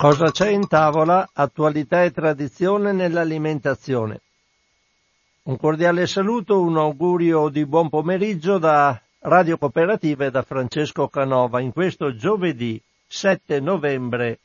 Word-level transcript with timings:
Cosa 0.00 0.30
c'è 0.30 0.50
in 0.50 0.68
tavola? 0.68 1.28
Attualità 1.32 2.04
e 2.04 2.12
tradizione 2.12 2.92
nell'alimentazione. 2.92 4.20
Un 5.42 5.56
cordiale 5.56 6.06
saluto, 6.06 6.60
un 6.60 6.76
augurio 6.76 7.48
di 7.48 7.66
buon 7.66 7.88
pomeriggio 7.88 8.58
da 8.58 8.96
Radio 9.22 9.58
Cooperativa 9.58 10.24
e 10.24 10.30
da 10.30 10.42
Francesco 10.42 11.08
Canova 11.08 11.58
in 11.58 11.72
questo 11.72 12.14
giovedì 12.14 12.80
7 13.08 13.58
novembre 13.58 14.38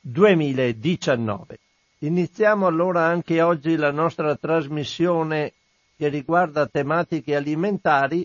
2019. 0.00 1.58
Iniziamo 1.98 2.68
allora 2.68 3.02
anche 3.04 3.42
oggi 3.42 3.74
la 3.74 3.90
nostra 3.90 4.36
trasmissione 4.36 5.54
che 5.96 6.06
riguarda 6.06 6.68
tematiche 6.68 7.34
alimentari, 7.34 8.24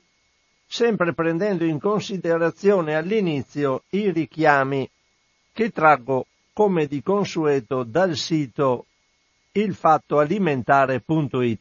sempre 0.68 1.16
prendendo 1.16 1.64
in 1.66 1.80
considerazione 1.80 2.96
all'inizio 2.96 3.86
i 3.90 4.12
richiami 4.12 4.88
che 5.52 5.72
traggo 5.72 6.28
come 6.54 6.86
di 6.86 7.02
consueto 7.02 7.84
dal 7.84 8.16
sito 8.16 8.86
ilfattoalimentare.it. 9.52 11.60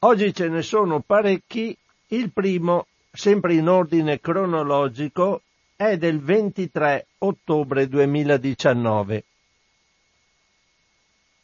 Oggi 0.00 0.34
ce 0.34 0.48
ne 0.48 0.62
sono 0.62 1.00
parecchi, 1.00 1.76
il 2.08 2.32
primo, 2.32 2.86
sempre 3.10 3.54
in 3.54 3.68
ordine 3.68 4.20
cronologico, 4.20 5.42
è 5.76 5.96
del 5.96 6.20
23 6.20 7.06
ottobre 7.18 7.88
2019. 7.88 9.24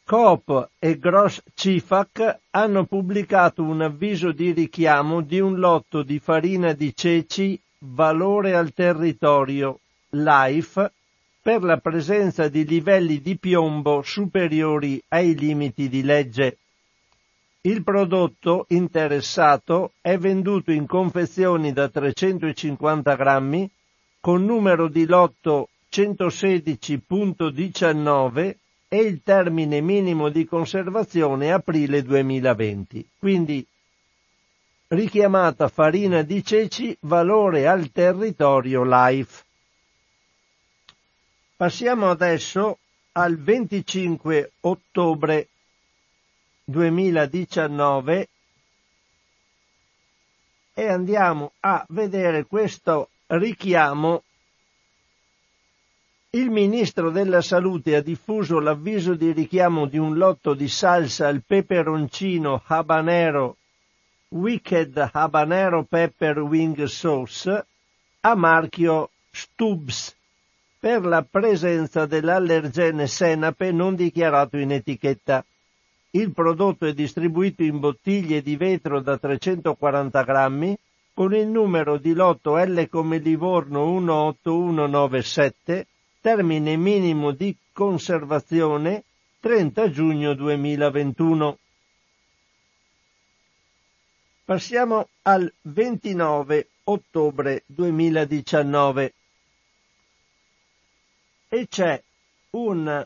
Coop 0.05 0.69
e 0.77 0.99
Gross 0.99 1.41
Cifac 1.53 2.39
hanno 2.51 2.85
pubblicato 2.85 3.63
un 3.63 3.81
avviso 3.81 4.31
di 4.31 4.51
richiamo 4.51 5.21
di 5.21 5.39
un 5.39 5.55
lotto 5.55 6.03
di 6.03 6.19
farina 6.19 6.73
di 6.73 6.93
ceci 6.95 7.59
valore 7.79 8.53
al 8.53 8.73
territorio 8.73 9.79
LIFE 10.09 10.91
per 11.41 11.63
la 11.63 11.77
presenza 11.77 12.49
di 12.49 12.65
livelli 12.65 13.19
di 13.19 13.35
piombo 13.37 14.03
superiori 14.03 15.01
ai 15.07 15.35
limiti 15.35 15.89
di 15.89 16.03
legge. 16.03 16.57
Il 17.61 17.83
prodotto 17.83 18.67
interessato 18.69 19.93
è 20.01 20.17
venduto 20.17 20.71
in 20.71 20.85
confezioni 20.85 21.73
da 21.73 21.89
350 21.89 23.15
grammi 23.15 23.67
con 24.19 24.45
numero 24.45 24.87
di 24.87 25.05
lotto 25.05 25.69
116.19 25.91 28.55
e 28.87 28.97
il 28.97 29.23
termine 29.23 29.81
minimo 29.81 30.29
di 30.29 30.45
conservazione 30.45 31.51
aprile 31.51 32.03
2020. 32.03 33.07
Quindi 33.17 33.65
richiamata 34.89 35.69
farina 35.69 36.21
di 36.21 36.43
ceci 36.43 36.95
valore 37.01 37.67
al 37.67 37.91
territorio 37.91 38.83
LIFE. 38.83 39.49
Passiamo 41.61 42.09
adesso 42.09 42.79
al 43.11 43.37
25 43.37 44.53
ottobre 44.61 45.47
2019 46.63 48.29
e 50.73 50.87
andiamo 50.87 51.51
a 51.59 51.85
vedere 51.89 52.47
questo 52.47 53.09
richiamo. 53.27 54.23
Il 56.31 56.49
ministro 56.49 57.11
della 57.11 57.43
salute 57.43 57.95
ha 57.95 58.01
diffuso 58.01 58.59
l'avviso 58.59 59.13
di 59.13 59.31
richiamo 59.31 59.85
di 59.85 59.99
un 59.99 60.17
lotto 60.17 60.55
di 60.55 60.67
salsa 60.67 61.27
al 61.27 61.43
peperoncino 61.45 62.63
habanero 62.65 63.57
Wicked 64.29 65.09
Habanero 65.11 65.83
Pepper 65.83 66.39
Wing 66.39 66.85
Sauce 66.85 67.65
a 68.21 68.33
marchio 68.33 69.11
Stubbs 69.29 70.15
per 70.81 71.05
la 71.05 71.21
presenza 71.21 72.07
dell'allergene 72.07 73.05
senape 73.05 73.71
non 73.71 73.93
dichiarato 73.93 74.57
in 74.57 74.71
etichetta. 74.71 75.45
Il 76.09 76.31
prodotto 76.31 76.87
è 76.87 76.93
distribuito 76.93 77.61
in 77.61 77.79
bottiglie 77.79 78.41
di 78.41 78.55
vetro 78.55 78.99
da 78.99 79.15
340 79.15 80.23
grammi 80.23 80.75
con 81.13 81.35
il 81.35 81.45
numero 81.45 81.97
di 81.97 82.13
lotto 82.13 82.57
L 82.57 82.89
come 82.89 83.19
Livorno 83.19 83.81
18197, 83.81 85.85
termine 86.19 86.75
minimo 86.77 87.29
di 87.29 87.55
conservazione 87.71 89.03
30 89.39 89.91
giugno 89.91 90.33
2021. 90.33 91.57
Passiamo 94.45 95.09
al 95.21 95.53
29 95.61 96.67
ottobre 96.85 97.61
2019 97.67 99.13
e 101.53 101.67
c'è 101.67 102.01
un 102.51 103.05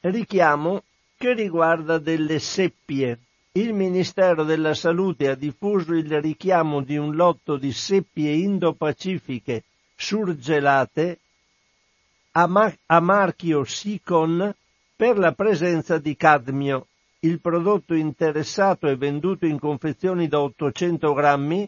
richiamo 0.00 0.82
che 1.16 1.32
riguarda 1.32 1.96
delle 1.96 2.40
seppie. 2.40 3.18
Il 3.52 3.72
Ministero 3.72 4.44
della 4.44 4.74
Salute 4.74 5.30
ha 5.30 5.34
diffuso 5.34 5.94
il 5.94 6.20
richiamo 6.20 6.82
di 6.82 6.98
un 6.98 7.14
lotto 7.14 7.56
di 7.56 7.72
seppie 7.72 8.34
indo-pacifiche 8.34 9.64
surgelate 9.96 11.20
a, 12.32 12.46
ma- 12.46 12.76
a 12.84 13.00
marchio 13.00 13.64
Sicon 13.64 14.54
per 14.94 15.16
la 15.16 15.32
presenza 15.32 15.96
di 15.96 16.16
cadmio. 16.16 16.88
Il 17.20 17.40
prodotto 17.40 17.94
interessato 17.94 18.88
è 18.88 18.96
venduto 18.98 19.46
in 19.46 19.58
confezioni 19.58 20.28
da 20.28 20.42
800 20.42 21.14
grammi 21.14 21.66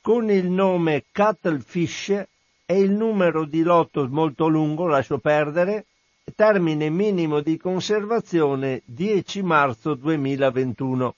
con 0.00 0.30
il 0.30 0.48
nome 0.48 1.04
Cuttlefish 1.12 2.26
e 2.70 2.80
il 2.80 2.90
numero 2.90 3.46
di 3.46 3.62
lotto 3.62 4.06
molto 4.10 4.46
lungo, 4.46 4.86
lascio 4.86 5.16
perdere, 5.16 5.86
termine 6.34 6.90
minimo 6.90 7.40
di 7.40 7.56
conservazione 7.56 8.82
10 8.84 9.40
marzo 9.40 9.94
2021. 9.94 11.14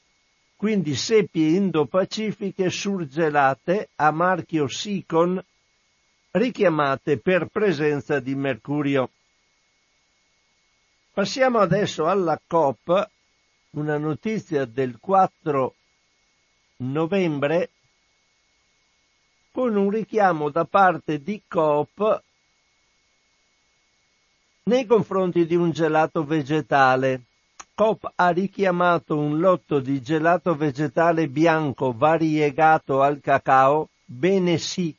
Quindi 0.54 0.94
seppie 0.94 1.56
indo-pacifiche 1.56 2.70
surgelate 2.70 3.88
a 3.96 4.12
marchio 4.12 4.68
Sicon 4.68 5.44
richiamate 6.30 7.16
per 7.18 7.46
presenza 7.46 8.20
di 8.20 8.36
mercurio. 8.36 9.10
Passiamo 11.12 11.58
adesso 11.58 12.06
alla 12.06 12.40
COP, 12.46 13.10
una 13.70 13.98
notizia 13.98 14.66
del 14.66 14.98
4 15.00 15.74
novembre 16.76 17.70
con 19.52 19.76
un 19.76 19.90
richiamo 19.90 20.50
da 20.50 20.64
parte 20.64 21.20
di 21.20 21.42
Coop 21.46 22.22
nei 24.64 24.86
confronti 24.86 25.46
di 25.46 25.56
un 25.56 25.72
gelato 25.72 26.24
vegetale. 26.24 27.22
Coop 27.74 28.12
ha 28.14 28.28
richiamato 28.28 29.16
un 29.16 29.40
lotto 29.40 29.80
di 29.80 30.00
gelato 30.00 30.54
vegetale 30.54 31.28
bianco 31.28 31.92
variegato 31.92 33.02
al 33.02 33.20
cacao, 33.20 33.88
bene 34.04 34.58
sì, 34.58 34.94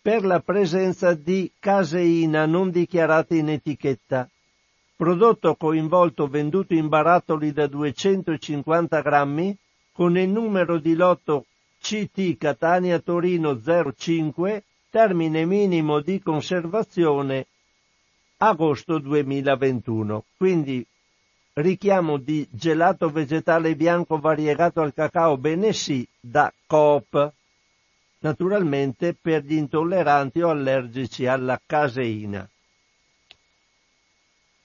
per 0.00 0.24
la 0.24 0.40
presenza 0.40 1.14
di 1.14 1.50
caseina 1.58 2.46
non 2.46 2.70
dichiarata 2.70 3.34
in 3.34 3.50
etichetta. 3.50 4.28
Prodotto 4.96 5.56
coinvolto 5.56 6.26
venduto 6.28 6.72
in 6.72 6.88
barattoli 6.88 7.52
da 7.52 7.66
250 7.66 9.00
grammi 9.02 9.54
con 9.92 10.16
il 10.16 10.28
numero 10.28 10.78
di 10.78 10.94
lotto 10.94 11.44
CT 11.80 12.36
Catania 12.36 12.98
Torino 12.98 13.60
05, 13.60 14.64
termine 14.90 15.44
minimo 15.44 16.00
di 16.00 16.20
conservazione 16.20 17.46
agosto 18.38 18.98
2021. 18.98 20.24
Quindi 20.36 20.86
richiamo 21.54 22.18
di 22.18 22.46
gelato 22.50 23.10
vegetale 23.10 23.76
bianco 23.76 24.18
variegato 24.18 24.80
al 24.80 24.92
cacao 24.92 25.38
bene 25.38 25.72
sì 25.72 26.06
da 26.20 26.52
Coop, 26.66 27.32
naturalmente 28.18 29.14
per 29.14 29.44
gli 29.44 29.54
intolleranti 29.54 30.40
o 30.42 30.50
allergici 30.50 31.26
alla 31.26 31.60
caseina. 31.64 32.48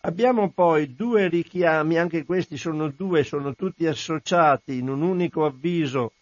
Abbiamo 0.03 0.49
poi 0.49 0.95
due 0.95 1.27
richiami, 1.27 1.99
anche 1.99 2.25
questi 2.25 2.57
sono 2.57 2.89
due, 2.89 3.23
sono 3.23 3.53
tutti 3.53 3.85
associati 3.85 4.79
in 4.79 4.89
un 4.89 5.03
unico 5.03 5.45
avviso 5.45 6.13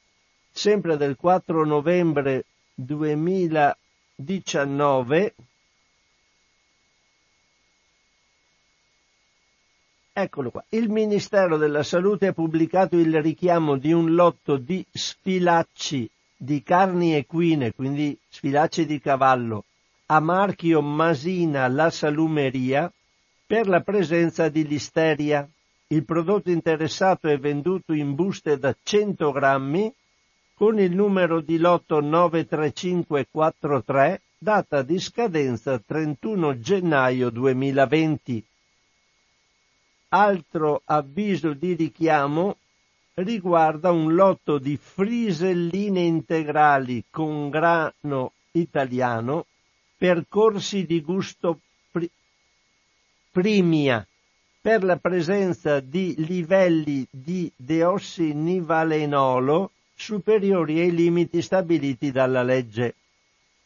sempre 0.52 0.98
del 0.98 1.16
4 1.16 1.66
novembre 1.66 2.44
2019, 2.76 5.34
Eccolo 10.20 10.52
qua. 10.52 10.64
Il 10.70 10.90
Ministero 10.90 11.56
della 11.56 11.82
Salute 11.82 12.28
ha 12.28 12.34
pubblicato 12.34 12.98
il 12.98 13.22
richiamo 13.22 13.78
di 13.78 13.94
un 13.94 14.16
lotto 14.16 14.58
di 14.58 14.86
sfilacci 14.92 16.10
di 16.36 16.62
carni 16.62 17.16
equine, 17.16 17.74
quindi 17.74 18.18
sfilacci 18.28 18.86
di 18.86 19.00
cavallo, 19.00 19.64
a 20.08 20.20
marchio 20.20 20.82
Masina 20.82 21.70
La 21.70 21.90
Salumeria 21.90 22.92
per 23.46 23.70
la 23.70 23.80
presenza 23.80 24.50
di 24.50 24.68
listeria. 24.68 25.48
Il 25.88 26.04
prodotto 26.04 26.52
interessato 26.52 27.30
è 27.30 27.40
venduto 27.40 27.94
in 27.94 28.14
buste 28.14 28.58
da 28.58 28.76
100 28.82 29.32
grammi 29.32 29.94
con 30.60 30.78
il 30.78 30.94
numero 30.94 31.40
di 31.40 31.58
lotto 31.58 32.02
93543, 32.02 34.22
data 34.38 34.82
di 34.82 35.00
scadenza 35.00 35.80
31 35.80 36.60
gennaio 36.60 37.30
2020. 37.30 38.46
Altro 40.10 40.82
avviso 40.84 41.54
di 41.54 41.76
richiamo 41.76 42.58
riguarda 43.14 43.92
un 43.92 44.14
lotto 44.14 44.58
di 44.58 44.76
friselline 44.76 46.02
integrali 46.02 47.06
con 47.10 47.50
grano 47.50 48.34
italiano 48.52 49.46
per 49.96 50.26
corsi 50.28 50.86
di 50.86 51.02
gusto 51.02 51.62
pri- 51.90 52.12
primia 53.32 54.06
per 54.60 54.84
la 54.84 54.98
presenza 54.98 55.80
di 55.80 56.16
livelli 56.18 57.08
di 57.10 57.50
deossinivalenolo 57.56 59.72
superiori 60.00 60.80
ai 60.80 60.94
limiti 60.94 61.42
stabiliti 61.42 62.12
dalla 62.12 62.42
legge. 62.42 62.96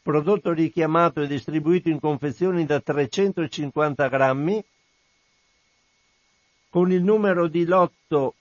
Prodotto 0.02 0.52
richiamato 0.52 1.20
e 1.22 1.28
distribuito 1.28 1.88
in 1.88 2.00
confezioni 2.00 2.66
da 2.66 2.80
350 2.80 4.08
grammi 4.08 4.64
con 6.68 6.90
il 6.90 7.02
numero 7.02 7.46
di 7.46 7.64
lotto 7.64 8.34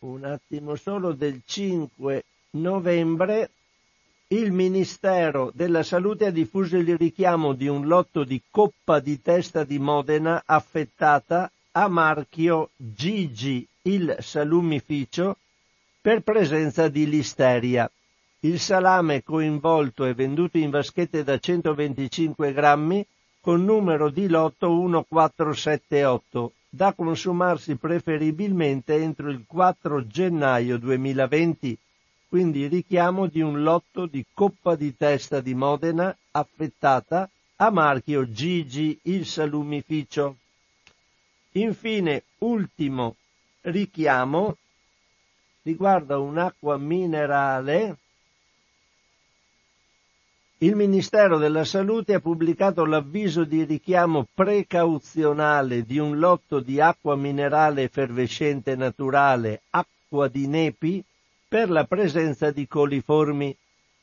un 0.00 0.24
attimo 0.24 0.76
solo 0.76 1.12
del 1.12 1.42
5 1.44 2.24
novembre 2.50 3.50
il 4.28 4.52
Ministero 4.52 5.50
della 5.52 5.82
Salute 5.82 6.26
ha 6.26 6.30
diffuso 6.30 6.76
il 6.76 6.96
richiamo 6.96 7.52
di 7.54 7.66
un 7.66 7.86
lotto 7.86 8.22
di 8.22 8.40
coppa 8.48 9.00
di 9.00 9.20
testa 9.20 9.64
di 9.64 9.78
Modena 9.80 10.42
affettata 10.44 11.50
a 11.72 11.88
marchio 11.88 12.70
Gigi, 12.76 13.66
il 13.82 14.16
salumificio, 14.20 15.36
per 16.00 16.20
presenza 16.20 16.88
di 16.88 17.08
listeria. 17.08 17.90
Il 18.40 18.60
salame 18.60 19.24
coinvolto 19.24 20.04
è 20.04 20.14
venduto 20.14 20.58
in 20.58 20.70
vaschette 20.70 21.24
da 21.24 21.38
125 21.38 22.52
grammi 22.52 23.04
con 23.40 23.64
numero 23.64 24.10
di 24.10 24.28
lotto 24.28 24.70
1478 24.70 26.52
da 26.68 26.92
consumarsi 26.92 27.76
preferibilmente 27.76 28.94
entro 28.94 29.30
il 29.30 29.44
4 29.46 30.06
gennaio 30.06 30.78
2020, 30.78 31.78
quindi 32.28 32.66
richiamo 32.66 33.26
di 33.26 33.40
un 33.40 33.62
lotto 33.62 34.06
di 34.06 34.24
coppa 34.34 34.76
di 34.76 34.96
testa 34.96 35.40
di 35.40 35.54
Modena 35.54 36.14
affettata 36.32 37.28
a 37.56 37.70
marchio 37.70 38.30
Gigi 38.30 38.98
il 39.04 39.24
salumificio. 39.24 40.36
Infine, 41.52 42.24
ultimo 42.38 43.16
richiamo 43.62 44.56
riguarda 45.62 46.18
un'acqua 46.18 46.76
minerale 46.76 47.96
il 50.60 50.74
Ministero 50.74 51.38
della 51.38 51.64
Salute 51.64 52.14
ha 52.14 52.20
pubblicato 52.20 52.84
l'avviso 52.84 53.44
di 53.44 53.62
richiamo 53.62 54.26
precauzionale 54.34 55.84
di 55.84 55.98
un 55.98 56.18
lotto 56.18 56.58
di 56.58 56.80
acqua 56.80 57.14
minerale 57.14 57.84
effervescente 57.84 58.74
naturale, 58.74 59.62
acqua 59.70 60.26
di 60.26 60.48
Nepi, 60.48 61.00
per 61.46 61.70
la 61.70 61.84
presenza 61.84 62.50
di 62.50 62.66
coliformi. 62.66 63.56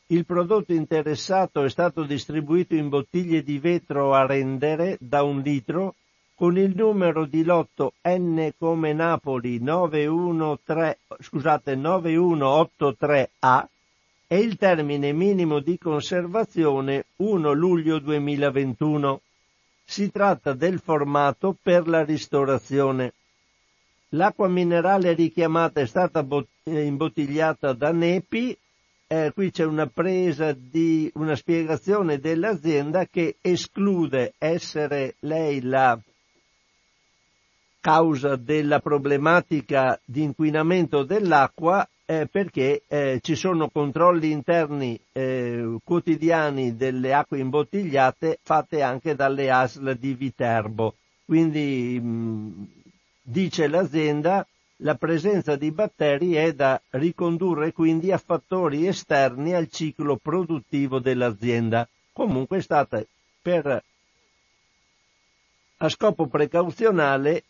Il 0.08 0.26
prodotto 0.26 0.72
interessato 0.72 1.62
è 1.62 1.70
stato 1.70 2.04
distribuito 2.04 2.74
in 2.74 2.88
bottiglie 2.88 3.44
di 3.44 3.60
vetro 3.60 4.14
a 4.14 4.26
rendere 4.26 4.96
da 5.02 5.24
un 5.24 5.42
litro 5.42 5.96
con 6.36 6.58
il 6.58 6.74
numero 6.74 7.26
di 7.26 7.44
lotto 7.44 7.96
N 8.08 8.54
come 8.58 8.94
Napoli 8.94 9.60
913, 9.60 10.98
scusate, 11.20 11.76
9183A 11.76 13.66
e 14.28 14.40
il 14.40 14.58
termine 14.58 15.14
minimo 15.14 15.60
di 15.60 15.78
conservazione 15.78 17.06
1 17.18 17.54
luglio 17.54 18.00
2021. 18.00 19.22
Si 19.84 20.10
tratta 20.10 20.54
del 20.54 20.80
formato 20.80 21.56
per 21.62 21.88
la 21.88 22.04
ristorazione. 22.04 23.14
L'acqua 24.10 24.48
minerale 24.48 25.14
richiamata 25.14 25.82
è 25.82 25.86
stata 25.86 26.26
imbottigliata 26.64 27.74
da 27.74 27.92
Nepi, 27.92 28.58
eh, 29.08 29.32
qui 29.34 29.52
c'è 29.52 29.66
una 29.66 29.86
presa 29.86 30.54
di 30.54 31.12
una 31.16 31.36
spiegazione 31.36 32.20
dell'azienda 32.20 33.06
che 33.06 33.36
esclude 33.42 34.34
essere 34.40 35.16
lei 35.20 35.62
la 35.62 36.00
causa 37.80 38.36
della 38.36 38.80
problematica 38.80 40.00
di 40.04 40.24
inquinamento 40.24 41.04
dell'acqua 41.04 41.88
eh, 42.06 42.28
perché 42.28 42.84
eh, 42.88 43.20
ci 43.22 43.36
sono 43.36 43.70
controlli 43.70 44.32
interni 44.32 45.00
eh, 45.12 45.78
quotidiani 45.84 46.76
delle 46.76 47.14
acque 47.14 47.40
imbottigliate 47.40 48.40
fatte 48.44 48.82
anche 48.82 49.16
dalle 49.16 49.50
ASL 49.50 49.98
di 49.98 50.14
Viterbo. 50.14 50.96
Quindi 51.26 52.00
mh, 52.00 52.68
dice 53.22 53.68
l'azienda 53.68 54.46
la 54.80 54.96
presenza 54.96 55.56
di 55.56 55.72
batteri 55.72 56.34
è 56.34 56.54
da 56.54 56.80
ricondurre 56.92 57.72
quindi 57.72 58.12
a 58.12 58.18
fattori 58.18 58.86
esterni 58.86 59.54
al 59.54 59.70
ciclo 59.70 60.18
produttivo 60.18 61.00
dell'azienda. 61.00 61.88
Comunque 62.12 62.58
è 62.58 62.62
stata 62.62 63.04
per 63.42 63.84
a 65.78 65.90
scopo 65.90 66.28
precauzionale 66.28 67.44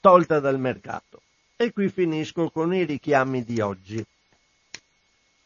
tolta 0.00 0.40
dal 0.40 0.58
mercato. 0.58 1.20
E 1.62 1.74
qui 1.74 1.90
finisco 1.90 2.48
con 2.48 2.72
i 2.72 2.86
richiami 2.86 3.44
di 3.44 3.60
oggi. 3.60 4.02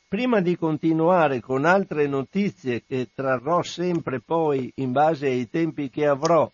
Prima 0.06 0.40
di 0.40 0.56
continuare 0.56 1.40
con 1.40 1.64
altre 1.64 2.06
notizie 2.06 2.84
che 2.86 3.08
trarrò 3.12 3.62
sempre 3.62 4.20
poi 4.20 4.70
in 4.76 4.92
base 4.92 5.26
ai 5.26 5.50
tempi 5.50 5.90
che 5.90 6.06
avrò 6.06 6.48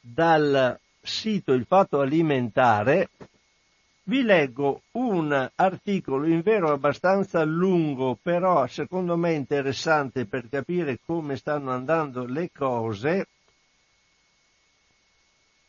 dal 0.00 0.76
sito 1.00 1.52
Il 1.52 1.66
Fatto 1.66 2.00
Alimentare, 2.00 3.10
vi 4.06 4.22
leggo 4.22 4.80
un 4.94 5.50
articolo 5.54 6.26
in 6.26 6.40
vero 6.40 6.72
abbastanza 6.72 7.44
lungo, 7.44 8.18
però 8.20 8.66
secondo 8.66 9.16
me 9.16 9.34
interessante 9.34 10.24
per 10.24 10.48
capire 10.48 10.98
come 11.06 11.36
stanno 11.36 11.70
andando 11.70 12.24
le 12.24 12.50
cose, 12.52 13.28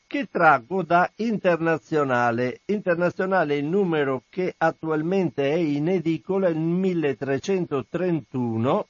che 0.07 0.29
traggo 0.29 0.83
da 0.83 1.09
Internazionale. 1.15 2.61
Internazionale 2.65 3.55
è 3.55 3.57
il 3.57 3.65
numero 3.65 4.23
che 4.29 4.53
attualmente 4.57 5.51
è 5.51 5.55
in 5.55 5.89
edicola, 5.89 6.47
il 6.47 6.57
1331, 6.57 8.87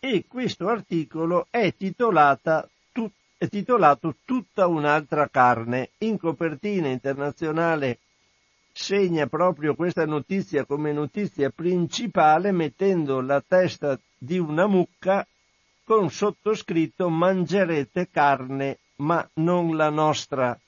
e 0.00 0.24
questo 0.26 0.68
articolo 0.68 1.46
è, 1.50 1.74
tut, 1.76 3.10
è 3.36 3.48
titolato 3.48 4.16
Tutta 4.24 4.66
un'altra 4.66 5.28
carne. 5.28 5.90
In 5.98 6.18
copertina 6.18 6.88
internazionale 6.88 7.98
segna 8.72 9.26
proprio 9.26 9.74
questa 9.74 10.06
notizia 10.06 10.64
come 10.64 10.92
notizia 10.92 11.50
principale 11.50 12.52
mettendo 12.52 13.20
la 13.20 13.42
testa 13.46 13.98
di 14.16 14.38
una 14.38 14.66
mucca 14.66 15.26
con 15.84 16.08
sottoscritto 16.08 17.10
mangerete 17.10 18.08
carne 18.10 18.78
ma 19.00 19.28
non 19.34 19.76
la 19.76 19.90
nostra. 19.90 20.58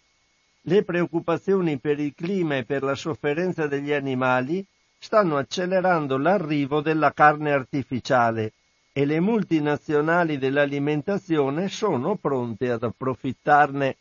Le 0.62 0.84
preoccupazioni 0.84 1.78
per 1.78 1.98
il 1.98 2.14
clima 2.14 2.56
e 2.56 2.64
per 2.64 2.82
la 2.82 2.94
sofferenza 2.94 3.66
degli 3.66 3.92
animali 3.92 4.64
stanno 4.98 5.36
accelerando 5.36 6.16
l'arrivo 6.18 6.80
della 6.80 7.12
carne 7.12 7.52
artificiale 7.52 8.52
e 8.92 9.04
le 9.04 9.20
multinazionali 9.20 10.38
dell'alimentazione 10.38 11.68
sono 11.68 12.16
pronte 12.16 12.70
ad 12.70 12.82
approfittarne. 12.82 13.96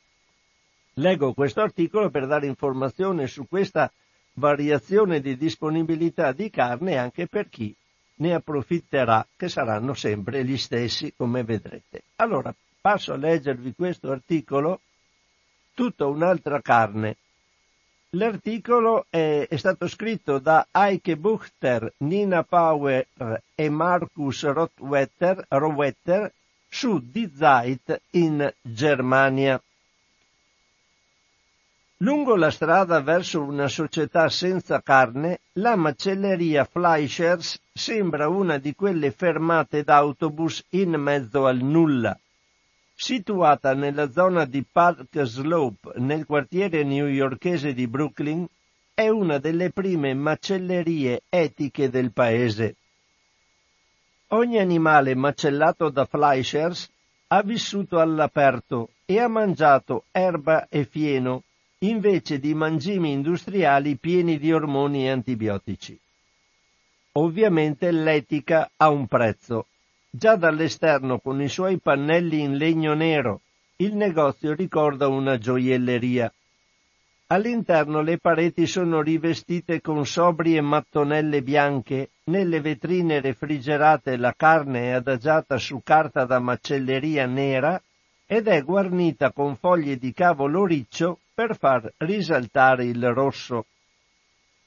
Leggo 0.96 1.34
questo 1.34 1.62
articolo 1.62 2.10
per 2.10 2.28
dare 2.28 2.46
informazione 2.46 3.28
su 3.28 3.48
questa 3.48 3.92
variazione 4.34 5.22
di 5.22 5.38
disponibilità 5.38 6.32
di 6.32 6.50
carne 6.50 6.98
anche 6.98 7.28
per 7.28 7.50
chi 7.50 7.74
ne 8.16 8.34
approfitterà, 8.36 9.26
che 9.36 9.50
saranno 9.50 9.96
sempre 9.96 10.46
gli 10.46 10.58
stessi, 10.58 11.12
come 11.18 11.44
vedrete. 11.44 12.04
Allora, 12.18 12.54
passo 12.82 13.14
a 13.14 13.18
leggervi 13.18 13.74
questo 13.76 14.12
articolo, 14.12 14.82
tutta 15.76 16.08
un'altra 16.08 16.60
carne. 16.62 17.18
L'articolo 18.16 19.06
è, 19.10 19.46
è 19.48 19.56
stato 19.56 19.88
scritto 19.88 20.40
da 20.40 20.68
Heike 20.72 21.16
Buchter, 21.16 21.94
Nina 21.98 22.44
Power 22.44 23.08
e 23.56 23.70
Markus 23.70 24.44
Rowetter 25.48 26.34
su 26.68 27.00
Die 27.00 27.32
Zeit 27.34 28.02
in 28.12 28.52
Germania. 28.62 29.62
Lungo 31.98 32.36
la 32.36 32.50
strada 32.50 33.00
verso 33.02 33.44
una 33.44 33.68
società 33.68 34.28
senza 34.28 34.82
carne, 34.82 35.42
la 35.54 35.76
macelleria 35.76 36.66
Fleischers 36.66 37.62
sembra 37.72 38.28
una 38.28 38.58
di 38.58 38.74
quelle 38.74 39.12
fermate 39.12 39.84
d'autobus 39.84 40.66
in 40.70 40.94
mezzo 40.94 41.46
al 41.46 41.62
nulla. 41.62 42.18
Situata 42.94 43.74
nella 43.74 44.12
zona 44.12 44.46
di 44.46 44.64
Park 44.64 45.24
Slope, 45.24 45.94
nel 45.96 46.26
quartiere 46.26 46.84
newyorkese 46.84 47.74
di 47.74 47.88
Brooklyn, 47.88 48.46
è 48.94 49.10
una 49.10 49.40
delle 49.40 49.72
prime 49.72 50.14
macellerie 50.14 51.24
etiche 51.30 51.90
del 51.90 52.12
paese. 52.12 52.76
Ogni 54.28 54.60
animale 54.60 55.16
macellato 55.16 55.90
da 55.90 56.06
Fleischers 56.06 56.90
ha 57.28 57.42
vissuto 57.42 58.00
all'aperto 58.00 58.92
e 59.06 59.20
ha 59.20 59.28
mangiato 59.28 60.06
erba 60.12 60.68
e 60.70 60.86
fieno 60.86 61.44
invece 61.80 62.40
di 62.40 62.54
mangimi 62.54 63.12
industriali 63.12 63.96
pieni 63.96 64.38
di 64.38 64.54
ormoni 64.54 65.06
e 65.06 65.10
antibiotici. 65.10 66.00
Ovviamente 67.14 67.92
l'etica 67.92 68.70
ha 68.78 68.90
un 68.90 69.08
prezzo. 69.08 69.66
Già 70.14 70.36
dall'esterno 70.36 71.20
con 71.20 71.42
i 71.42 71.48
suoi 71.48 71.80
pannelli 71.80 72.42
in 72.42 72.58
legno 72.58 72.94
nero, 72.94 73.44
il 73.78 73.96
negozio 73.96 74.54
ricorda 74.54 75.08
una 75.08 75.38
gioielleria. 75.38 76.32
All'interno 77.28 78.02
le 78.02 78.18
pareti 78.18 78.68
sono 78.68 79.02
rivestite 79.02 79.80
con 79.80 80.06
sobrie 80.06 80.60
mattonelle 80.60 81.42
bianche, 81.42 82.10
nelle 82.26 82.60
vetrine 82.60 83.22
refrigerate 83.22 84.18
la 84.18 84.34
carne 84.36 84.90
è 84.90 84.90
adagiata 84.90 85.58
su 85.58 85.80
carta 85.82 86.26
da 86.26 86.40
macelleria 86.40 87.26
nera 87.26 87.82
ed 88.26 88.50
è 88.50 88.62
guarnita 88.64 89.32
con 89.32 89.56
foglie 89.56 89.96
di 89.96 90.12
cavolo 90.12 90.66
riccio 90.66 91.20
per 91.34 91.58
far 91.58 91.90
risaltare 92.00 92.84
il 92.84 93.14
rosso. 93.14 93.66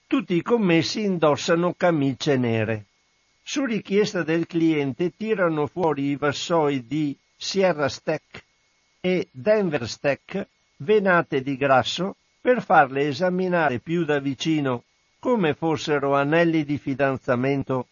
Tutti 0.07 0.35
i 0.35 0.43
commessi 0.43 1.03
indossano 1.03 1.75
camicie 1.77 2.39
nere. 2.39 2.87
Su 3.47 3.67
richiesta 3.67 4.23
del 4.23 4.47
cliente 4.47 5.15
tirano 5.15 5.67
fuori 5.67 6.05
i 6.05 6.17
vassoi 6.17 6.87
di 6.87 7.15
Sierra 7.37 7.91
Steak 7.91 8.43
e 9.01 9.29
Denver 9.31 9.87
Steak 9.87 10.47
venate 10.77 11.43
di 11.43 11.55
grasso 11.59 12.17
per 12.41 12.63
farle 12.63 13.07
esaminare 13.07 13.81
più 13.81 14.07
da 14.07 14.19
vicino 14.19 14.85
come 15.19 15.53
fossero 15.53 16.15
anelli 16.15 16.65
di 16.65 16.79
fidanzamento. 16.79 17.89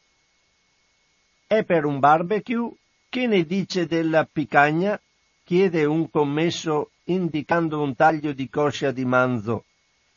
È 1.47 1.63
per 1.65 1.85
un 1.85 1.99
barbecue? 1.99 2.73
Che 3.11 3.27
ne 3.27 3.45
dice 3.45 3.87
della 3.87 4.25
picagna? 4.25 4.99
chiede 5.45 5.85
un 5.85 6.11
commesso 6.11 6.93
indicando 7.05 7.83
un 7.83 7.95
taglio 7.95 8.33
di 8.33 8.49
coscia 8.49 8.91
di 8.91 9.05
manzo. 9.05 9.67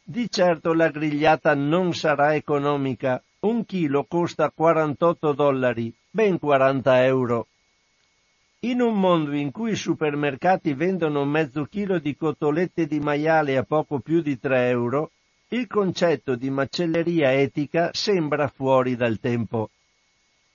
Di 0.08 0.30
certo 0.30 0.74
la 0.74 0.90
grigliata 0.90 1.56
non 1.56 1.96
sarà 1.96 2.36
economica. 2.36 3.20
Un 3.40 3.66
chilo 3.66 4.04
costa 4.04 4.52
48 4.52 5.34
dollari, 5.34 5.92
ben 6.12 6.38
40 6.38 7.06
euro. 7.06 7.48
In 8.60 8.82
un 8.82 9.00
mondo 9.00 9.32
in 9.32 9.50
cui 9.50 9.72
i 9.72 9.76
supermercati 9.76 10.76
vendono 10.76 11.26
mezzo 11.26 11.66
chilo 11.66 11.98
di 11.98 12.16
cotolette 12.16 12.86
di 12.86 13.00
maiale 13.00 13.58
a 13.58 13.64
poco 13.64 13.98
più 13.98 14.22
di 14.22 14.40
3 14.40 14.70
euro, 14.70 15.10
il 15.48 15.66
concetto 15.66 16.36
di 16.36 16.52
macelleria 16.52 17.34
etica 17.34 17.90
sembra 17.92 18.48
fuori 18.48 18.96
dal 18.96 19.20
tempo. 19.20 19.72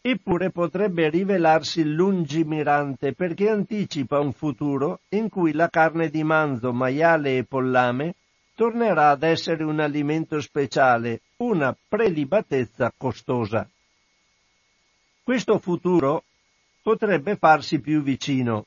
Eppure 0.00 0.50
potrebbe 0.50 1.10
rivelarsi 1.10 1.82
lungimirante 1.82 3.14
perché 3.14 3.48
anticipa 3.48 4.20
un 4.20 4.32
futuro 4.32 5.00
in 5.08 5.28
cui 5.28 5.50
la 5.50 5.68
carne 5.68 6.08
di 6.08 6.22
manzo, 6.22 6.72
maiale 6.72 7.36
e 7.36 7.42
pollame 7.42 8.14
tornerà 8.60 9.08
ad 9.08 9.22
essere 9.22 9.64
un 9.64 9.80
alimento 9.80 10.38
speciale, 10.38 11.22
una 11.38 11.74
prelibatezza 11.88 12.92
costosa. 12.94 13.66
Questo 15.22 15.58
futuro 15.58 16.24
potrebbe 16.82 17.36
farsi 17.36 17.80
più 17.80 18.02
vicino. 18.02 18.66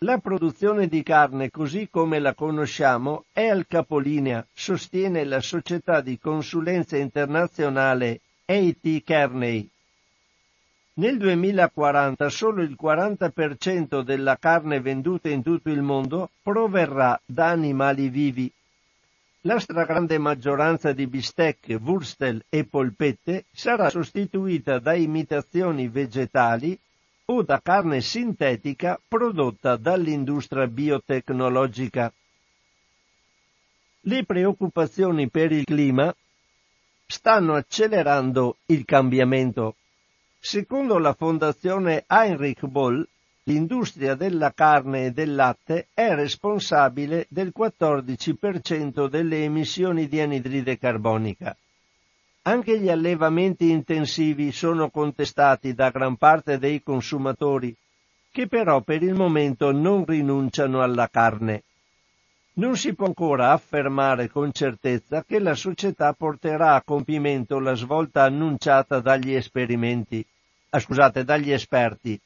La 0.00 0.18
produzione 0.18 0.88
di 0.88 1.02
carne 1.02 1.50
così 1.50 1.88
come 1.90 2.18
la 2.18 2.34
conosciamo 2.34 3.24
è 3.32 3.46
al 3.46 3.66
capolinea, 3.66 4.46
sostiene 4.52 5.24
la 5.24 5.40
società 5.40 6.02
di 6.02 6.18
consulenza 6.18 6.98
internazionale 6.98 8.20
A.T. 8.44 9.02
Kearney. 9.04 9.66
Nel 10.96 11.16
2040 11.16 12.28
solo 12.28 12.60
il 12.60 12.76
40% 12.78 14.02
della 14.02 14.36
carne 14.36 14.82
venduta 14.82 15.30
in 15.30 15.42
tutto 15.42 15.70
il 15.70 15.80
mondo 15.80 16.28
proverrà 16.42 17.18
da 17.24 17.46
animali 17.46 18.10
vivi. 18.10 18.52
La 19.42 19.60
stragrande 19.60 20.18
maggioranza 20.18 20.92
di 20.92 21.06
bistecche, 21.06 21.74
wurstel 21.74 22.44
e 22.48 22.64
polpette 22.64 23.44
sarà 23.52 23.88
sostituita 23.88 24.80
da 24.80 24.94
imitazioni 24.94 25.88
vegetali 25.88 26.76
o 27.26 27.42
da 27.42 27.60
carne 27.62 28.00
sintetica 28.00 29.00
prodotta 29.06 29.76
dall'industria 29.76 30.66
biotecnologica. 30.66 32.12
Le 34.00 34.24
preoccupazioni 34.24 35.30
per 35.30 35.52
il 35.52 35.64
clima 35.64 36.12
stanno 37.06 37.54
accelerando 37.54 38.56
il 38.66 38.84
cambiamento. 38.84 39.76
Secondo 40.40 40.98
la 40.98 41.14
fondazione 41.14 42.04
Heinrich 42.08 42.66
Boll, 42.66 43.06
l'industria 43.48 44.14
della 44.14 44.52
carne 44.52 45.06
e 45.06 45.10
del 45.12 45.34
latte 45.34 45.88
è 45.94 46.14
responsabile 46.14 47.24
del 47.30 47.50
14% 47.56 49.08
delle 49.08 49.42
emissioni 49.42 50.06
di 50.06 50.20
anidride 50.20 50.76
carbonica. 50.76 51.56
Anche 52.42 52.78
gli 52.78 52.90
allevamenti 52.90 53.70
intensivi 53.70 54.52
sono 54.52 54.90
contestati 54.90 55.72
da 55.72 55.88
gran 55.88 56.16
parte 56.16 56.58
dei 56.58 56.82
consumatori, 56.82 57.74
che 58.30 58.48
però 58.48 58.82
per 58.82 59.02
il 59.02 59.14
momento 59.14 59.72
non 59.72 60.04
rinunciano 60.04 60.82
alla 60.82 61.08
carne. 61.08 61.62
Non 62.54 62.76
si 62.76 62.94
può 62.94 63.06
ancora 63.06 63.52
affermare 63.52 64.28
con 64.28 64.52
certezza 64.52 65.24
che 65.24 65.38
la 65.38 65.54
società 65.54 66.12
porterà 66.12 66.74
a 66.74 66.82
compimento 66.82 67.58
la 67.60 67.74
svolta 67.74 68.24
annunciata 68.24 69.00
dagli 69.00 69.32
esperimenti, 69.32 70.24
ah, 70.70 70.80
scusate, 70.80 71.24
dagli 71.24 71.50
esperti, 71.50 72.20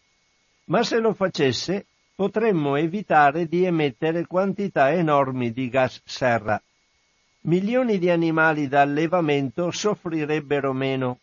ma 0.72 0.82
se 0.82 0.98
lo 1.00 1.12
facesse 1.12 1.84
potremmo 2.14 2.76
evitare 2.76 3.46
di 3.46 3.64
emettere 3.64 4.26
quantità 4.26 4.90
enormi 4.90 5.52
di 5.52 5.68
gas 5.68 6.00
serra. 6.02 6.60
Milioni 7.42 7.98
di 7.98 8.08
animali 8.08 8.68
da 8.68 8.80
allevamento 8.80 9.70
soffrirebbero 9.70 10.72
meno 10.72 11.18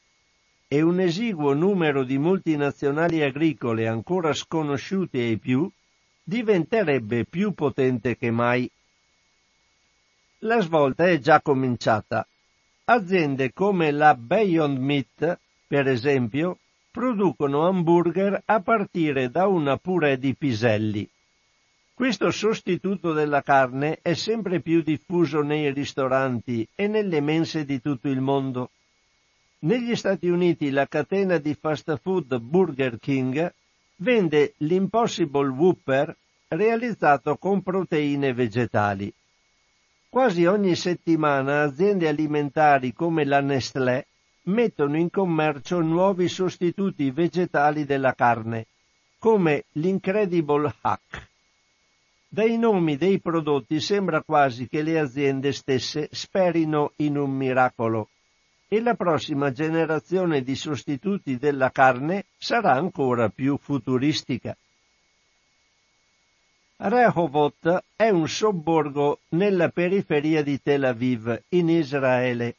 e 0.68 0.84
un 0.84 1.00
esiguo 1.00 1.54
numero 1.54 2.04
di 2.04 2.20
multinazionali 2.20 3.24
agricole 3.24 3.88
ancora 3.88 4.34
sconosciute 4.34 5.18
ai 5.18 5.40
più 5.40 5.68
diventerebbe 6.22 7.26
più 7.26 7.54
potente 7.54 8.18
che 8.18 8.30
mai. 8.30 8.70
La 10.40 10.62
svolta 10.62 11.08
è 11.08 11.18
già 11.18 11.42
cominciata. 11.42 12.28
Aziende 12.86 13.52
come 13.52 13.90
la 13.90 14.14
Beyond 14.14 14.78
Meat, 14.78 15.40
per 15.66 15.88
esempio, 15.88 16.60
producono 16.92 17.68
hamburger 17.68 18.42
a 18.46 18.62
partire 18.62 19.30
da 19.30 19.48
una 19.48 19.78
purè 19.78 20.18
di 20.18 20.36
piselli. 20.36 21.08
Questo 21.94 22.32
sostituto 22.32 23.14
della 23.14 23.42
carne 23.42 24.00
è 24.02 24.14
sempre 24.14 24.62
più 24.62 24.82
diffuso 24.82 25.42
nei 25.42 25.72
ristoranti 25.72 26.68
e 26.74 26.88
nelle 26.88 27.22
mense 27.22 27.66
di 27.66 27.82
tutto 27.82 28.08
il 28.08 28.22
mondo. 28.22 28.72
Negli 29.60 29.96
Stati 29.96 30.30
Uniti 30.30 30.70
la 30.70 30.88
catena 30.88 31.38
di 31.38 31.54
fast 31.54 32.00
food 32.02 32.38
Burger 32.40 32.98
King 32.98 33.54
vende 33.98 34.54
l'Impossible 34.58 35.50
Whopper 35.50 36.16
realizzato 36.48 37.36
con 37.36 37.62
proteine 37.62 38.34
vegetali. 38.34 39.14
Quasi 40.08 40.46
ogni 40.46 40.76
settimana 40.76 41.62
aziende 41.64 42.08
alimentari 42.08 42.94
come 42.94 43.26
la 43.26 43.42
Nestlé 43.42 44.08
mettono 44.50 44.98
in 44.98 45.10
commercio 45.10 45.80
nuovi 45.80 46.28
sostituti 46.28 47.12
vegetali 47.12 47.86
della 47.86 48.14
carne, 48.14 48.68
come 49.18 49.66
l'Incredible 49.74 50.74
Hack. 50.82 51.28
Dai 52.28 52.58
nomi 52.58 52.98
dei 52.98 53.20
prodotti 53.20 53.80
sembra 53.80 54.22
quasi 54.22 54.68
che 54.68 54.82
le 54.82 55.00
aziende 55.00 55.52
stesse 55.52 56.10
sperino 56.12 56.94
in 56.98 57.18
un 57.18 57.32
miracolo. 57.32 58.10
e 58.72 58.82
la 58.82 58.94
prossima 58.94 59.52
generazione 59.52 60.44
di 60.44 60.56
sostituti 60.56 61.38
della 61.38 61.72
carne 61.72 62.26
sarà 62.38 62.74
ancora 62.74 63.28
più 63.30 63.58
futuristica. 63.58 64.56
Rehovot 66.78 67.84
è 67.96 68.10
un 68.10 68.28
sobborgo 68.28 69.22
nella 69.30 69.70
periferia 69.70 70.44
di 70.44 70.62
Tel 70.62 70.84
Aviv, 70.84 71.42
in 71.50 71.68
Israele. 71.68 72.56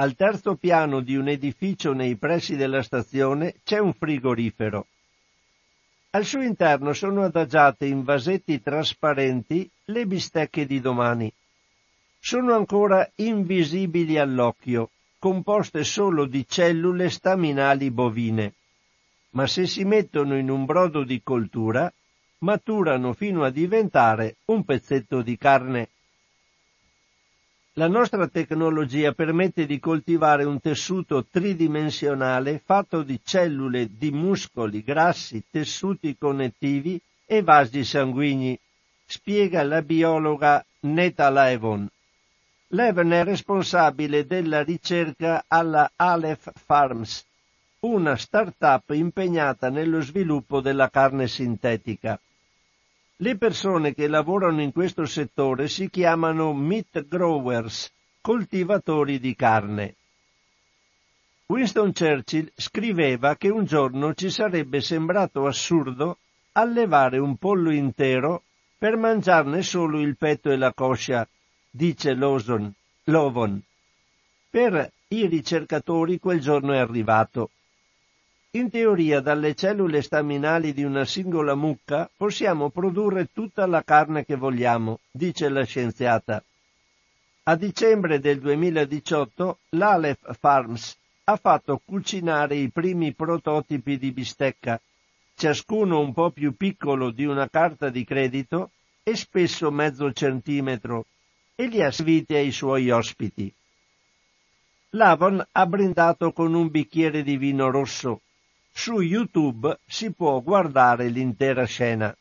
Al 0.00 0.14
terzo 0.14 0.54
piano 0.54 1.00
di 1.00 1.16
un 1.16 1.26
edificio 1.26 1.92
nei 1.92 2.14
pressi 2.14 2.54
della 2.54 2.84
stazione 2.84 3.56
c'è 3.64 3.78
un 3.78 3.92
frigorifero. 3.92 4.86
Al 6.10 6.24
suo 6.24 6.40
interno 6.40 6.92
sono 6.92 7.24
adagiate 7.24 7.86
in 7.86 8.04
vasetti 8.04 8.62
trasparenti 8.62 9.68
le 9.86 10.06
bistecche 10.06 10.66
di 10.66 10.80
domani. 10.80 11.32
Sono 12.20 12.54
ancora 12.54 13.10
invisibili 13.16 14.18
all'occhio, 14.18 14.90
composte 15.18 15.82
solo 15.82 16.26
di 16.26 16.46
cellule 16.46 17.10
staminali 17.10 17.90
bovine. 17.90 18.54
Ma 19.30 19.48
se 19.48 19.66
si 19.66 19.82
mettono 19.82 20.38
in 20.38 20.48
un 20.48 20.64
brodo 20.64 21.02
di 21.02 21.20
coltura, 21.24 21.92
maturano 22.38 23.14
fino 23.14 23.42
a 23.42 23.50
diventare 23.50 24.36
un 24.44 24.64
pezzetto 24.64 25.22
di 25.22 25.36
carne. 25.36 25.88
La 27.78 27.86
nostra 27.86 28.26
tecnologia 28.26 29.12
permette 29.12 29.64
di 29.64 29.78
coltivare 29.78 30.42
un 30.42 30.60
tessuto 30.60 31.24
tridimensionale 31.24 32.60
fatto 32.64 33.04
di 33.04 33.20
cellule 33.22 33.88
di 33.96 34.10
muscoli, 34.10 34.82
grassi, 34.82 35.44
tessuti 35.48 36.16
connettivi 36.18 37.00
e 37.24 37.40
vasi 37.40 37.84
sanguigni, 37.84 38.58
spiega 39.06 39.62
la 39.62 39.80
biologa 39.82 40.64
Neta 40.80 41.30
Levon. 41.30 41.88
Levon 42.70 43.12
è 43.12 43.22
responsabile 43.22 44.26
della 44.26 44.64
ricerca 44.64 45.44
alla 45.46 45.92
Aleph 45.94 46.50
Farms, 46.56 47.24
una 47.82 48.16
start-up 48.16 48.90
impegnata 48.90 49.70
nello 49.70 50.00
sviluppo 50.00 50.60
della 50.60 50.90
carne 50.90 51.28
sintetica. 51.28 52.18
Le 53.20 53.36
persone 53.36 53.94
che 53.94 54.06
lavorano 54.06 54.62
in 54.62 54.70
questo 54.70 55.04
settore 55.04 55.66
si 55.66 55.90
chiamano 55.90 56.52
meat 56.54 57.08
growers, 57.08 57.90
coltivatori 58.20 59.18
di 59.18 59.34
carne. 59.34 59.96
Winston 61.46 61.92
Churchill 61.92 62.48
scriveva 62.54 63.34
che 63.34 63.48
un 63.48 63.64
giorno 63.64 64.14
ci 64.14 64.30
sarebbe 64.30 64.80
sembrato 64.80 65.46
assurdo 65.46 66.18
allevare 66.52 67.18
un 67.18 67.36
pollo 67.38 67.72
intero 67.72 68.44
per 68.78 68.96
mangiarne 68.96 69.62
solo 69.62 69.98
il 70.00 70.16
petto 70.16 70.52
e 70.52 70.56
la 70.56 70.72
coscia, 70.72 71.26
dice 71.68 72.14
Lovon. 72.14 73.60
Per 74.48 74.92
i 75.08 75.26
ricercatori 75.26 76.20
quel 76.20 76.38
giorno 76.38 76.72
è 76.72 76.78
arrivato. 76.78 77.50
In 78.52 78.70
teoria 78.70 79.20
dalle 79.20 79.54
cellule 79.54 80.00
staminali 80.00 80.72
di 80.72 80.82
una 80.82 81.04
singola 81.04 81.54
mucca 81.54 82.10
possiamo 82.16 82.70
produrre 82.70 83.28
tutta 83.30 83.66
la 83.66 83.82
carne 83.82 84.24
che 84.24 84.36
vogliamo, 84.36 85.00
dice 85.10 85.50
la 85.50 85.64
scienziata. 85.64 86.42
A 87.42 87.56
dicembre 87.56 88.20
del 88.20 88.40
2018 88.40 89.58
l'Aleph 89.72 90.34
Farms 90.38 90.96
ha 91.24 91.36
fatto 91.36 91.82
cucinare 91.84 92.54
i 92.54 92.70
primi 92.70 93.12
prototipi 93.12 93.98
di 93.98 94.12
bistecca, 94.12 94.80
ciascuno 95.34 96.00
un 96.00 96.14
po' 96.14 96.30
più 96.30 96.56
piccolo 96.56 97.10
di 97.10 97.26
una 97.26 97.50
carta 97.50 97.90
di 97.90 98.02
credito 98.02 98.70
e 99.02 99.14
spesso 99.14 99.70
mezzo 99.70 100.10
centimetro, 100.10 101.04
e 101.54 101.66
li 101.66 101.82
ha 101.82 101.90
serviti 101.90 102.34
ai 102.34 102.50
suoi 102.50 102.88
ospiti. 102.88 103.52
Lavon 104.92 105.46
ha 105.52 105.66
brindato 105.66 106.32
con 106.32 106.54
un 106.54 106.70
bicchiere 106.70 107.22
di 107.22 107.36
vino 107.36 107.68
rosso 107.68 108.22
su 108.72 109.00
YouTube 109.00 109.78
si 109.86 110.12
può 110.12 110.40
guardare 110.40 111.08
l'intera 111.08 111.64
scena. 111.64 112.16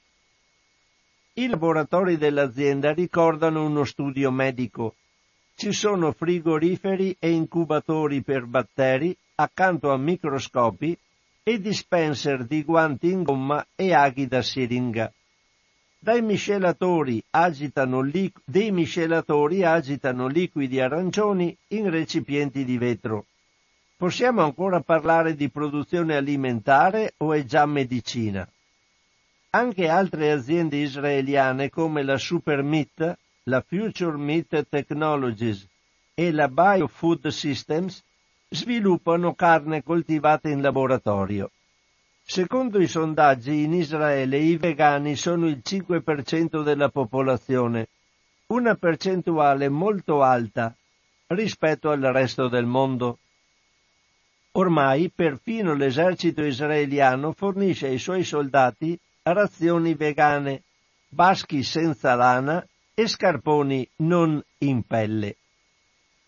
I 1.33 1.47
laboratori 1.47 2.17
dell'azienda 2.17 2.93
ricordano 2.93 3.63
uno 3.63 3.83
studio 3.83 4.31
medico. 4.31 4.95
Ci 5.55 5.71
sono 5.71 6.11
frigoriferi 6.11 7.15
e 7.19 7.29
incubatori 7.31 8.21
per 8.21 8.45
batteri 8.45 9.15
accanto 9.35 9.91
a 9.91 9.97
microscopi 9.97 10.97
e 11.43 11.61
dispenser 11.61 12.43
di 12.43 12.63
guanti 12.63 13.11
in 13.11 13.23
gomma 13.23 13.65
e 13.75 13.93
aghi 13.93 14.27
da 14.27 14.41
siringa. 14.41 15.13
Dai 15.99 16.21
miscelatori 16.21 17.23
agitano 17.29 18.01
li- 18.01 18.31
dei 18.43 18.71
miscelatori 18.71 19.63
agitano 19.63 20.27
liquidi 20.27 20.79
arancioni 20.79 21.55
in 21.69 21.89
recipienti 21.89 22.65
di 22.65 22.77
vetro. 22.77 23.25
Possiamo 23.97 24.43
ancora 24.43 24.79
parlare 24.81 25.33
di 25.33 25.49
produzione 25.49 26.15
alimentare 26.15 27.15
o 27.17 27.33
è 27.33 27.43
già 27.43 27.65
medicina? 27.65 28.47
Anche 29.49 29.89
altre 29.89 30.31
aziende 30.31 30.77
israeliane 30.77 31.71
come 31.71 32.03
la 32.03 32.19
Supermeat, 32.19 33.17
la 33.45 33.63
Future 33.67 34.15
Meat 34.15 34.67
Technologies 34.69 35.65
e 36.13 36.31
la 36.31 36.47
Biofood 36.47 37.29
Systems 37.29 38.03
sviluppano 38.49 39.33
carne 39.33 39.81
coltivata 39.81 40.47
in 40.47 40.61
laboratorio. 40.61 41.49
Secondo 42.23 42.79
i 42.79 42.87
sondaggi 42.87 43.63
in 43.63 43.73
Israele 43.73 44.37
i 44.37 44.57
vegani 44.57 45.15
sono 45.15 45.47
il 45.47 45.63
5% 45.63 46.61
della 46.61 46.89
popolazione, 46.89 47.87
una 48.47 48.75
percentuale 48.75 49.69
molto 49.69 50.21
alta 50.21 50.71
rispetto 51.29 51.89
al 51.89 52.01
resto 52.01 52.47
del 52.47 52.67
mondo. 52.67 53.17
Ormai 54.57 55.11
perfino 55.13 55.75
l'esercito 55.75 56.43
israeliano 56.43 57.31
fornisce 57.31 57.87
ai 57.87 57.99
suoi 57.99 58.23
soldati 58.23 58.97
razioni 59.21 59.93
vegane, 59.93 60.63
baschi 61.09 61.61
senza 61.61 62.15
lana 62.15 62.65
e 62.95 63.07
scarponi 63.07 63.87
non 63.97 64.43
in 64.59 64.81
pelle. 64.81 65.35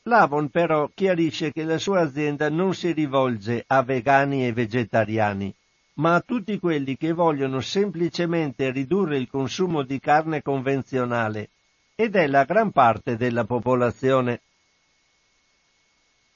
Lavon 0.04 0.50
però 0.50 0.90
chiarisce 0.94 1.52
che 1.52 1.64
la 1.64 1.80
sua 1.80 2.02
azienda 2.02 2.50
non 2.50 2.76
si 2.76 2.92
rivolge 2.92 3.64
a 3.66 3.82
vegani 3.82 4.46
e 4.46 4.54
vegetariani, 4.54 5.52
ma 5.96 6.14
a 6.14 6.22
tutti 6.22 6.60
quelli 6.60 6.98
che 6.98 7.14
vogliono 7.14 7.62
semplicemente 7.62 8.70
ridurre 8.70 9.18
il 9.18 9.28
consumo 9.28 9.82
di 9.82 10.00
carne 10.00 10.44
convenzionale, 10.44 11.50
ed 11.96 12.16
è 12.16 12.28
la 12.28 12.44
gran 12.44 12.72
parte 12.72 13.18
della 13.18 13.46
popolazione. 13.46 14.42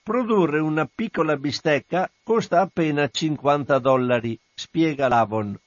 Produrre 0.03 0.59
una 0.59 0.85
piccola 0.93 1.37
bistecca 1.37 2.11
costa 2.23 2.59
appena 2.59 3.07
50 3.07 3.79
dollari, 3.79 4.37
spiega 4.53 5.07
Lavon. 5.07 5.57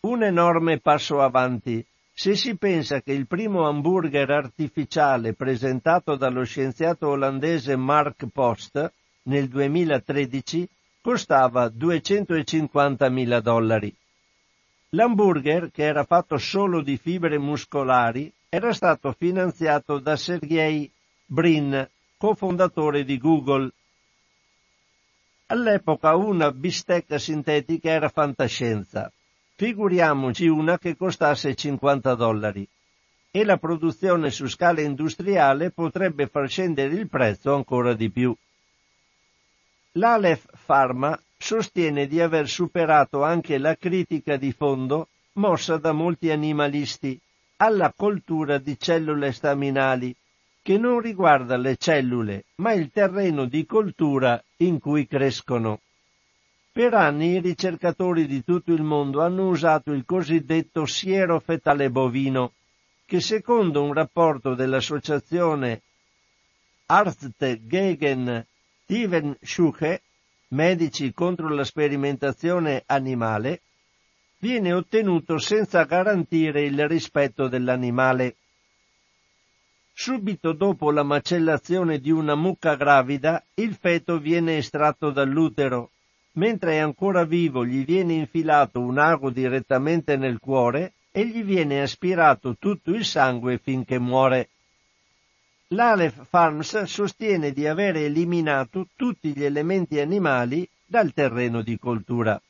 Un 0.00 0.22
enorme 0.22 0.78
passo 0.78 1.20
avanti 1.20 1.84
se 2.10 2.34
si 2.34 2.56
pensa 2.56 3.02
che 3.02 3.12
il 3.12 3.26
primo 3.26 3.68
hamburger 3.68 4.30
artificiale 4.30 5.34
presentato 5.34 6.16
dallo 6.16 6.42
scienziato 6.44 7.08
olandese 7.08 7.76
Mark 7.76 8.24
Post 8.32 8.90
nel 9.24 9.48
2013 9.48 10.66
costava 11.02 11.66
250.000 11.66 13.40
dollari. 13.40 13.94
L'hamburger, 14.94 15.70
che 15.70 15.84
era 15.84 16.04
fatto 16.04 16.38
solo 16.38 16.80
di 16.80 16.96
fibre 16.96 17.36
muscolari, 17.38 18.32
era 18.48 18.72
stato 18.72 19.12
finanziato 19.12 19.98
da 19.98 20.16
Sergey 20.16 20.90
Brin, 21.26 21.86
cofondatore 22.16 23.04
di 23.04 23.18
Google, 23.18 23.70
All'epoca 25.52 26.16
una 26.16 26.50
bistecca 26.50 27.18
sintetica 27.18 27.90
era 27.90 28.08
fantascienza. 28.08 29.12
Figuriamoci 29.54 30.46
una 30.46 30.78
che 30.78 30.96
costasse 30.96 31.54
50 31.54 32.14
dollari. 32.14 32.66
E 33.30 33.44
la 33.44 33.58
produzione 33.58 34.30
su 34.30 34.46
scala 34.46 34.80
industriale 34.80 35.70
potrebbe 35.70 36.26
far 36.26 36.48
scendere 36.48 36.94
il 36.94 37.06
prezzo 37.06 37.54
ancora 37.54 37.92
di 37.92 38.10
più. 38.10 38.34
L'Aleph 39.92 40.46
Pharma 40.64 41.20
sostiene 41.36 42.06
di 42.06 42.18
aver 42.18 42.48
superato 42.48 43.22
anche 43.22 43.58
la 43.58 43.76
critica 43.76 44.38
di 44.38 44.52
fondo 44.52 45.08
mossa 45.34 45.76
da 45.76 45.92
molti 45.92 46.30
animalisti 46.30 47.20
alla 47.56 47.92
coltura 47.94 48.56
di 48.56 48.78
cellule 48.78 49.32
staminali 49.32 50.16
che 50.62 50.78
non 50.78 51.00
riguarda 51.00 51.56
le 51.56 51.76
cellule, 51.76 52.44
ma 52.56 52.72
il 52.72 52.90
terreno 52.90 53.46
di 53.46 53.66
coltura 53.66 54.42
in 54.58 54.78
cui 54.78 55.06
crescono. 55.06 55.80
Per 56.70 56.94
anni 56.94 57.32
i 57.32 57.40
ricercatori 57.40 58.26
di 58.26 58.42
tutto 58.44 58.72
il 58.72 58.82
mondo 58.82 59.20
hanno 59.20 59.48
usato 59.48 59.92
il 59.92 60.04
cosiddetto 60.04 60.86
siero 60.86 61.40
fetale 61.40 61.90
bovino, 61.90 62.52
che 63.04 63.20
secondo 63.20 63.82
un 63.82 63.92
rapporto 63.92 64.54
dell'associazione 64.54 65.82
Arzt 66.86 67.58
gegen 67.66 68.46
Tievenschüche, 68.86 70.00
medici 70.48 71.12
contro 71.12 71.48
la 71.48 71.64
sperimentazione 71.64 72.82
animale, 72.86 73.62
viene 74.38 74.72
ottenuto 74.72 75.38
senza 75.38 75.84
garantire 75.84 76.62
il 76.62 76.88
rispetto 76.88 77.48
dell'animale. 77.48 78.36
Subito 79.94 80.52
dopo 80.52 80.90
la 80.90 81.02
macellazione 81.02 82.00
di 82.00 82.10
una 82.10 82.34
mucca 82.34 82.74
gravida, 82.74 83.44
il 83.54 83.74
feto 83.74 84.18
viene 84.18 84.56
estratto 84.56 85.10
dall'utero. 85.10 85.90
Mentre 86.32 86.74
è 86.74 86.78
ancora 86.78 87.24
vivo 87.24 87.64
gli 87.64 87.84
viene 87.84 88.14
infilato 88.14 88.80
un 88.80 88.98
ago 88.98 89.30
direttamente 89.30 90.16
nel 90.16 90.38
cuore 90.38 90.94
e 91.12 91.26
gli 91.26 91.44
viene 91.44 91.82
aspirato 91.82 92.56
tutto 92.58 92.90
il 92.90 93.04
sangue 93.04 93.58
finché 93.58 93.98
muore. 93.98 94.48
L'Aleph 95.68 96.26
Farms 96.26 96.82
sostiene 96.84 97.52
di 97.52 97.66
aver 97.66 97.96
eliminato 97.96 98.88
tutti 98.96 99.34
gli 99.34 99.44
elementi 99.44 100.00
animali 100.00 100.66
dal 100.84 101.12
terreno 101.12 101.62
di 101.62 101.78
coltura. 101.78 102.40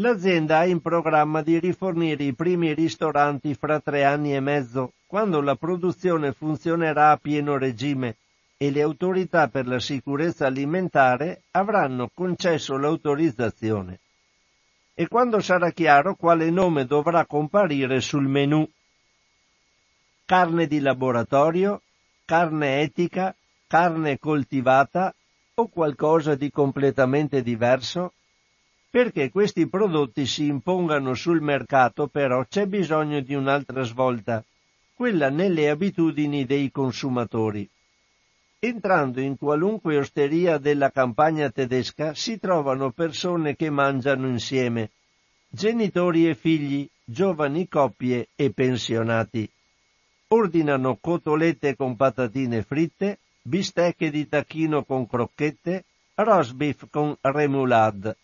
L'azienda 0.00 0.58
ha 0.58 0.64
in 0.64 0.80
programma 0.80 1.42
di 1.42 1.58
rifornire 1.58 2.22
i 2.22 2.32
primi 2.32 2.72
ristoranti 2.72 3.54
fra 3.54 3.80
tre 3.80 4.04
anni 4.04 4.32
e 4.32 4.38
mezzo, 4.38 4.92
quando 5.08 5.40
la 5.40 5.56
produzione 5.56 6.32
funzionerà 6.32 7.10
a 7.10 7.16
pieno 7.16 7.58
regime 7.58 8.14
e 8.56 8.70
le 8.70 8.80
autorità 8.82 9.48
per 9.48 9.66
la 9.66 9.80
sicurezza 9.80 10.46
alimentare 10.46 11.42
avranno 11.50 12.08
concesso 12.14 12.76
l'autorizzazione. 12.76 13.98
E 14.94 15.08
quando 15.08 15.40
sarà 15.40 15.72
chiaro 15.72 16.14
quale 16.14 16.48
nome 16.48 16.84
dovrà 16.84 17.26
comparire 17.26 18.00
sul 18.00 18.28
menù. 18.28 18.64
Carne 20.24 20.68
di 20.68 20.78
laboratorio, 20.78 21.82
carne 22.24 22.82
etica, 22.82 23.34
carne 23.66 24.20
coltivata 24.20 25.12
o 25.54 25.66
qualcosa 25.66 26.36
di 26.36 26.52
completamente 26.52 27.42
diverso? 27.42 28.12
Perché 28.90 29.30
questi 29.30 29.68
prodotti 29.68 30.26
si 30.26 30.46
impongano 30.46 31.14
sul 31.14 31.42
mercato 31.42 32.08
però 32.08 32.44
c'è 32.46 32.66
bisogno 32.66 33.20
di 33.20 33.34
un'altra 33.34 33.82
svolta, 33.82 34.42
quella 34.94 35.28
nelle 35.28 35.68
abitudini 35.68 36.46
dei 36.46 36.70
consumatori. 36.70 37.68
Entrando 38.60 39.20
in 39.20 39.36
qualunque 39.36 39.98
osteria 39.98 40.58
della 40.58 40.90
campagna 40.90 41.50
tedesca 41.50 42.14
si 42.14 42.40
trovano 42.40 42.90
persone 42.90 43.54
che 43.54 43.70
mangiano 43.70 44.26
insieme, 44.26 44.90
genitori 45.48 46.28
e 46.28 46.34
figli, 46.34 46.88
giovani 47.04 47.68
coppie 47.68 48.28
e 48.34 48.50
pensionati. 48.50 49.48
Ordinano 50.28 50.98
cotolette 51.00 51.76
con 51.76 51.94
patatine 51.94 52.62
fritte, 52.62 53.18
bistecche 53.42 54.10
di 54.10 54.28
tacchino 54.28 54.82
con 54.82 55.06
crocchette, 55.06 55.84
roast 56.14 56.54
beef 56.54 56.86
con 56.90 57.16
remoulade. 57.20 58.16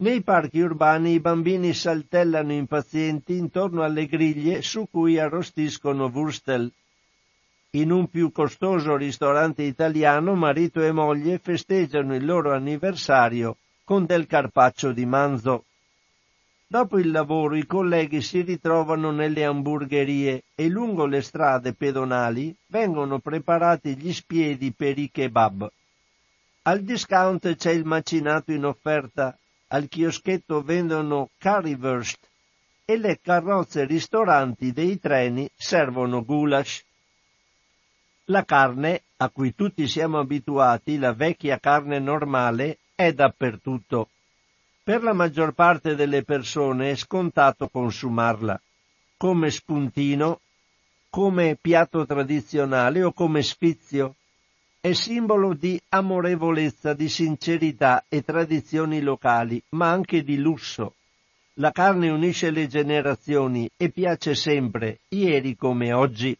Nei 0.00 0.22
parchi 0.22 0.60
urbani 0.60 1.14
i 1.14 1.18
bambini 1.18 1.74
saltellano 1.74 2.52
impazienti 2.52 3.36
intorno 3.36 3.82
alle 3.82 4.06
griglie 4.06 4.62
su 4.62 4.86
cui 4.88 5.18
arrostiscono 5.18 6.06
wurstel. 6.06 6.70
In 7.70 7.90
un 7.90 8.08
più 8.08 8.30
costoso 8.30 8.94
ristorante 8.94 9.64
italiano 9.64 10.36
marito 10.36 10.80
e 10.84 10.92
moglie 10.92 11.38
festeggiano 11.38 12.14
il 12.14 12.24
loro 12.24 12.54
anniversario 12.54 13.56
con 13.82 14.06
del 14.06 14.28
carpaccio 14.28 14.92
di 14.92 15.04
manzo. 15.04 15.64
Dopo 16.68 17.00
il 17.00 17.10
lavoro 17.10 17.56
i 17.56 17.66
colleghi 17.66 18.22
si 18.22 18.42
ritrovano 18.42 19.10
nelle 19.10 19.44
hamburgerie 19.44 20.44
e 20.54 20.68
lungo 20.68 21.06
le 21.06 21.22
strade 21.22 21.72
pedonali 21.72 22.54
vengono 22.66 23.18
preparati 23.18 23.96
gli 23.96 24.12
spiedi 24.12 24.70
per 24.70 24.96
i 24.96 25.10
kebab. 25.10 25.68
Al 26.62 26.82
discount 26.82 27.56
c'è 27.56 27.72
il 27.72 27.84
macinato 27.84 28.52
in 28.52 28.64
offerta 28.64 29.36
al 29.68 29.88
chioschetto 29.88 30.62
vendono 30.62 31.30
currywurst 31.38 32.18
e 32.84 32.96
le 32.96 33.20
carrozze 33.20 33.84
ristoranti 33.84 34.72
dei 34.72 34.98
treni 34.98 35.48
servono 35.54 36.24
goulash. 36.24 36.84
La 38.26 38.44
carne, 38.44 39.02
a 39.18 39.28
cui 39.28 39.54
tutti 39.54 39.86
siamo 39.86 40.18
abituati, 40.18 40.98
la 40.98 41.12
vecchia 41.12 41.58
carne 41.58 41.98
normale, 41.98 42.78
è 42.94 43.12
dappertutto. 43.12 44.08
Per 44.82 45.02
la 45.02 45.12
maggior 45.12 45.52
parte 45.52 45.94
delle 45.94 46.22
persone 46.22 46.90
è 46.90 46.96
scontato 46.96 47.68
consumarla, 47.68 48.58
come 49.18 49.50
spuntino, 49.50 50.40
come 51.10 51.58
piatto 51.60 52.06
tradizionale 52.06 53.02
o 53.02 53.12
come 53.12 53.42
sfizio, 53.42 54.14
è 54.80 54.92
simbolo 54.92 55.54
di 55.54 55.80
amorevolezza, 55.88 56.94
di 56.94 57.08
sincerità 57.08 58.04
e 58.08 58.22
tradizioni 58.22 59.00
locali, 59.00 59.60
ma 59.70 59.90
anche 59.90 60.22
di 60.22 60.38
lusso. 60.38 60.94
La 61.54 61.72
carne 61.72 62.10
unisce 62.10 62.50
le 62.50 62.68
generazioni 62.68 63.68
e 63.76 63.90
piace 63.90 64.36
sempre, 64.36 65.00
ieri 65.08 65.56
come 65.56 65.92
oggi. 65.92 66.36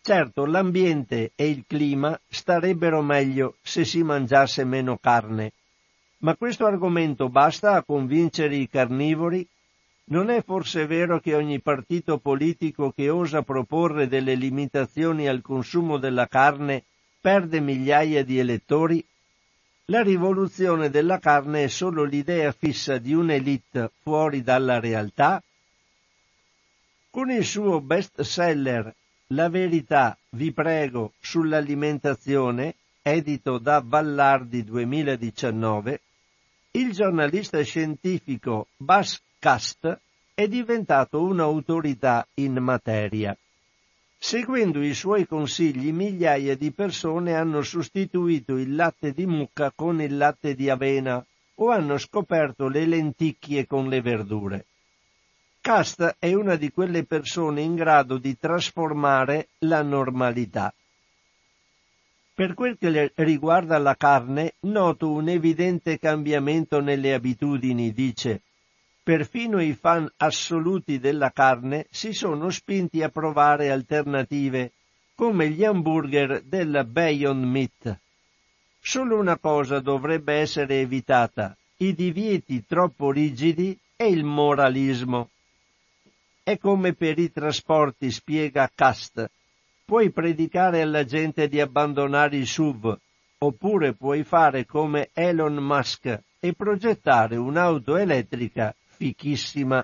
Certo, 0.00 0.46
l'ambiente 0.46 1.32
e 1.34 1.48
il 1.48 1.64
clima 1.66 2.18
starebbero 2.28 3.02
meglio 3.02 3.56
se 3.62 3.84
si 3.84 4.02
mangiasse 4.04 4.64
meno 4.64 4.96
carne, 4.96 5.52
ma 6.18 6.36
questo 6.36 6.66
argomento 6.66 7.28
basta 7.28 7.72
a 7.72 7.82
convincere 7.82 8.54
i 8.54 8.68
carnivori 8.68 9.46
non 10.10 10.28
è 10.30 10.42
forse 10.42 10.86
vero 10.86 11.20
che 11.20 11.34
ogni 11.34 11.60
partito 11.60 12.18
politico 12.18 12.90
che 12.90 13.10
osa 13.10 13.42
proporre 13.42 14.08
delle 14.08 14.34
limitazioni 14.34 15.28
al 15.28 15.40
consumo 15.40 15.98
della 15.98 16.26
carne 16.26 16.84
perde 17.20 17.60
migliaia 17.60 18.24
di 18.24 18.38
elettori? 18.38 19.04
La 19.86 20.02
rivoluzione 20.02 20.90
della 20.90 21.18
carne 21.18 21.64
è 21.64 21.68
solo 21.68 22.04
l'idea 22.04 22.52
fissa 22.52 22.98
di 22.98 23.12
un'elite 23.12 23.90
fuori 24.02 24.42
dalla 24.42 24.80
realtà? 24.80 25.42
Con 27.10 27.30
il 27.30 27.44
suo 27.44 27.80
best 27.80 28.20
seller 28.22 28.92
La 29.28 29.48
verità, 29.48 30.18
vi 30.30 30.52
prego, 30.52 31.12
sull'alimentazione, 31.20 32.74
edito 33.02 33.58
da 33.58 33.80
Vallardi 33.84 34.64
2019, 34.64 36.00
il 36.72 36.92
giornalista 36.92 37.62
scientifico 37.62 38.66
Bas 38.76 39.20
Cast 39.40 39.98
è 40.34 40.46
diventato 40.48 41.22
un'autorità 41.22 42.28
in 42.34 42.58
materia. 42.58 43.34
Seguendo 44.18 44.82
i 44.82 44.92
suoi 44.92 45.26
consigli, 45.26 45.92
migliaia 45.92 46.54
di 46.54 46.70
persone 46.72 47.34
hanno 47.34 47.62
sostituito 47.62 48.58
il 48.58 48.74
latte 48.74 49.14
di 49.14 49.24
mucca 49.24 49.72
con 49.74 50.02
il 50.02 50.18
latte 50.18 50.54
di 50.54 50.68
avena 50.68 51.24
o 51.54 51.70
hanno 51.70 51.96
scoperto 51.96 52.68
le 52.68 52.84
lenticchie 52.84 53.66
con 53.66 53.88
le 53.88 54.02
verdure. 54.02 54.66
Cast 55.62 56.16
è 56.18 56.34
una 56.34 56.56
di 56.56 56.70
quelle 56.70 57.04
persone 57.04 57.62
in 57.62 57.76
grado 57.76 58.18
di 58.18 58.38
trasformare 58.38 59.48
la 59.60 59.80
normalità. 59.80 60.70
Per 62.34 62.52
quel 62.52 62.76
che 62.76 63.12
riguarda 63.14 63.78
la 63.78 63.94
carne, 63.96 64.52
noto 64.60 65.10
un 65.10 65.30
evidente 65.30 65.98
cambiamento 65.98 66.82
nelle 66.82 67.14
abitudini, 67.14 67.90
dice. 67.94 68.42
Perfino 69.02 69.62
i 69.62 69.72
fan 69.72 70.10
assoluti 70.18 70.98
della 70.98 71.30
carne 71.30 71.86
si 71.90 72.12
sono 72.12 72.50
spinti 72.50 73.02
a 73.02 73.08
provare 73.08 73.70
alternative, 73.70 74.72
come 75.14 75.48
gli 75.48 75.64
hamburger 75.64 76.42
della 76.42 76.84
Beyond 76.84 77.44
Meat. 77.44 77.98
Solo 78.78 79.18
una 79.18 79.38
cosa 79.38 79.80
dovrebbe 79.80 80.34
essere 80.34 80.80
evitata, 80.80 81.56
i 81.78 81.94
divieti 81.94 82.64
troppo 82.66 83.10
rigidi 83.10 83.76
e 83.96 84.06
il 84.06 84.22
moralismo. 84.22 85.30
È 86.42 86.58
come 86.58 86.92
per 86.92 87.18
i 87.18 87.32
trasporti, 87.32 88.10
spiega 88.10 88.70
Cast. 88.74 89.30
Puoi 89.84 90.10
predicare 90.10 90.82
alla 90.82 91.04
gente 91.04 91.48
di 91.48 91.58
abbandonare 91.58 92.36
i 92.36 92.46
SUV, 92.46 92.98
oppure 93.38 93.94
puoi 93.94 94.24
fare 94.24 94.66
come 94.66 95.08
Elon 95.14 95.54
Musk 95.54 96.22
e 96.38 96.52
progettare 96.52 97.36
un'auto 97.36 97.96
elettrica 97.96 98.74
fichissima. 99.00 99.82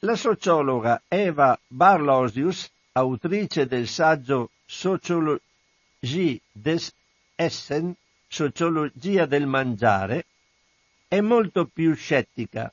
La 0.00 0.16
sociologa 0.16 1.00
Eva 1.08 1.58
Barlosius, 1.66 2.70
autrice 2.92 3.66
del 3.66 3.88
saggio 3.88 4.50
Sociologie 4.66 6.42
des 6.52 6.92
Essen, 7.34 7.96
Sociologia 8.28 9.24
del 9.24 9.46
mangiare, 9.46 10.26
è 11.08 11.22
molto 11.22 11.64
più 11.64 11.94
scettica. 11.94 12.70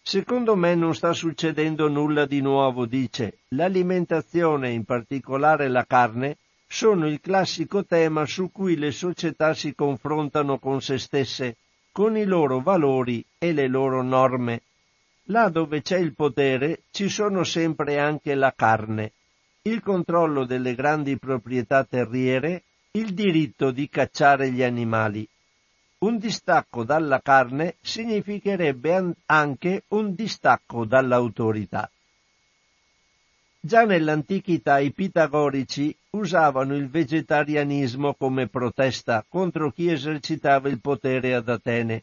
Secondo 0.00 0.56
me 0.56 0.74
non 0.74 0.94
sta 0.94 1.12
succedendo 1.12 1.88
nulla 1.88 2.24
di 2.24 2.40
nuovo, 2.40 2.86
dice. 2.86 3.40
L'alimentazione, 3.48 4.70
in 4.70 4.84
particolare 4.84 5.68
la 5.68 5.84
carne, 5.84 6.38
sono 6.66 7.06
il 7.06 7.20
classico 7.20 7.84
tema 7.84 8.24
su 8.24 8.50
cui 8.50 8.76
le 8.76 8.92
società 8.92 9.52
si 9.52 9.74
confrontano 9.74 10.58
con 10.58 10.80
se 10.80 10.96
stesse 10.98 11.56
con 11.94 12.16
i 12.16 12.24
loro 12.24 12.58
valori 12.58 13.24
e 13.38 13.52
le 13.52 13.68
loro 13.68 14.02
norme. 14.02 14.62
Là 15.26 15.48
dove 15.48 15.80
c'è 15.80 15.96
il 15.96 16.12
potere 16.12 16.80
ci 16.90 17.08
sono 17.08 17.44
sempre 17.44 18.00
anche 18.00 18.34
la 18.34 18.52
carne, 18.52 19.12
il 19.62 19.80
controllo 19.80 20.44
delle 20.44 20.74
grandi 20.74 21.16
proprietà 21.16 21.84
terriere, 21.84 22.64
il 22.90 23.14
diritto 23.14 23.70
di 23.70 23.88
cacciare 23.88 24.50
gli 24.50 24.64
animali. 24.64 25.24
Un 25.98 26.18
distacco 26.18 26.82
dalla 26.82 27.20
carne 27.20 27.76
significherebbe 27.80 29.14
anche 29.26 29.84
un 29.90 30.16
distacco 30.16 30.84
dall'autorità. 30.84 31.88
Già 33.66 33.86
nell'antichità 33.86 34.78
i 34.78 34.92
pitagorici 34.92 35.96
usavano 36.10 36.76
il 36.76 36.90
vegetarianismo 36.90 38.12
come 38.12 38.46
protesta 38.46 39.24
contro 39.26 39.70
chi 39.70 39.90
esercitava 39.90 40.68
il 40.68 40.82
potere 40.82 41.32
ad 41.32 41.48
Atene. 41.48 42.02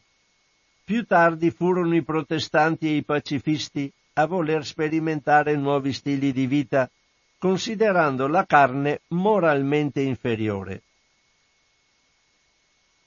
Più 0.82 1.06
tardi 1.06 1.52
furono 1.52 1.94
i 1.94 2.02
protestanti 2.02 2.88
e 2.88 2.96
i 2.96 3.04
pacifisti 3.04 3.88
a 4.14 4.26
voler 4.26 4.66
sperimentare 4.66 5.54
nuovi 5.54 5.92
stili 5.92 6.32
di 6.32 6.48
vita, 6.48 6.90
considerando 7.38 8.26
la 8.26 8.44
carne 8.44 9.02
moralmente 9.10 10.00
inferiore. 10.00 10.82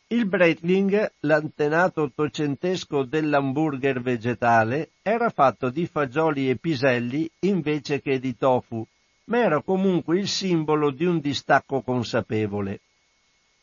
Il 0.08 0.28
Breitling, 0.28 1.14
l'antenato 1.22 2.04
ottocentesco 2.04 3.06
dell'hamburger 3.06 4.04
vegetale, 4.04 4.92
era 5.02 5.32
fatto 5.32 5.72
di 5.72 5.88
fagioli 5.88 6.48
e 6.48 6.58
piselli 6.58 7.28
invece 7.40 8.02
che 8.02 8.20
di 8.20 8.38
tofu, 8.38 8.86
ma 9.26 9.40
era 9.40 9.64
comunque 9.64 10.20
il 10.20 10.28
simbolo 10.28 10.92
di 10.92 11.06
un 11.06 11.20
distacco 11.20 11.82
consapevole. 11.82 12.82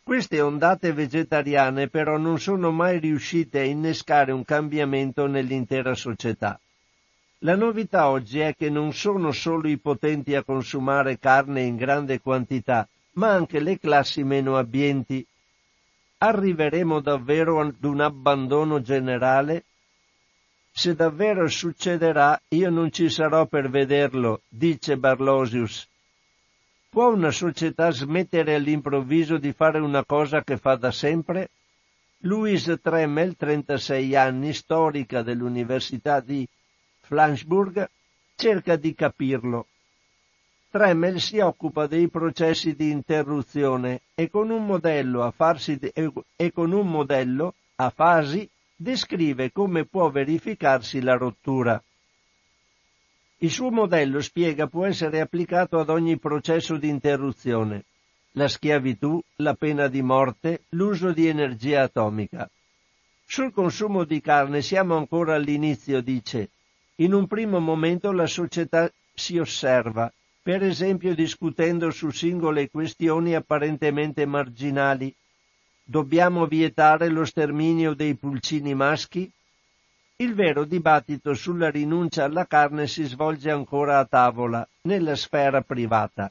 Queste 0.03 0.41
ondate 0.41 0.93
vegetariane 0.93 1.87
però 1.87 2.17
non 2.17 2.41
sono 2.41 2.73
mai 2.73 2.99
riuscite 2.99 3.61
a 3.61 3.65
innescare 3.65 4.33
un 4.33 4.45
cambiamento 4.45 5.29
nell'intera 5.29 5.95
società. 5.95 6.59
La 7.45 7.55
novità 7.55 8.09
oggi 8.09 8.41
è 8.41 8.57
che 8.57 8.69
non 8.69 8.93
sono 8.93 9.31
solo 9.31 9.69
i 9.69 9.79
potenti 9.79 10.35
a 10.35 10.43
consumare 10.43 11.21
carne 11.21 11.63
in 11.63 11.77
grande 11.77 12.21
quantità, 12.21 12.89
ma 13.13 13.31
anche 13.31 13.61
le 13.61 13.79
classi 13.79 14.25
meno 14.25 14.57
abbienti, 14.57 15.25
arriveremo 16.25 17.01
davvero 17.01 17.61
ad 17.61 17.83
un 17.83 18.01
abbandono 18.01 18.81
generale? 18.81 19.65
Se 20.71 20.95
davvero 20.95 21.49
succederà, 21.49 22.41
io 22.49 22.71
non 22.71 22.93
ci 22.93 23.11
sarò 23.11 23.47
per 23.47 23.69
vederlo, 23.69 24.43
dice 24.49 24.97
Barlosius. 24.97 25.89
Può 26.89 27.13
una 27.13 27.33
società 27.33 27.91
smettere 27.91 28.55
all'improvviso 28.55 29.37
di 29.37 29.53
fare 29.53 29.81
una 29.81 30.05
cosa 30.05 30.45
che 30.45 30.59
fa 30.59 30.77
da 30.77 30.93
sempre? 30.93 31.51
Louise 32.19 32.79
Tremmel, 32.81 33.35
36 33.37 34.15
anni, 34.15 34.53
storica 34.53 35.23
dell'Università 35.23 36.21
di 36.21 36.47
Flensburg, 37.01 37.89
cerca 38.37 38.77
di 38.77 38.95
capirlo. 38.95 39.67
Tremel 40.73 41.21
si 41.21 41.39
occupa 41.39 41.87
dei 41.87 42.09
processi 42.09 42.75
di 42.75 42.91
interruzione 42.91 44.01
e 44.15 44.31
con 44.31 44.49
un 44.49 44.65
modello 44.65 45.23
a, 45.23 45.31
farsi, 45.31 45.79
e 45.79 46.51
con 46.51 46.73
un 46.73 46.89
modello 46.89 47.53
a 47.75 47.91
fasi 47.91 48.49
descrive 48.75 49.53
come 49.53 49.85
può 49.85 50.09
verificarsi 50.09 51.03
la 51.03 51.17
rottura. 51.17 51.83
Il 53.37 53.51
suo 53.51 53.71
modello 53.71 54.23
spiega 54.23 54.67
può 54.67 54.87
essere 54.87 55.21
applicato 55.21 55.79
ad 55.79 55.91
ogni 55.91 56.17
processo 56.17 56.79
di 56.79 56.89
interruzione, 56.89 57.85
la 58.31 58.49
schiavitù, 58.49 59.23
la 59.37 59.53
pena 59.53 59.89
di 59.89 60.01
morte, 60.01 60.63
l'uso 60.71 61.13
di 61.13 61.27
energia 61.27 61.83
atomica. 61.83 62.49
Sul 63.27 63.53
consumo 63.53 64.05
di 64.05 64.23
carne 64.23 64.63
siamo 64.63 64.97
ancora 64.97 65.35
all'inizio, 65.35 66.01
dice. 66.01 66.49
In 66.97 67.13
un 67.13 67.27
primo 67.27 67.61
momento 67.61 68.11
la 68.11 68.27
società 68.27 68.91
si 69.13 69.37
osserva, 69.37 70.11
per 70.43 70.65
esempio 70.65 71.15
discutendo 71.15 71.93
su 71.93 72.11
singole 72.11 72.69
questioni 72.69 73.37
apparentemente 73.37 74.27
marginali. 74.27 75.15
Dobbiamo 75.85 76.47
vietare 76.47 77.09
lo 77.09 77.25
sterminio 77.25 77.95
dei 77.95 78.17
pulcini 78.17 78.75
maschi? 78.75 79.31
Il 80.17 80.35
vero 80.35 80.65
dibattito 80.65 81.35
sulla 81.35 81.71
rinuncia 81.71 82.25
alla 82.25 82.47
carne 82.47 82.89
si 82.89 83.05
svolge 83.05 83.51
ancora 83.51 84.01
a 84.01 84.05
tavola, 84.05 84.67
nella 84.83 85.15
sfera 85.15 85.63
privata. 85.63 86.31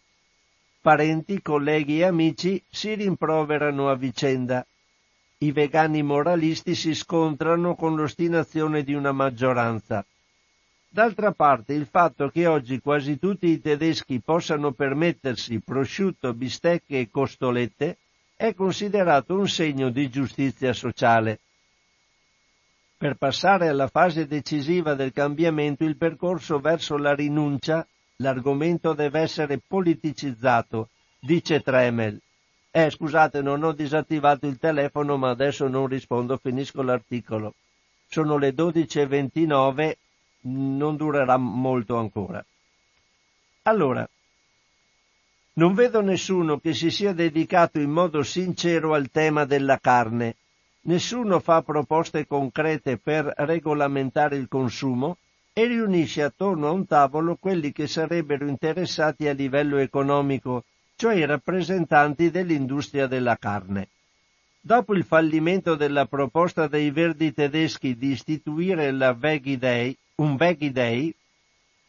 Parenti, 0.82 1.42
colleghi 1.42 2.00
e 2.00 2.06
amici 2.06 2.62
si 2.70 2.94
rimproverano 2.94 3.90
a 3.90 3.96
vicenda. 3.96 4.66
I 5.38 5.52
vegani 5.52 6.04
moralisti 6.04 6.76
si 6.76 6.94
scontrano 6.94 7.76
con 7.76 7.96
l'ostinazione 7.96 8.84
di 8.84 8.94
una 8.94 9.12
maggioranza. 9.12 10.06
D'altra 10.94 11.32
parte 11.32 11.72
il 11.72 11.86
fatto 11.86 12.28
che 12.28 12.48
oggi 12.48 12.82
quasi 12.82 13.18
tutti 13.18 13.48
i 13.48 13.62
tedeschi 13.62 14.20
possano 14.20 14.74
permettersi 14.74 15.62
prosciutto, 15.62 16.34
bistecche 16.34 17.00
e 17.00 17.10
costolette 17.10 17.96
è 18.36 18.54
considerato 18.54 19.38
un 19.38 19.48
segno 19.48 19.90
di 19.90 20.10
giustizia 20.10 20.74
sociale. 20.74 21.40
Per 22.98 23.16
passare 23.16 23.70
alla 23.70 23.88
fase 23.88 24.28
decisiva 24.28 24.94
del 24.94 25.14
cambiamento, 25.14 25.86
il 25.86 25.96
percorso 25.96 26.60
verso 26.60 26.98
la 26.98 27.16
rinuncia, 27.16 27.88
l'argomento 28.18 28.92
deve 28.92 29.22
essere 29.22 29.62
politicizzato, 29.66 30.90
dice 31.22 31.62
Tremel. 31.62 32.20
Eh, 32.70 32.90
scusate, 32.90 33.42
non 33.42 33.64
ho 33.64 33.72
disattivato 33.72 34.46
il 34.46 34.60
telefono, 34.60 35.16
ma 35.16 35.30
adesso 35.30 35.70
non 35.70 35.88
rispondo, 35.88 36.36
finisco 36.36 36.82
l'articolo. 36.82 37.54
Sono 38.10 38.38
le 38.38 38.54
12.29 38.54 39.96
non 40.42 40.96
durerà 40.96 41.38
molto 41.38 41.98
ancora. 41.98 42.44
Allora, 43.64 44.08
non 45.54 45.74
vedo 45.74 46.02
nessuno 46.02 46.60
che 46.60 46.74
si 46.74 46.90
sia 46.90 47.14
dedicato 47.14 47.80
in 47.80 47.92
modo 47.92 48.24
sincero 48.24 48.94
al 48.94 49.12
tema 49.12 49.46
della 49.46 49.78
carne, 49.80 50.36
nessuno 50.84 51.40
fa 51.40 51.62
proposte 51.62 52.26
concrete 52.26 52.98
per 52.98 53.32
regolamentare 53.38 54.38
il 54.38 54.48
consumo 54.48 55.18
e 55.54 55.66
riunisce 55.66 56.24
attorno 56.24 56.68
a 56.68 56.72
un 56.72 56.88
tavolo 56.88 57.36
quelli 57.36 57.72
che 57.72 57.86
sarebbero 57.88 58.48
interessati 58.48 59.28
a 59.28 59.34
livello 59.34 59.78
economico, 59.78 60.64
cioè 60.96 61.16
i 61.16 61.26
rappresentanti 61.26 62.32
dell'industria 62.32 63.08
della 63.08 63.36
carne. 63.38 63.90
Dopo 64.62 64.94
il 64.94 65.04
fallimento 65.04 65.76
della 65.76 66.06
proposta 66.06 66.68
dei 66.68 66.92
verdi 66.92 67.34
tedeschi 67.34 67.98
di 67.98 68.12
istituire 68.12 68.92
la 68.92 69.12
Veggie 69.14 69.58
Day, 69.58 69.98
un 70.22 70.36
Veggie 70.38 70.72
Day, 70.72 71.14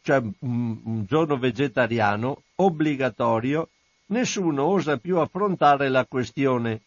cioè 0.01 0.21
un, 0.39 1.05
giorno 1.05 1.37
vegetariano, 1.37 2.41
obbligatorio, 2.55 3.69
nessuno 4.07 4.63
osa 4.63 4.97
più 4.97 5.19
affrontare 5.19 5.87
la 5.89 6.05
questione, 6.05 6.81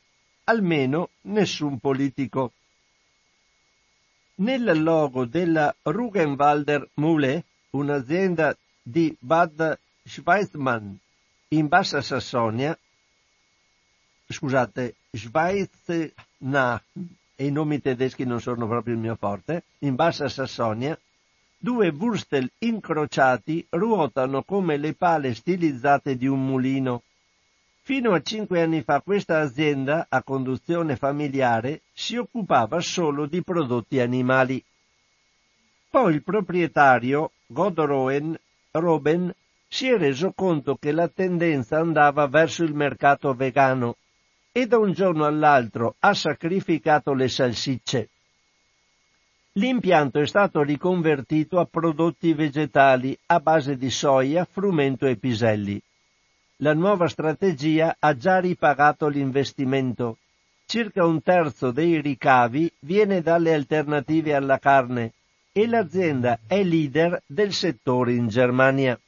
almeno 0.44 1.10
nessun 1.22 1.78
politico. 1.78 2.52
Nel 4.38 4.82
logo 4.82 5.24
della 5.24 5.74
Rugenwalder 5.82 6.88
Mule, 6.94 7.44
un'azienda 7.70 8.56
di 8.82 9.16
Bad 9.18 9.78
Schweizmann 10.04 10.92
in 11.48 11.68
Bassa 11.68 12.02
Sassonia, 12.02 12.76
scusate, 14.28 14.96
Schweiznach, 15.12 16.82
e 17.38 17.46
i 17.46 17.52
nomi 17.52 17.80
tedeschi 17.80 18.24
non 18.24 18.40
sono 18.40 18.66
proprio 18.66 18.94
il 18.94 19.00
mio 19.00 19.14
forte, 19.14 19.62
in 19.80 19.94
Bassa 19.94 20.28
Sassonia, 20.28 20.98
Due 21.58 21.88
wurstel 21.88 22.50
incrociati 22.58 23.66
ruotano 23.70 24.42
come 24.42 24.76
le 24.76 24.94
pale 24.94 25.34
stilizzate 25.34 26.16
di 26.16 26.26
un 26.26 26.44
mulino. 26.44 27.02
Fino 27.82 28.12
a 28.12 28.20
cinque 28.20 28.62
anni 28.62 28.82
fa 28.82 29.00
questa 29.00 29.40
azienda, 29.40 30.06
a 30.08 30.22
conduzione 30.22 30.96
familiare, 30.96 31.82
si 31.92 32.16
occupava 32.16 32.80
solo 32.80 33.26
di 33.26 33.42
prodotti 33.42 34.00
animali. 34.00 34.62
Poi 35.88 36.14
il 36.14 36.22
proprietario, 36.22 37.30
Godoroen 37.46 38.38
Roben, 38.72 39.34
si 39.68 39.88
è 39.88 39.96
reso 39.96 40.32
conto 40.32 40.76
che 40.76 40.92
la 40.92 41.08
tendenza 41.08 41.78
andava 41.78 42.26
verso 42.26 42.64
il 42.64 42.74
mercato 42.74 43.32
vegano 43.34 43.96
e 44.52 44.66
da 44.66 44.78
un 44.78 44.92
giorno 44.92 45.24
all'altro 45.24 45.96
ha 46.00 46.14
sacrificato 46.14 47.12
le 47.14 47.28
salsicce. 47.28 48.08
L'impianto 49.58 50.20
è 50.20 50.26
stato 50.26 50.62
riconvertito 50.62 51.58
a 51.58 51.64
prodotti 51.64 52.34
vegetali 52.34 53.16
a 53.26 53.40
base 53.40 53.78
di 53.78 53.88
soia, 53.88 54.44
frumento 54.44 55.06
e 55.06 55.16
piselli. 55.16 55.80
La 56.56 56.74
nuova 56.74 57.08
strategia 57.08 57.96
ha 57.98 58.14
già 58.16 58.38
ripagato 58.38 59.08
l'investimento. 59.08 60.18
Circa 60.66 61.06
un 61.06 61.22
terzo 61.22 61.70
dei 61.70 62.02
ricavi 62.02 62.70
viene 62.80 63.22
dalle 63.22 63.54
alternative 63.54 64.34
alla 64.34 64.58
carne 64.58 65.12
e 65.52 65.66
l'azienda 65.66 66.40
è 66.46 66.62
leader 66.62 67.22
del 67.24 67.54
settore 67.54 68.12
in 68.12 68.28
Germania. 68.28 68.98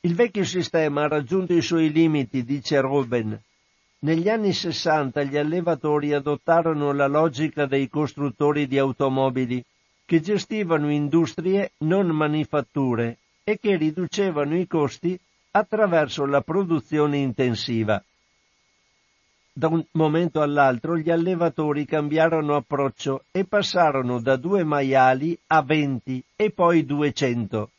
Il 0.00 0.14
vecchio 0.14 0.44
sistema 0.44 1.02
ha 1.02 1.08
raggiunto 1.08 1.52
i 1.54 1.62
suoi 1.62 1.90
limiti, 1.90 2.44
dice 2.44 2.80
Ruben. 2.80 3.42
Negli 4.06 4.28
anni 4.28 4.52
sessanta 4.52 5.24
gli 5.24 5.36
allevatori 5.36 6.12
adottarono 6.12 6.92
la 6.92 7.08
logica 7.08 7.66
dei 7.66 7.88
costruttori 7.88 8.68
di 8.68 8.78
automobili, 8.78 9.60
che 10.04 10.20
gestivano 10.20 10.92
industrie 10.92 11.72
non 11.78 12.06
manifatture 12.06 13.18
e 13.42 13.58
che 13.58 13.74
riducevano 13.76 14.56
i 14.56 14.68
costi 14.68 15.18
attraverso 15.50 16.24
la 16.24 16.40
produzione 16.40 17.16
intensiva. 17.16 18.00
Da 19.52 19.66
un 19.66 19.84
momento 19.92 20.40
all'altro 20.40 20.96
gli 20.96 21.10
allevatori 21.10 21.84
cambiarono 21.84 22.54
approccio 22.54 23.24
e 23.32 23.44
passarono 23.44 24.20
da 24.20 24.36
due 24.36 24.62
maiali 24.62 25.36
a 25.48 25.62
venti 25.62 26.22
e 26.36 26.52
poi 26.52 26.84
duecento. 26.84 27.70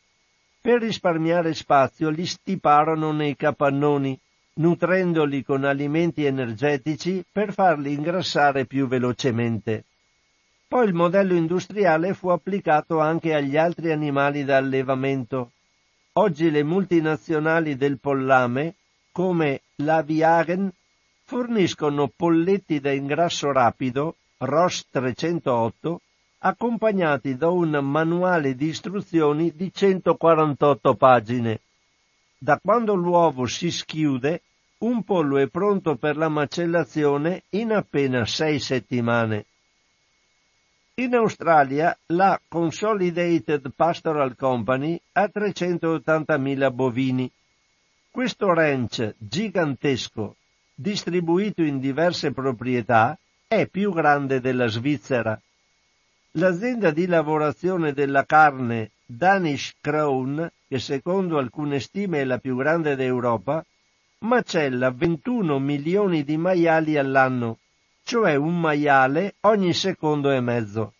Per 0.60 0.78
risparmiare 0.82 1.54
spazio 1.54 2.10
li 2.10 2.26
stiparono 2.26 3.12
nei 3.12 3.34
capannoni, 3.34 4.20
nutrendoli 4.58 5.44
con 5.44 5.64
alimenti 5.64 6.24
energetici 6.24 7.24
per 7.30 7.52
farli 7.52 7.92
ingrassare 7.92 8.66
più 8.66 8.86
velocemente. 8.86 9.84
Poi 10.66 10.86
il 10.86 10.94
modello 10.94 11.34
industriale 11.34 12.12
fu 12.12 12.28
applicato 12.28 13.00
anche 13.00 13.34
agli 13.34 13.56
altri 13.56 13.92
animali 13.92 14.44
da 14.44 14.56
allevamento. 14.56 15.52
Oggi 16.14 16.50
le 16.50 16.62
multinazionali 16.62 17.76
del 17.76 17.98
pollame, 17.98 18.74
come 19.12 19.62
la 19.76 20.02
Viagen, 20.02 20.70
forniscono 21.24 22.10
polletti 22.14 22.80
da 22.80 22.92
ingrasso 22.92 23.52
rapido, 23.52 24.16
ROS 24.38 24.86
308, 24.90 26.00
accompagnati 26.38 27.36
da 27.36 27.48
un 27.48 27.70
manuale 27.82 28.54
di 28.54 28.66
istruzioni 28.66 29.52
di 29.54 29.72
148 29.72 30.94
pagine. 30.94 31.60
Da 32.36 32.58
quando 32.62 32.94
l'uovo 32.94 33.46
si 33.46 33.70
schiude, 33.70 34.42
un 34.78 35.02
pollo 35.02 35.38
è 35.38 35.48
pronto 35.48 35.96
per 35.96 36.16
la 36.16 36.28
macellazione 36.28 37.42
in 37.50 37.72
appena 37.72 38.24
sei 38.24 38.60
settimane. 38.60 39.46
In 40.94 41.14
Australia 41.14 41.96
la 42.06 42.40
Consolidated 42.46 43.72
Pastoral 43.74 44.36
Company 44.36 45.00
ha 45.12 45.30
380.000 45.32 46.72
bovini. 46.72 47.30
Questo 48.10 48.52
ranch 48.52 49.14
gigantesco, 49.18 50.36
distribuito 50.74 51.62
in 51.62 51.78
diverse 51.80 52.32
proprietà, 52.32 53.18
è 53.46 53.66
più 53.66 53.92
grande 53.92 54.40
della 54.40 54.66
Svizzera. 54.66 55.40
L'azienda 56.32 56.90
di 56.90 57.06
lavorazione 57.06 57.92
della 57.92 58.24
carne 58.24 58.90
Danish 59.04 59.74
Crown, 59.80 60.50
che 60.68 60.78
secondo 60.78 61.38
alcune 61.38 61.80
stime 61.80 62.20
è 62.20 62.24
la 62.24 62.38
più 62.38 62.56
grande 62.56 62.94
d'Europa, 62.94 63.64
macella 64.20 64.90
21 64.90 65.60
milioni 65.60 66.24
di 66.24 66.36
maiali 66.36 66.96
all'anno, 66.96 67.58
cioè 68.02 68.34
un 68.34 68.58
maiale 68.58 69.36
ogni 69.40 69.72
secondo 69.72 70.30
e 70.30 70.40
mezzo. 70.40 70.94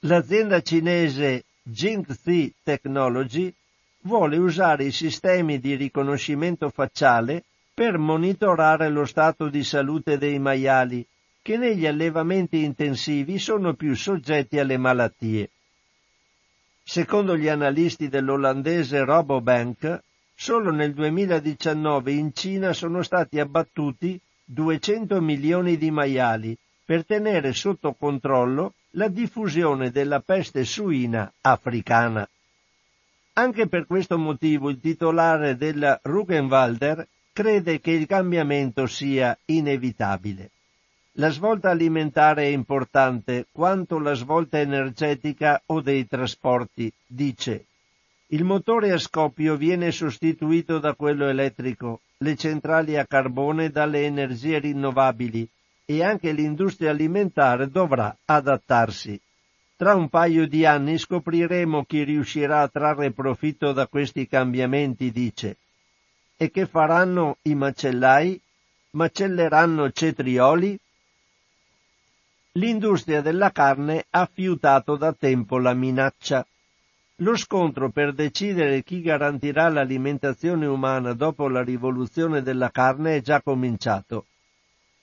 L'azienda 0.00 0.60
cinese 0.60 1.44
Jingzi 1.62 2.54
Technology 2.62 3.52
vuole 4.02 4.36
usare 4.36 4.84
i 4.84 4.92
sistemi 4.92 5.58
di 5.58 5.74
riconoscimento 5.74 6.68
facciale 6.68 7.44
per 7.72 7.98
monitorare 7.98 8.88
lo 8.88 9.04
stato 9.04 9.48
di 9.48 9.64
salute 9.64 10.16
dei 10.16 10.38
maiali, 10.38 11.04
che 11.42 11.56
negli 11.56 11.86
allevamenti 11.86 12.62
intensivi 12.62 13.38
sono 13.38 13.74
più 13.74 13.96
soggetti 13.96 14.58
alle 14.58 14.76
malattie. 14.76 15.50
Secondo 16.84 17.36
gli 17.36 17.48
analisti 17.48 18.08
dell'olandese 18.08 19.04
Robobank, 19.04 20.02
Solo 20.36 20.70
nel 20.70 20.92
2019 20.92 22.12
in 22.12 22.34
Cina 22.34 22.72
sono 22.72 23.02
stati 23.02 23.38
abbattuti 23.38 24.20
200 24.44 25.20
milioni 25.20 25.78
di 25.78 25.90
maiali 25.90 26.56
per 26.84 27.06
tenere 27.06 27.52
sotto 27.52 27.94
controllo 27.94 28.74
la 28.90 29.08
diffusione 29.08 29.90
della 29.90 30.20
peste 30.20 30.64
suina 30.64 31.32
africana. 31.40 32.28
Anche 33.34 33.68
per 33.68 33.86
questo 33.86 34.18
motivo 34.18 34.70
il 34.70 34.80
titolare 34.80 35.56
della 35.56 35.98
Rugenwalder 36.02 37.06
crede 37.32 37.80
che 37.80 37.90
il 37.92 38.06
cambiamento 38.06 38.86
sia 38.86 39.36
inevitabile. 39.46 40.50
La 41.12 41.30
svolta 41.30 41.70
alimentare 41.70 42.44
è 42.44 42.48
importante 42.48 43.46
quanto 43.50 43.98
la 43.98 44.14
svolta 44.14 44.58
energetica 44.58 45.60
o 45.66 45.80
dei 45.80 46.06
trasporti, 46.06 46.92
dice 47.06 47.66
il 48.28 48.44
motore 48.44 48.90
a 48.92 48.98
scoppio 48.98 49.56
viene 49.56 49.92
sostituito 49.92 50.78
da 50.78 50.94
quello 50.94 51.28
elettrico, 51.28 52.00
le 52.18 52.36
centrali 52.36 52.96
a 52.96 53.06
carbone 53.06 53.70
dalle 53.70 54.04
energie 54.04 54.58
rinnovabili 54.58 55.48
e 55.84 56.02
anche 56.02 56.32
l'industria 56.32 56.90
alimentare 56.90 57.68
dovrà 57.68 58.16
adattarsi. 58.24 59.20
Tra 59.76 59.94
un 59.94 60.08
paio 60.08 60.46
di 60.46 60.64
anni 60.64 60.98
scopriremo 60.98 61.84
chi 61.84 62.04
riuscirà 62.04 62.62
a 62.62 62.68
trarre 62.68 63.10
profitto 63.10 63.72
da 63.72 63.86
questi 63.86 64.26
cambiamenti, 64.26 65.10
dice. 65.10 65.56
E 66.36 66.50
che 66.50 66.66
faranno 66.66 67.38
i 67.42 67.54
macellai? 67.54 68.40
Macelleranno 68.90 69.90
cetrioli? 69.90 70.78
L'industria 72.52 73.20
della 73.20 73.50
carne 73.50 74.06
ha 74.10 74.28
fiutato 74.32 74.96
da 74.96 75.12
tempo 75.12 75.58
la 75.58 75.74
minaccia. 75.74 76.46
Lo 77.18 77.36
scontro 77.36 77.90
per 77.90 78.12
decidere 78.12 78.82
chi 78.82 79.00
garantirà 79.00 79.68
l'alimentazione 79.68 80.66
umana 80.66 81.12
dopo 81.12 81.46
la 81.46 81.62
rivoluzione 81.62 82.42
della 82.42 82.70
carne 82.70 83.16
è 83.16 83.20
già 83.20 83.40
cominciato. 83.40 84.26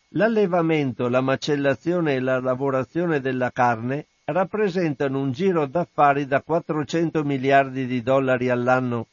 L'allevamento, 0.09 1.07
la 1.07 1.21
macellazione 1.21 2.15
e 2.15 2.19
la 2.19 2.41
lavorazione 2.41 3.21
della 3.21 3.49
carne 3.51 4.07
rappresentano 4.25 5.21
un 5.21 5.31
giro 5.31 5.65
d'affari 5.67 6.25
da 6.25 6.41
400 6.41 7.23
miliardi 7.23 7.85
di 7.85 8.01
dollari 8.03 8.49
all'anno, 8.49 9.07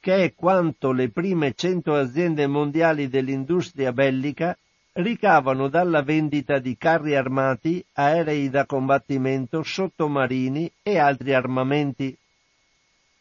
che 0.00 0.24
è 0.24 0.34
quanto 0.34 0.90
le 0.90 1.08
prime 1.10 1.54
100 1.54 1.94
aziende 1.94 2.48
mondiali 2.48 3.08
dell'industria 3.08 3.92
bellica 3.92 4.58
ricavano 4.94 5.68
dalla 5.68 6.02
vendita 6.02 6.58
di 6.58 6.76
carri 6.76 7.14
armati, 7.14 7.84
aerei 7.92 8.50
da 8.50 8.66
combattimento, 8.66 9.62
sottomarini 9.62 10.68
e 10.82 10.98
altri 10.98 11.32
armamenti. 11.32 12.18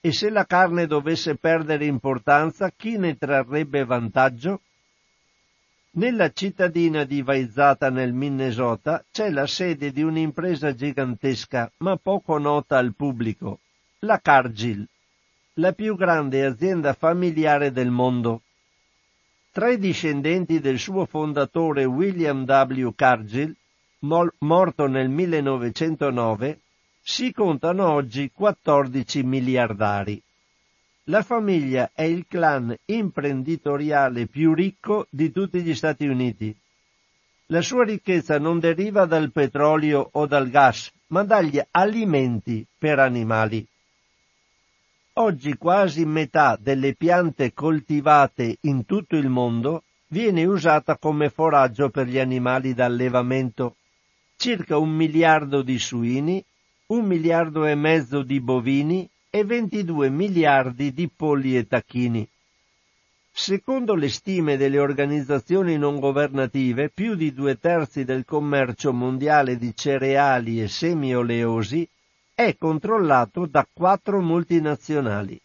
E 0.02 0.14
se 0.14 0.30
la 0.30 0.46
carne 0.46 0.88
dovesse 0.88 1.36
perdere 1.36 1.86
importanza, 1.86 2.72
chi 2.72 2.98
ne 2.98 3.18
trarrebbe 3.18 3.84
vantaggio? 3.84 4.62
Nella 5.92 6.32
cittadina 6.32 7.04
di 7.04 7.22
Vaizata 7.22 7.90
nel 7.90 8.14
Minnesota 8.14 9.04
c'è 9.12 9.30
la 9.30 9.46
sede 9.46 9.92
di 9.92 10.02
un'impresa 10.02 10.74
gigantesca, 10.74 11.70
ma 11.78 11.98
poco 11.98 12.38
nota 12.38 12.78
al 12.78 12.94
pubblico, 12.96 13.60
la 14.00 14.22
Cargill, 14.22 14.88
la 15.56 15.74
più 15.74 15.98
grande 15.98 16.46
azienda 16.46 16.94
familiare 16.94 17.74
del 17.74 17.90
mondo. 17.90 18.44
Tra 19.52 19.70
i 19.70 19.78
discendenti 19.78 20.62
del 20.62 20.80
suo 20.80 21.06
fondatore 21.08 21.84
William 21.84 22.46
W. 22.46 22.94
Cargill, 22.96 23.54
morto 24.00 24.88
nel 24.88 25.10
1909, 25.10 26.60
si 27.10 27.34
contano 27.34 27.90
oggi 27.90 28.30
14 28.32 29.24
miliardari. 29.24 30.22
La 31.06 31.24
famiglia 31.24 31.90
è 31.92 32.04
il 32.04 32.28
clan 32.28 32.74
imprenditoriale 32.86 34.28
più 34.28 34.54
ricco 34.54 35.08
di 35.10 35.32
tutti 35.32 35.64
gli 35.64 35.74
Stati 35.74 36.06
Uniti. 36.06 36.56
La 37.48 37.64
sua 37.64 37.84
ricchezza 37.84 38.38
non 38.38 38.60
deriva 38.60 39.06
dal 39.06 39.32
petrolio 39.32 40.08
o 40.12 40.28
dal 40.28 40.52
gas, 40.52 40.92
ma 41.08 41.24
dagli 41.24 41.60
alimenti 41.72 42.64
per 42.78 43.00
animali. 43.00 43.66
Oggi 45.14 45.58
quasi 45.58 46.06
metà 46.06 46.60
delle 46.62 46.94
piante 46.94 47.54
coltivate 47.54 48.58
in 48.62 48.86
tutto 48.86 49.16
il 49.16 49.30
mondo 49.30 49.82
viene 50.10 50.46
usata 50.46 50.96
come 50.96 51.30
foraggio 51.30 51.90
per 51.90 52.06
gli 52.06 52.20
animali 52.20 52.76
d'allevamento. 52.76 53.78
Circa 54.38 54.78
un 54.78 54.92
miliardo 54.92 55.64
di 55.64 55.80
suini 55.80 56.42
un 56.90 57.06
miliardo 57.06 57.66
e 57.66 57.76
mezzo 57.76 58.24
di 58.24 58.40
bovini 58.40 59.08
e 59.30 59.44
22 59.44 60.10
miliardi 60.10 60.92
di 60.92 61.08
polli 61.08 61.56
e 61.56 61.68
tacchini. 61.68 62.28
Secondo 63.32 63.94
le 63.94 64.10
stime 64.10 64.58
delle 64.58 64.80
organizzazioni 64.80 65.78
non 65.78 66.00
governative, 66.00 66.90
più 66.90 67.14
di 67.14 67.32
due 67.32 67.60
terzi 67.60 68.06
del 68.06 68.26
commercio 68.26 68.92
mondiale 68.92 69.56
di 69.58 69.72
cereali 69.76 70.64
e 70.64 70.68
semi-oleosi 70.68 71.88
è 72.34 72.56
controllato 72.58 73.46
da 73.46 73.68
quattro 73.72 74.20
multinazionali. 74.20 75.40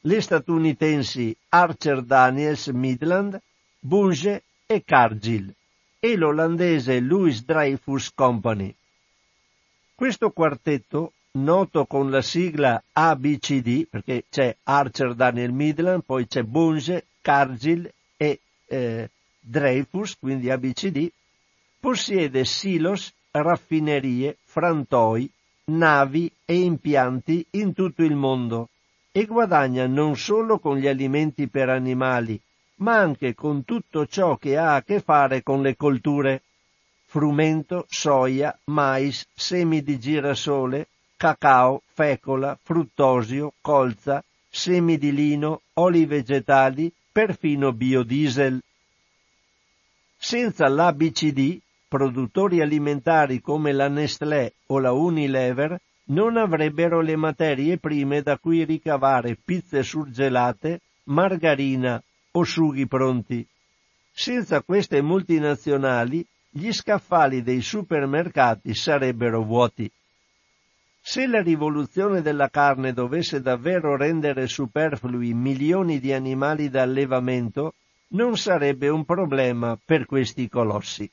Le 0.00 0.20
statunitensi 0.20 1.34
Archer 1.48 2.02
Daniels 2.02 2.66
Midland, 2.66 3.40
Bunge 3.78 4.42
e 4.66 4.84
Cargill 4.84 5.50
e 5.98 6.14
l'olandese 6.14 7.00
Louis 7.00 7.42
Dreyfus 7.42 8.12
Company. 8.14 8.74
Questo 9.98 10.30
quartetto, 10.30 11.14
noto 11.32 11.84
con 11.86 12.08
la 12.08 12.22
sigla 12.22 12.80
ABCD, 12.92 13.88
perché 13.90 14.26
c'è 14.30 14.54
Archer 14.62 15.12
Daniel 15.14 15.50
Midland, 15.50 16.04
poi 16.06 16.28
c'è 16.28 16.44
Bunge, 16.44 17.06
Cargill 17.20 17.92
e 18.16 18.38
eh, 18.66 19.10
Dreyfus, 19.40 20.16
quindi 20.20 20.50
ABCD, 20.50 21.10
possiede 21.80 22.44
silos, 22.44 23.12
raffinerie, 23.32 24.36
frantoi, 24.44 25.28
navi 25.64 26.30
e 26.44 26.54
impianti 26.54 27.44
in 27.54 27.72
tutto 27.74 28.04
il 28.04 28.14
mondo 28.14 28.68
e 29.10 29.24
guadagna 29.24 29.88
non 29.88 30.16
solo 30.16 30.60
con 30.60 30.76
gli 30.76 30.86
alimenti 30.86 31.48
per 31.48 31.70
animali, 31.70 32.40
ma 32.76 32.96
anche 32.98 33.34
con 33.34 33.64
tutto 33.64 34.06
ciò 34.06 34.36
che 34.36 34.56
ha 34.56 34.76
a 34.76 34.82
che 34.82 35.00
fare 35.00 35.42
con 35.42 35.60
le 35.60 35.74
colture 35.74 36.42
frumento, 37.08 37.86
soia, 37.88 38.54
mais, 38.66 39.26
semi 39.34 39.82
di 39.82 39.98
girasole, 39.98 40.88
cacao, 41.16 41.80
fecola, 41.94 42.58
fruttosio, 42.62 43.54
colza, 43.62 44.22
semi 44.50 44.98
di 44.98 45.12
lino, 45.12 45.62
oli 45.74 46.04
vegetali, 46.04 46.92
perfino 47.10 47.72
biodiesel. 47.72 48.62
Senza 50.18 50.68
l'ABCD, 50.68 51.58
produttori 51.88 52.60
alimentari 52.60 53.40
come 53.40 53.72
la 53.72 53.88
Nestlé 53.88 54.52
o 54.66 54.78
la 54.78 54.92
Unilever 54.92 55.80
non 56.10 56.36
avrebbero 56.36 57.00
le 57.00 57.16
materie 57.16 57.78
prime 57.78 58.20
da 58.20 58.36
cui 58.36 58.64
ricavare 58.64 59.38
pizze 59.42 59.82
surgelate, 59.82 60.80
margarina 61.04 62.02
o 62.32 62.44
sughi 62.44 62.86
pronti. 62.86 63.46
Senza 64.12 64.60
queste 64.60 65.00
multinazionali 65.00 66.26
gli 66.50 66.72
scaffali 66.72 67.42
dei 67.42 67.60
supermercati 67.60 68.74
sarebbero 68.74 69.42
vuoti. 69.42 69.90
Se 71.00 71.26
la 71.26 71.40
rivoluzione 71.40 72.20
della 72.22 72.48
carne 72.48 72.92
dovesse 72.92 73.40
davvero 73.40 73.96
rendere 73.96 74.46
superflui 74.46 75.32
milioni 75.32 76.00
di 76.00 76.12
animali 76.12 76.68
da 76.68 76.82
allevamento, 76.82 77.74
non 78.08 78.36
sarebbe 78.36 78.88
un 78.88 79.04
problema 79.04 79.78
per 79.82 80.06
questi 80.06 80.48
colossi. 80.48 81.10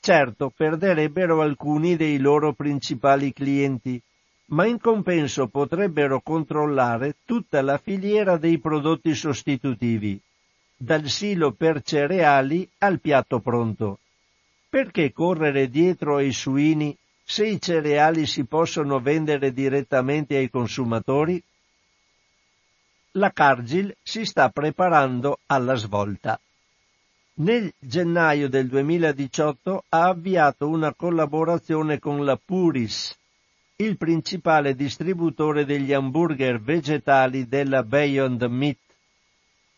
Certo, 0.00 0.52
perderebbero 0.54 1.42
alcuni 1.42 1.96
dei 1.96 2.18
loro 2.18 2.52
principali 2.52 3.32
clienti, 3.32 4.02
ma 4.46 4.66
in 4.66 4.80
compenso 4.80 5.46
potrebbero 5.46 6.20
controllare 6.20 7.16
tutta 7.24 7.62
la 7.62 7.78
filiera 7.78 8.36
dei 8.36 8.58
prodotti 8.58 9.14
sostitutivi, 9.14 10.20
dal 10.76 11.08
silo 11.08 11.52
per 11.52 11.82
cereali 11.82 12.68
al 12.78 13.00
piatto 13.00 13.38
pronto. 13.38 13.98
Perché 14.72 15.12
correre 15.12 15.68
dietro 15.68 16.16
ai 16.16 16.32
suini 16.32 16.96
se 17.22 17.46
i 17.46 17.60
cereali 17.60 18.24
si 18.24 18.46
possono 18.46 19.00
vendere 19.00 19.52
direttamente 19.52 20.34
ai 20.34 20.48
consumatori? 20.48 21.42
La 23.10 23.30
Cargill 23.32 23.94
si 24.02 24.24
sta 24.24 24.48
preparando 24.48 25.40
alla 25.44 25.74
svolta. 25.74 26.40
Nel 27.34 27.70
gennaio 27.78 28.48
del 28.48 28.68
2018 28.68 29.84
ha 29.90 30.08
avviato 30.08 30.66
una 30.66 30.94
collaborazione 30.94 31.98
con 31.98 32.24
la 32.24 32.40
Puris, 32.42 33.14
il 33.76 33.98
principale 33.98 34.74
distributore 34.74 35.66
degli 35.66 35.92
hamburger 35.92 36.58
vegetali 36.58 37.46
della 37.46 37.82
Beyond 37.82 38.42
Meat. 38.44 38.78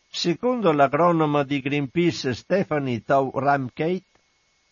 Secondo 0.09 0.71
l'agronoma 0.71 1.43
di 1.43 1.59
Greenpeace 1.59 2.33
Stephanie 2.33 3.03
Tau 3.03 3.33
Ramkate, 3.35 4.13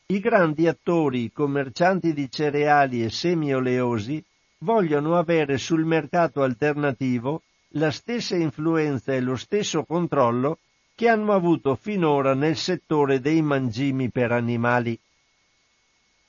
i 0.06 0.20
grandi 0.20 0.66
attori, 0.66 1.32
commercianti 1.32 2.12
di 2.12 2.30
cereali 2.30 3.02
e 3.02 3.10
semi-oleosi 3.10 4.22
vogliono 4.58 5.16
avere 5.16 5.58
sul 5.58 5.84
mercato 5.84 6.42
alternativo 6.42 7.42
la 7.74 7.90
stessa 7.90 8.36
influenza 8.36 9.12
e 9.12 9.20
lo 9.20 9.36
stesso 9.36 9.84
controllo 9.84 10.58
che 10.94 11.08
hanno 11.08 11.32
avuto 11.32 11.74
finora 11.74 12.34
nel 12.34 12.56
settore 12.56 13.20
dei 13.20 13.40
mangimi 13.40 14.10
per 14.10 14.32
animali. 14.32 14.98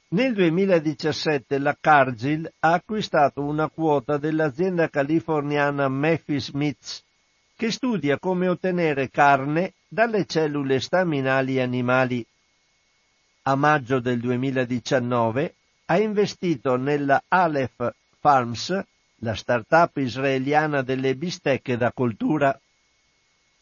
Nel 0.10 0.34
2017 0.34 1.58
la 1.58 1.76
Cargill 1.80 2.50
ha 2.60 2.74
acquistato 2.74 3.42
una 3.42 3.68
quota 3.68 4.18
dell'azienda 4.18 4.88
californiana 4.88 5.90
Mephi 5.90 6.40
Smiths, 6.40 7.04
che 7.56 7.72
studia 7.72 8.20
come 8.20 8.48
ottenere 8.48 9.10
carne 9.10 9.74
dalle 9.88 10.26
cellule 10.26 10.80
staminali 10.80 11.60
animali 11.60 12.26
a 13.46 13.56
maggio 13.56 14.00
del 14.00 14.20
2019 14.22 15.56
ha 15.86 16.00
investito 16.00 16.78
nella 16.78 17.22
Aleph 17.28 17.94
Farms, 18.20 18.82
la 19.18 19.36
start-up 19.36 19.98
israeliana 19.98 20.82
delle 20.82 21.16
bistecche 21.16 21.76
da 21.76 21.92
coltura. 21.92 22.58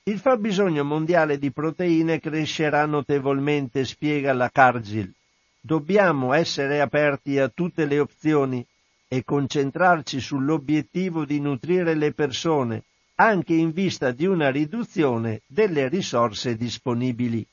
Il 0.04 0.20
fabbisogno 0.20 0.84
mondiale 0.84 1.40
di 1.40 1.52
proteine 1.52 2.20
crescerà 2.20 2.86
notevolmente, 2.86 3.84
spiega 3.86 4.34
la 4.34 4.50
Cargill. 4.52 5.12
Dobbiamo 5.60 6.34
essere 6.34 6.80
aperti 6.80 7.40
a 7.40 7.50
tutte 7.50 7.86
le 7.86 8.00
opzioni 8.00 8.64
e 9.08 9.24
concentrarci 9.24 10.20
sull'obiettivo 10.20 11.26
di 11.26 11.40
nutrire 11.40 11.96
le 11.96 12.14
persone, 12.14 12.84
anche 13.16 13.54
in 13.54 13.72
vista 13.72 14.12
di 14.12 14.28
una 14.28 14.52
riduzione 14.52 15.42
delle 15.48 15.88
risorse 15.88 16.56
disponibili 16.56 17.46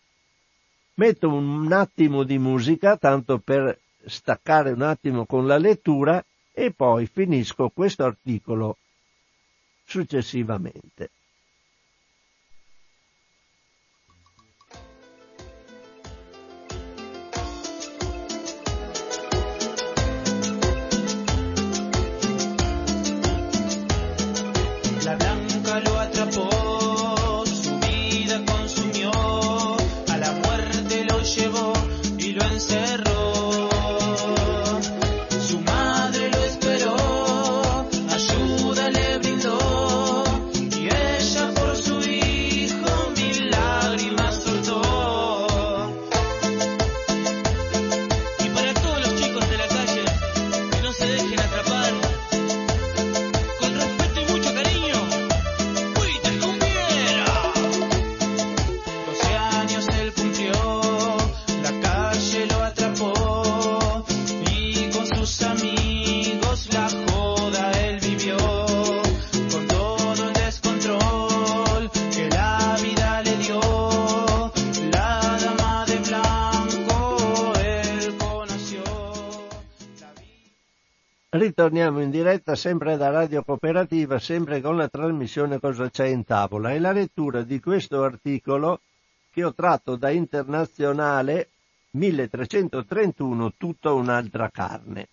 metto 0.98 1.28
un 1.28 1.72
attimo 1.72 2.24
di 2.24 2.38
musica 2.38 2.96
tanto 2.96 3.38
per 3.38 3.78
staccare 4.04 4.72
un 4.72 4.82
attimo 4.82 5.26
con 5.26 5.46
la 5.46 5.56
lettura 5.56 6.24
e 6.52 6.72
poi 6.72 7.06
finisco 7.06 7.70
questo 7.70 8.04
articolo 8.04 8.78
successivamente. 9.84 11.10
Ritorniamo 81.30 82.00
in 82.00 82.08
diretta 82.08 82.54
sempre 82.54 82.96
da 82.96 83.10
Radio 83.10 83.44
Cooperativa, 83.44 84.18
sempre 84.18 84.62
con 84.62 84.78
la 84.78 84.88
trasmissione 84.88 85.60
Cosa 85.60 85.90
c'è 85.90 86.06
in 86.06 86.24
tavola 86.24 86.72
e 86.72 86.78
la 86.78 86.90
lettura 86.90 87.42
di 87.42 87.60
questo 87.60 88.02
articolo 88.02 88.80
che 89.30 89.44
ho 89.44 89.52
tratto 89.52 89.96
da 89.96 90.08
Internazionale 90.08 91.50
1331, 91.90 93.52
tutta 93.58 93.92
un'altra 93.92 94.48
carne. 94.48 95.08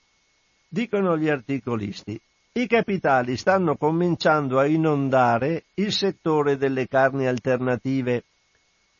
Dicono 0.69 1.17
gli 1.17 1.27
articolisti, 1.27 2.17
i 2.53 2.65
capitali 2.65 3.35
stanno 3.35 3.75
cominciando 3.75 4.57
a 4.57 4.65
inondare 4.65 5.65
il 5.73 5.91
settore 5.91 6.55
delle 6.55 6.87
carni 6.87 7.27
alternative. 7.27 8.23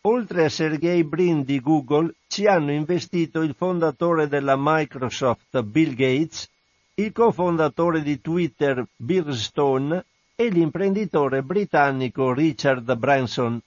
Oltre 0.01 0.43
a 0.43 0.49
Sergey 0.49 1.03
Brin 1.03 1.43
di 1.43 1.61
Google, 1.61 2.13
ci 2.27 2.45
hanno 2.45 2.73
investito 2.73 3.41
il 3.41 3.55
fondatore 3.55 4.27
della 4.27 4.55
Microsoft, 4.57 5.61
Bill 5.61 5.93
Gates, 5.93 6.49
il 6.97 7.11
cofondatore 7.11 8.01
di 8.01 8.21
Twitter 8.21 8.87
Bill 8.95 9.31
Stone 9.31 10.05
e 10.33 10.47
l'imprenditore 10.47 11.43
britannico 11.43 12.31
Richard 12.31 12.95
Branson. 12.95 13.59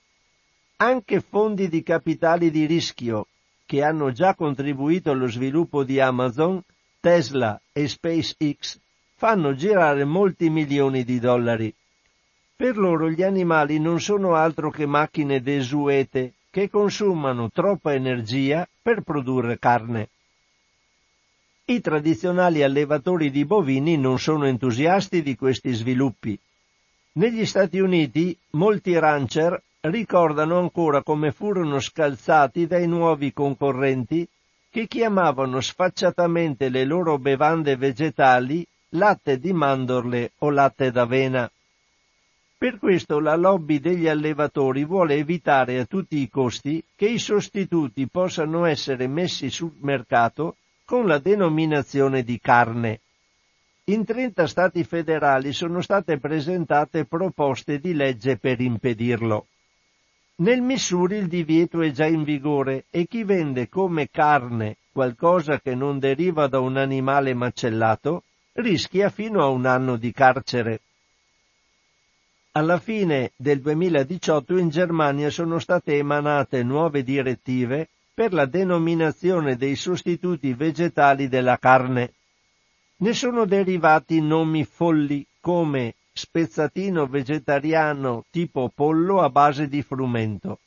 Anche 0.76 1.20
fondi 1.20 1.68
di 1.68 1.82
capitali 1.82 2.50
di 2.50 2.64
rischio, 2.64 3.26
che 3.66 3.82
hanno 3.82 4.12
già 4.12 4.34
contribuito 4.34 5.10
allo 5.10 5.28
sviluppo 5.28 5.84
di 5.84 6.00
Amazon, 6.00 6.62
Tesla 7.00 7.60
e 7.70 7.86
SpaceX, 7.86 8.78
fanno 9.14 9.54
girare 9.54 10.04
molti 10.04 10.48
milioni 10.48 11.04
di 11.04 11.18
dollari. 11.18 11.74
Per 12.56 12.78
loro 12.78 13.10
gli 13.10 13.22
animali 13.22 13.78
non 13.78 14.00
sono 14.00 14.36
altro 14.36 14.70
che 14.70 14.86
macchine 14.86 15.42
desuete 15.42 16.32
che 16.48 16.70
consumano 16.70 17.50
troppa 17.50 17.92
energia 17.92 18.66
per 18.80 19.02
produrre 19.02 19.58
carne. 19.58 20.08
I 21.70 21.82
tradizionali 21.82 22.62
allevatori 22.62 23.30
di 23.30 23.44
bovini 23.44 23.98
non 23.98 24.18
sono 24.18 24.46
entusiasti 24.46 25.20
di 25.20 25.36
questi 25.36 25.74
sviluppi. 25.74 26.38
Negli 27.12 27.44
Stati 27.44 27.78
Uniti 27.78 28.34
molti 28.52 28.98
rancher 28.98 29.62
ricordano 29.80 30.58
ancora 30.58 31.02
come 31.02 31.30
furono 31.30 31.78
scalzati 31.78 32.66
dai 32.66 32.88
nuovi 32.88 33.34
concorrenti 33.34 34.26
che 34.70 34.86
chiamavano 34.86 35.60
sfacciatamente 35.60 36.70
le 36.70 36.86
loro 36.86 37.18
bevande 37.18 37.76
vegetali 37.76 38.66
latte 38.92 39.38
di 39.38 39.52
mandorle 39.52 40.32
o 40.38 40.48
latte 40.48 40.90
d'avena. 40.90 41.50
Per 42.56 42.78
questo 42.78 43.20
la 43.20 43.36
lobby 43.36 43.78
degli 43.78 44.08
allevatori 44.08 44.86
vuole 44.86 45.16
evitare 45.16 45.78
a 45.80 45.84
tutti 45.84 46.16
i 46.16 46.30
costi 46.30 46.82
che 46.96 47.08
i 47.08 47.18
sostituti 47.18 48.08
possano 48.08 48.64
essere 48.64 49.06
messi 49.06 49.50
sul 49.50 49.74
mercato 49.80 50.56
con 50.88 51.06
la 51.06 51.18
denominazione 51.18 52.22
di 52.22 52.40
carne. 52.40 53.00
In 53.88 54.06
30 54.06 54.46
stati 54.46 54.84
federali 54.84 55.52
sono 55.52 55.82
state 55.82 56.16
presentate 56.16 57.04
proposte 57.04 57.78
di 57.78 57.92
legge 57.92 58.38
per 58.38 58.58
impedirlo. 58.62 59.48
Nel 60.36 60.62
Missouri 60.62 61.18
il 61.18 61.28
divieto 61.28 61.82
è 61.82 61.90
già 61.90 62.06
in 62.06 62.22
vigore 62.22 62.86
e 62.88 63.06
chi 63.06 63.22
vende 63.22 63.68
come 63.68 64.08
carne 64.08 64.78
qualcosa 64.90 65.60
che 65.60 65.74
non 65.74 65.98
deriva 65.98 66.46
da 66.46 66.58
un 66.60 66.78
animale 66.78 67.34
macellato 67.34 68.22
rischia 68.52 69.10
fino 69.10 69.42
a 69.42 69.48
un 69.48 69.66
anno 69.66 69.96
di 69.96 70.10
carcere. 70.10 70.80
Alla 72.52 72.78
fine 72.78 73.32
del 73.36 73.60
2018 73.60 74.56
in 74.56 74.70
Germania 74.70 75.28
sono 75.28 75.58
state 75.58 75.98
emanate 75.98 76.62
nuove 76.62 77.02
direttive 77.02 77.88
per 78.18 78.32
la 78.32 78.46
denominazione 78.46 79.54
dei 79.54 79.76
sostituti 79.76 80.52
vegetali 80.52 81.28
della 81.28 81.56
carne. 81.56 82.14
Ne 82.96 83.12
sono 83.12 83.44
derivati 83.44 84.20
nomi 84.20 84.64
folli 84.64 85.24
come 85.38 85.94
spezzatino 86.12 87.06
vegetariano 87.06 88.24
tipo 88.28 88.72
pollo 88.74 89.22
a 89.22 89.30
base 89.30 89.68
di 89.68 89.82
frumento. 89.82 90.58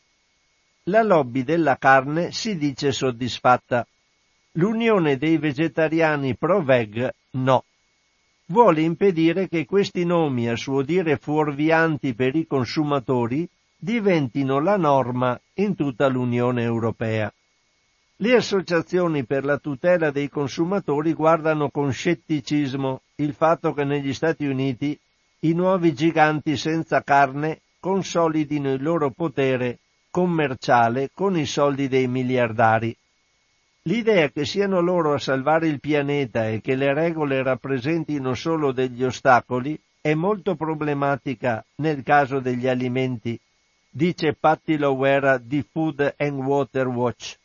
La 0.84 1.04
lobby 1.04 1.44
della 1.44 1.76
carne 1.76 2.32
si 2.32 2.56
dice 2.56 2.94
soddisfatta. 2.94 3.86
L'unione 4.54 5.18
dei 5.18 5.38
vegetariani 5.38 6.38
pro-veg 6.38 7.14
no. 7.32 7.66
Vuole 8.46 8.80
impedire 8.80 9.50
che 9.50 9.66
questi 9.66 10.06
nomi, 10.06 10.48
a 10.48 10.56
suo 10.56 10.84
dire 10.84 11.18
fuorvianti 11.18 12.14
per 12.14 12.34
i 12.34 12.48
consumatori, 12.48 13.46
diventino 13.76 14.62
la 14.62 14.78
norma 14.78 15.38
in 15.56 15.76
tutta 15.76 16.08
l'Unione 16.08 16.62
Europea. 16.64 17.30
Le 18.24 18.36
associazioni 18.36 19.26
per 19.26 19.44
la 19.44 19.58
tutela 19.58 20.12
dei 20.12 20.30
consumatori 20.30 21.14
guardano 21.14 21.72
con 21.72 21.92
scetticismo 21.92 23.02
il 23.16 23.34
fatto 23.34 23.74
che 23.74 23.84
negli 23.84 24.14
Stati 24.14 24.46
Uniti 24.46 24.96
i 25.40 25.54
nuovi 25.54 25.96
giganti 25.96 26.56
senza 26.56 27.02
carne 27.02 27.62
consolidino 27.80 28.74
il 28.74 28.84
loro 28.84 29.10
potere 29.10 29.80
commerciale 30.12 31.10
con 31.12 31.36
i 31.36 31.48
soldi 31.48 31.88
dei 31.88 32.08
miliardari. 32.08 32.96
L'idea 33.86 34.30
che 34.30 34.46
siano 34.46 34.82
loro 34.82 35.16
a 35.16 35.20
salvare 35.20 35.68
il 35.68 35.80
pianeta 35.80 36.48
e 36.48 36.62
che 36.62 36.76
le 36.76 36.94
regole 36.94 37.42
rappresentino 37.42 38.36
solo 38.36 38.72
degli 38.72 39.04
ostacoli 39.04 39.76
è 40.00 40.14
molto 40.14 40.54
problematica 40.54 41.66
nel 41.78 42.04
caso 42.04 42.40
degli 42.40 42.68
alimenti, 42.68 43.40
dice 43.90 44.36
Patti 44.40 44.78
Lowera 44.78 45.40
di 45.40 45.66
Food 45.68 46.14
and 46.18 46.40
Water 46.40 46.86
Watch. 46.86 47.40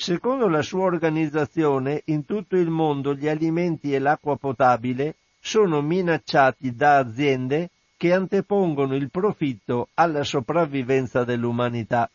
Secondo 0.00 0.46
la 0.46 0.62
sua 0.62 0.84
organizzazione, 0.84 2.02
in 2.04 2.24
tutto 2.24 2.54
il 2.54 2.70
mondo 2.70 3.14
gli 3.14 3.26
alimenti 3.26 3.92
e 3.92 3.98
l'acqua 3.98 4.36
potabile 4.36 5.16
sono 5.40 5.82
minacciati 5.82 6.72
da 6.76 6.98
aziende 6.98 7.70
che 7.96 8.12
antepongono 8.12 8.94
il 8.94 9.10
profitto 9.10 9.88
alla 9.94 10.22
sopravvivenza 10.22 11.24
dell'umanità. 11.24 12.08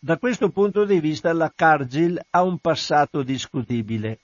Da 0.00 0.18
questo 0.18 0.48
punto 0.48 0.84
di 0.84 0.98
vista 0.98 1.32
la 1.32 1.52
Cargill 1.54 2.20
ha 2.30 2.42
un 2.42 2.58
passato 2.58 3.22
discutibile. 3.22 4.18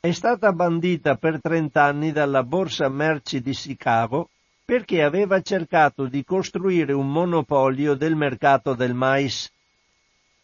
È 0.00 0.10
stata 0.10 0.52
bandita 0.52 1.14
per 1.14 1.40
30 1.40 1.80
anni 1.80 2.10
dalla 2.10 2.42
borsa 2.42 2.88
merci 2.88 3.40
di 3.40 3.52
Chicago 3.52 4.30
perché 4.64 5.04
aveva 5.04 5.40
cercato 5.42 6.06
di 6.06 6.24
costruire 6.24 6.92
un 6.92 7.08
monopolio 7.08 7.94
del 7.94 8.16
mercato 8.16 8.74
del 8.74 8.94
mais 8.94 9.48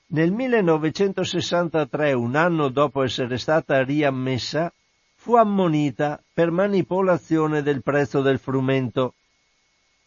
nel 0.08 0.30
1963, 0.30 2.12
un 2.12 2.36
anno 2.36 2.68
dopo 2.68 3.02
essere 3.02 3.38
stata 3.38 3.82
riammessa, 3.82 4.72
fu 5.16 5.34
ammonita 5.34 6.22
per 6.32 6.52
manipolazione 6.52 7.60
del 7.60 7.82
prezzo 7.82 8.20
del 8.22 8.38
frumento. 8.38 9.14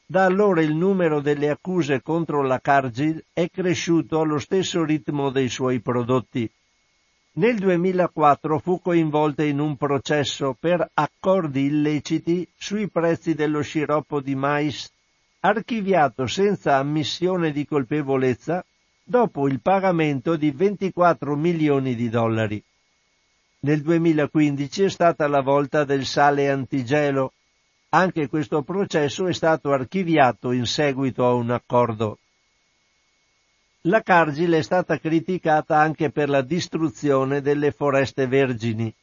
Da 0.06 0.24
allora 0.24 0.62
il 0.62 0.74
numero 0.74 1.20
delle 1.20 1.50
accuse 1.50 2.02
contro 2.02 2.42
la 2.42 2.60
Cargill 2.62 3.22
è 3.34 3.50
cresciuto 3.50 4.22
allo 4.22 4.40
stesso 4.40 4.86
ritmo 4.86 5.32
dei 5.32 5.50
suoi 5.50 5.82
prodotti. 5.82 6.50
Nel 7.34 7.58
2004 7.58 8.58
fu 8.60 8.80
coinvolta 8.80 9.44
in 9.44 9.60
un 9.60 9.76
processo 9.76 10.56
per 10.58 10.90
accordi 10.94 11.66
illeciti 11.66 12.48
sui 12.58 12.90
prezzi 12.90 13.34
dello 13.36 13.62
sciroppo 13.62 14.22
di 14.22 14.34
mais, 14.34 14.90
archiviato 15.42 16.26
senza 16.26 16.78
ammissione 16.78 17.52
di 17.52 17.66
colpevolezza 17.66 18.64
dopo 19.10 19.48
il 19.48 19.60
pagamento 19.60 20.36
di 20.36 20.52
24 20.52 21.36
milioni 21.36 21.96
di 21.96 22.10
dollari. 22.10 22.64
Nel 23.62 23.82
2015 23.82 24.84
è 24.84 24.90
stata 24.90 25.28
la 25.28 25.42
volta 25.42 25.84
del 25.84 26.06
sale 26.06 26.48
antigelo. 26.48 27.34
Anche 27.90 28.28
questo 28.28 28.62
processo 28.62 29.26
è 29.26 29.34
stato 29.34 29.72
archiviato 29.72 30.52
in 30.52 30.68
seguito 30.68 31.26
a 31.26 31.34
un 31.34 31.50
accordo. 31.50 32.20
La 33.82 34.04
Cargill 34.04 34.54
è 34.54 34.62
stata 34.62 35.00
criticata 35.00 35.80
anche 35.80 36.12
per 36.12 36.30
la 36.30 36.44
distruzione 36.44 37.42
delle 37.42 37.72
foreste 37.72 38.28
vergini. 38.28 38.94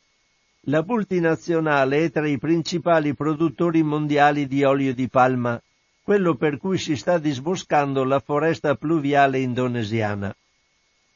La 0.68 0.84
multinazionale 0.86 2.04
è 2.04 2.10
tra 2.12 2.28
i 2.28 2.38
principali 2.38 3.12
produttori 3.12 3.82
mondiali 3.82 4.46
di 4.46 4.62
olio 4.62 4.94
di 4.94 5.08
palma 5.08 5.60
quello 6.06 6.36
per 6.36 6.58
cui 6.58 6.78
si 6.78 6.94
sta 6.94 7.18
disboscando 7.18 8.04
la 8.04 8.20
foresta 8.20 8.76
pluviale 8.76 9.40
indonesiana. 9.40 10.32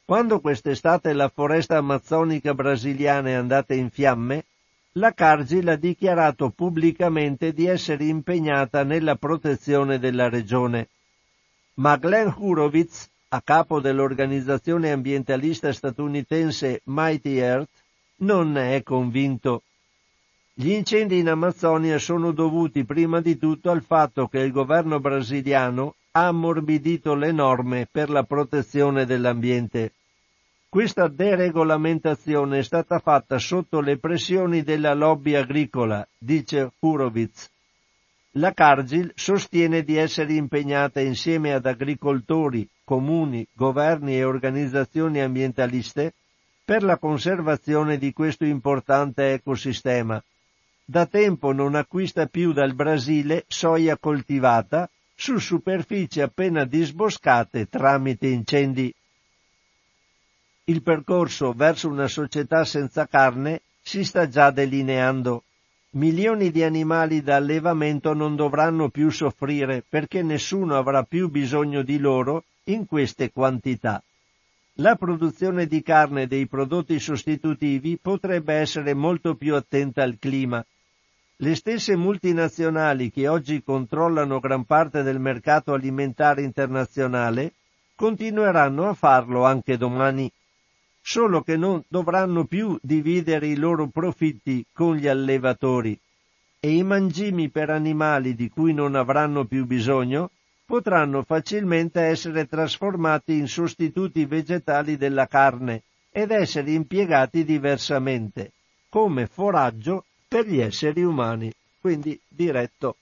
Quando 0.03 0.41
quest'estate 0.41 1.13
la 1.13 1.31
foresta 1.33 1.77
amazzonica 1.77 2.53
brasiliana 2.53 3.29
è 3.29 3.31
andata 3.31 3.73
in 3.73 3.89
fiamme, 3.89 4.43
la 4.95 5.13
Cargill 5.13 5.69
ha 5.69 5.77
dichiarato 5.77 6.49
pubblicamente 6.49 7.53
di 7.53 7.67
essere 7.67 8.03
impegnata 8.03 8.83
nella 8.83 9.15
protezione 9.15 9.97
della 9.97 10.27
regione. 10.27 10.89
Ma 11.75 11.95
Glenn 11.95 12.27
Hurowitz, 12.35 13.07
a 13.29 13.41
capo 13.41 13.79
dell'organizzazione 13.79 14.91
ambientalista 14.91 15.71
statunitense 15.71 16.81
Mighty 16.83 17.37
Earth, 17.37 17.69
non 18.17 18.51
ne 18.51 18.75
è 18.75 18.83
convinto. 18.83 19.63
Gli 20.53 20.71
incendi 20.71 21.17
in 21.17 21.29
Amazzonia 21.29 21.97
sono 21.97 22.33
dovuti 22.33 22.83
prima 22.83 23.21
di 23.21 23.37
tutto 23.37 23.71
al 23.71 23.81
fatto 23.83 24.27
che 24.27 24.39
il 24.39 24.51
governo 24.51 24.99
brasiliano 24.99 25.95
ha 26.11 26.27
ammorbidito 26.27 27.15
le 27.15 27.31
norme 27.31 27.87
per 27.89 28.09
la 28.09 28.23
protezione 28.23 29.05
dell'ambiente. 29.05 29.93
Questa 30.67 31.07
deregolamentazione 31.07 32.59
è 32.59 32.63
stata 32.63 32.99
fatta 32.99 33.39
sotto 33.39 33.79
le 33.79 33.97
pressioni 33.97 34.61
della 34.61 34.93
lobby 34.93 35.35
agricola, 35.35 36.05
dice 36.17 36.73
Horowitz. 36.79 37.49
La 38.31 38.51
Cargill 38.51 39.09
sostiene 39.15 39.83
di 39.83 39.95
essere 39.95 40.33
impegnata 40.33 40.99
insieme 40.99 41.53
ad 41.53 41.65
agricoltori, 41.65 42.67
comuni, 42.83 43.47
governi 43.53 44.15
e 44.15 44.25
organizzazioni 44.25 45.21
ambientaliste 45.21 46.13
per 46.63 46.83
la 46.83 46.97
conservazione 46.97 47.97
di 47.97 48.11
questo 48.11 48.43
importante 48.43 49.31
ecosistema 49.31 50.21
da 50.91 51.05
tempo 51.05 51.53
non 51.53 51.75
acquista 51.75 52.25
più 52.25 52.51
dal 52.51 52.73
Brasile 52.73 53.45
soia 53.47 53.97
coltivata 53.97 54.89
su 55.15 55.37
superfici 55.37 56.19
appena 56.19 56.65
disboscate 56.65 57.69
tramite 57.69 58.27
incendi. 58.27 58.93
Il 60.65 60.83
percorso 60.83 61.53
verso 61.53 61.87
una 61.87 62.09
società 62.09 62.65
senza 62.65 63.07
carne 63.07 63.61
si 63.81 64.03
sta 64.03 64.27
già 64.27 64.51
delineando. 64.51 65.45
Milioni 65.91 66.51
di 66.51 66.61
animali 66.61 67.21
da 67.21 67.37
allevamento 67.37 68.13
non 68.13 68.35
dovranno 68.35 68.89
più 68.89 69.09
soffrire 69.11 69.85
perché 69.87 70.21
nessuno 70.21 70.77
avrà 70.77 71.03
più 71.03 71.29
bisogno 71.29 71.83
di 71.83 71.99
loro 71.99 72.43
in 72.65 72.85
queste 72.85 73.31
quantità. 73.31 74.03
La 74.75 74.95
produzione 74.95 75.67
di 75.67 75.81
carne 75.83 76.23
e 76.23 76.27
dei 76.27 76.47
prodotti 76.47 76.99
sostitutivi 76.99 77.97
potrebbe 77.97 78.55
essere 78.55 78.93
molto 78.93 79.35
più 79.35 79.55
attenta 79.55 80.03
al 80.03 80.17
clima 80.19 80.61
le 81.41 81.55
stesse 81.55 81.95
multinazionali 81.95 83.09
che 83.09 83.27
oggi 83.27 83.63
controllano 83.63 84.39
gran 84.39 84.63
parte 84.63 85.01
del 85.01 85.19
mercato 85.19 85.73
alimentare 85.73 86.43
internazionale 86.43 87.53
continueranno 87.95 88.87
a 88.87 88.93
farlo 88.93 89.43
anche 89.43 89.75
domani, 89.75 90.31
solo 91.01 91.41
che 91.41 91.57
non 91.57 91.83
dovranno 91.87 92.45
più 92.45 92.77
dividere 92.79 93.47
i 93.47 93.55
loro 93.55 93.87
profitti 93.87 94.63
con 94.71 94.95
gli 94.95 95.07
allevatori. 95.07 95.99
E 96.59 96.75
i 96.75 96.83
mangimi 96.83 97.49
per 97.49 97.71
animali 97.71 98.35
di 98.35 98.47
cui 98.47 98.71
non 98.75 98.93
avranno 98.93 99.45
più 99.45 99.65
bisogno 99.65 100.29
potranno 100.63 101.23
facilmente 101.23 102.01
essere 102.01 102.45
trasformati 102.45 103.35
in 103.35 103.47
sostituti 103.47 104.25
vegetali 104.25 104.95
della 104.95 105.25
carne 105.25 105.81
ed 106.11 106.29
essere 106.29 106.69
impiegati 106.69 107.43
diversamente, 107.43 108.51
come 108.89 109.25
foraggio 109.25 110.05
per 110.31 110.47
gli 110.47 110.61
esseri 110.61 111.03
umani, 111.03 111.51
quindi 111.81 112.17
diretto. 112.25 112.95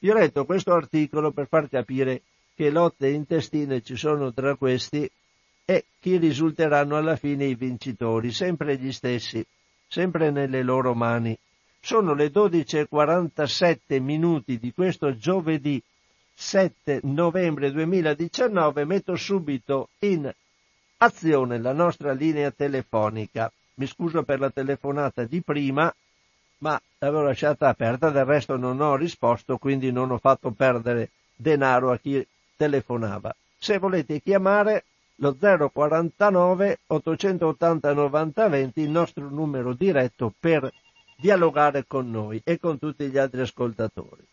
Vi 0.00 0.10
ho 0.10 0.14
letto 0.14 0.44
questo 0.44 0.72
articolo 0.72 1.30
per 1.30 1.46
far 1.46 1.68
capire 1.68 2.22
che 2.52 2.68
lotte 2.70 3.10
intestine 3.10 3.80
ci 3.80 3.94
sono 3.94 4.34
tra 4.34 4.56
questi 4.56 5.08
e 5.64 5.84
chi 6.00 6.16
risulteranno 6.16 6.96
alla 6.96 7.14
fine 7.14 7.44
i 7.44 7.54
vincitori, 7.54 8.32
sempre 8.32 8.76
gli 8.76 8.90
stessi, 8.90 9.46
sempre 9.86 10.32
nelle 10.32 10.64
loro 10.64 10.94
mani. 10.94 11.38
Sono 11.78 12.12
le 12.12 12.32
12.47 12.32 14.00
minuti 14.00 14.58
di 14.58 14.72
questo 14.72 15.16
giovedì 15.16 15.80
7 16.34 17.02
novembre 17.04 17.70
2019, 17.70 18.84
metto 18.84 19.14
subito 19.14 19.90
in 20.00 20.28
azione 20.96 21.60
la 21.60 21.72
nostra 21.72 22.10
linea 22.10 22.50
telefonica. 22.50 23.48
Mi 23.74 23.86
scuso 23.86 24.24
per 24.24 24.40
la 24.40 24.50
telefonata 24.50 25.22
di 25.22 25.40
prima, 25.40 25.94
ma 26.64 26.80
l'avevo 26.98 27.24
lasciata 27.24 27.68
aperta, 27.68 28.08
del 28.08 28.24
resto 28.24 28.56
non 28.56 28.80
ho 28.80 28.96
risposto, 28.96 29.58
quindi 29.58 29.92
non 29.92 30.10
ho 30.10 30.16
fatto 30.16 30.50
perdere 30.50 31.10
denaro 31.36 31.92
a 31.92 31.98
chi 31.98 32.26
telefonava. 32.56 33.34
Se 33.58 33.78
volete 33.78 34.22
chiamare 34.22 34.84
lo 35.16 35.36
049 35.36 36.78
880 36.86 37.92
90 37.92 38.48
20, 38.48 38.80
il 38.80 38.88
nostro 38.88 39.28
numero 39.28 39.74
diretto 39.74 40.32
per 40.40 40.72
dialogare 41.16 41.84
con 41.86 42.10
noi 42.10 42.40
e 42.42 42.58
con 42.58 42.78
tutti 42.78 43.08
gli 43.08 43.18
altri 43.18 43.42
ascoltatori. 43.42 44.24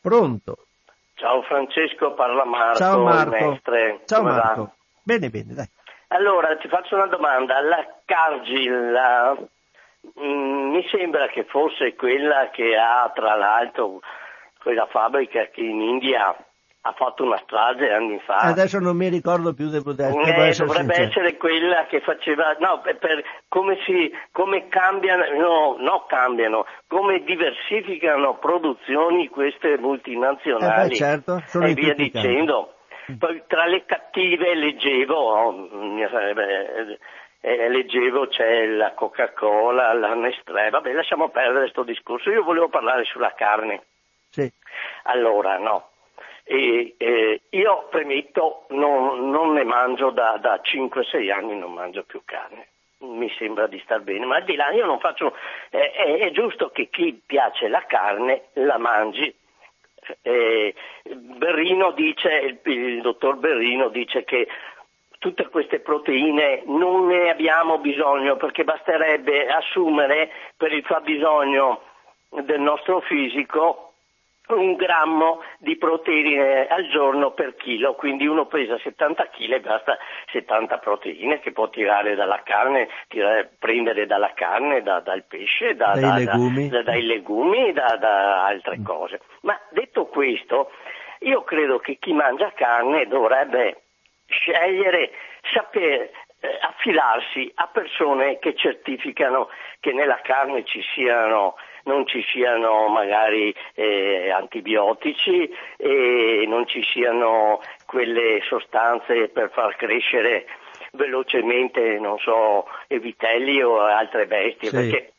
Pronto? 0.00 0.64
Ciao 1.12 1.42
Francesco, 1.42 2.14
parla 2.14 2.46
Marco. 2.46 2.78
Ciao 2.78 3.02
Marco. 3.02 3.50
Mestre. 3.50 4.00
Ciao 4.06 4.22
Come 4.22 4.32
Marco. 4.32 4.62
Va? 4.62 4.72
Bene, 5.02 5.28
bene, 5.28 5.52
dai. 5.52 5.68
Allora, 6.08 6.56
ti 6.56 6.68
faccio 6.68 6.94
una 6.94 7.06
domanda. 7.06 7.60
La 7.60 7.86
Cargill. 8.06 9.48
Mm, 10.18 10.70
mi 10.72 10.86
sembra 10.90 11.26
che 11.28 11.44
fosse 11.44 11.94
quella 11.94 12.50
che 12.50 12.76
ha, 12.76 13.10
tra 13.14 13.34
l'altro, 13.36 14.00
quella 14.62 14.86
fabbrica 14.86 15.48
che 15.48 15.60
in 15.60 15.80
India 15.80 16.34
ha 16.82 16.92
fatto 16.92 17.24
una 17.24 17.36
strage 17.36 17.90
anni 17.90 18.18
fa. 18.24 18.36
Adesso 18.36 18.78
non 18.78 18.96
mi 18.96 19.08
ricordo 19.08 19.52
più, 19.52 19.68
devo, 19.68 19.92
dire, 19.92 20.08
eh, 20.08 20.46
essere 20.48 20.66
dovrebbe 20.66 20.94
sincero. 20.94 21.08
essere 21.10 21.36
quella 21.36 21.86
che 21.86 22.00
faceva, 22.00 22.56
no, 22.58 22.80
per, 22.80 22.96
per 22.96 23.22
come, 23.48 23.76
si, 23.84 24.10
come 24.32 24.68
cambiano, 24.68 25.24
no, 25.36 25.76
no, 25.78 26.06
cambiano, 26.06 26.64
come 26.86 27.22
diversificano 27.22 28.38
produzioni 28.38 29.28
queste 29.28 29.76
multinazionali 29.76 30.86
eh 30.86 30.88
beh, 30.88 30.94
certo, 30.94 31.42
e 31.60 31.74
via 31.74 31.94
dicendo. 31.94 32.76
Poi 33.18 33.42
tra 33.48 33.66
le 33.66 33.84
cattive 33.84 34.54
leggevo, 34.54 35.14
oh, 35.14 35.68
eh, 37.40 37.68
leggevo 37.68 38.28
c'è 38.28 38.66
la 38.66 38.92
Coca-Cola, 38.92 39.92
la 39.94 40.14
Nestlé, 40.14 40.70
vabbè 40.70 40.92
lasciamo 40.92 41.30
perdere 41.30 41.60
questo 41.60 41.82
discorso, 41.82 42.30
io 42.30 42.42
volevo 42.42 42.68
parlare 42.68 43.04
sulla 43.04 43.32
carne. 43.34 43.82
Sì. 44.30 44.50
Allora, 45.04 45.58
no, 45.58 45.90
e, 46.52 46.94
eh, 46.96 47.42
io 47.50 47.86
premetto, 47.90 48.66
non, 48.70 49.30
non 49.30 49.52
ne 49.52 49.62
mangio 49.62 50.10
da, 50.10 50.36
da 50.40 50.60
5-6 50.60 51.30
anni, 51.30 51.56
non 51.56 51.72
mangio 51.72 52.02
più 52.02 52.22
carne. 52.24 52.66
Mi 52.98 53.32
sembra 53.38 53.68
di 53.68 53.80
star 53.84 54.00
bene, 54.00 54.26
ma 54.26 54.36
al 54.36 54.44
di 54.44 54.56
là 54.56 54.70
io 54.72 54.84
non 54.84 54.98
faccio. 54.98 55.34
Eh, 55.70 55.92
è, 55.92 56.18
è, 56.18 56.30
giusto 56.32 56.70
che 56.70 56.88
chi 56.90 57.22
piace 57.24 57.68
la 57.68 57.84
carne 57.86 58.48
la 58.54 58.78
mangi. 58.78 59.32
Eh, 60.22 60.74
Berrino 61.04 61.92
dice, 61.92 62.28
il, 62.30 62.58
il 62.64 63.00
dottor 63.00 63.36
Berrino 63.36 63.88
dice 63.88 64.24
che 64.24 64.48
tutte 65.20 65.48
queste 65.48 65.80
proteine 65.80 66.62
non 66.64 67.06
ne 67.06 67.28
abbiamo 67.28 67.76
bisogno 67.78 68.36
perché 68.36 68.64
basterebbe 68.64 69.48
assumere 69.48 70.30
per 70.56 70.72
il 70.72 70.82
fabbisogno 70.82 71.82
del 72.30 72.60
nostro 72.60 73.00
fisico 73.00 73.92
un 74.48 74.74
grammo 74.74 75.42
di 75.58 75.76
proteine 75.76 76.66
al 76.66 76.88
giorno 76.88 77.32
per 77.32 77.54
chilo, 77.54 77.94
quindi 77.94 78.26
uno 78.26 78.46
pesa 78.46 78.78
70 78.78 79.28
kg 79.28 79.52
e 79.52 79.60
basta 79.60 79.98
70 80.32 80.78
proteine 80.78 81.38
che 81.40 81.52
può 81.52 81.68
tirare 81.68 82.14
dalla 82.14 82.40
carne, 82.42 82.88
tirare, 83.06 83.48
prendere 83.58 84.06
dalla 84.06 84.32
carne, 84.34 84.82
da, 84.82 85.00
dal 85.00 85.24
pesce, 85.24 85.76
da, 85.76 85.92
dai, 85.94 86.24
da, 86.24 86.32
legumi. 86.32 86.68
dai 86.68 87.02
legumi, 87.02 87.72
da, 87.72 88.44
altre 88.44 88.78
mm. 88.78 88.84
cose. 88.84 89.20
Ma 89.42 89.56
detto 89.70 90.06
questo, 90.06 90.70
io 91.20 91.42
credo 91.42 91.78
che 91.78 91.98
chi 92.00 92.12
mangia 92.12 92.50
carne 92.52 93.06
dovrebbe 93.06 93.82
scegliere, 94.30 95.10
sapere, 95.52 96.12
eh, 96.40 96.58
affidarsi 96.60 97.50
a 97.56 97.66
persone 97.66 98.38
che 98.38 98.54
certificano 98.54 99.48
che 99.78 99.92
nella 99.92 100.20
carne 100.22 100.64
ci 100.64 100.82
siano 100.94 101.56
non 101.84 102.06
ci 102.06 102.22
siano 102.30 102.88
magari 102.88 103.54
eh, 103.74 104.30
antibiotici 104.30 105.50
e 105.76 106.44
non 106.46 106.66
ci 106.66 106.82
siano 106.84 107.60
quelle 107.86 108.40
sostanze 108.42 109.28
per 109.28 109.50
far 109.50 109.76
crescere 109.76 110.46
velocemente, 110.92 111.98
non 111.98 112.18
so, 112.18 112.66
i 112.88 112.98
vitelli 112.98 113.62
o 113.62 113.80
altre 113.80 114.26
bestie, 114.26 114.68
sì. 114.68 114.74
perché 114.74 115.12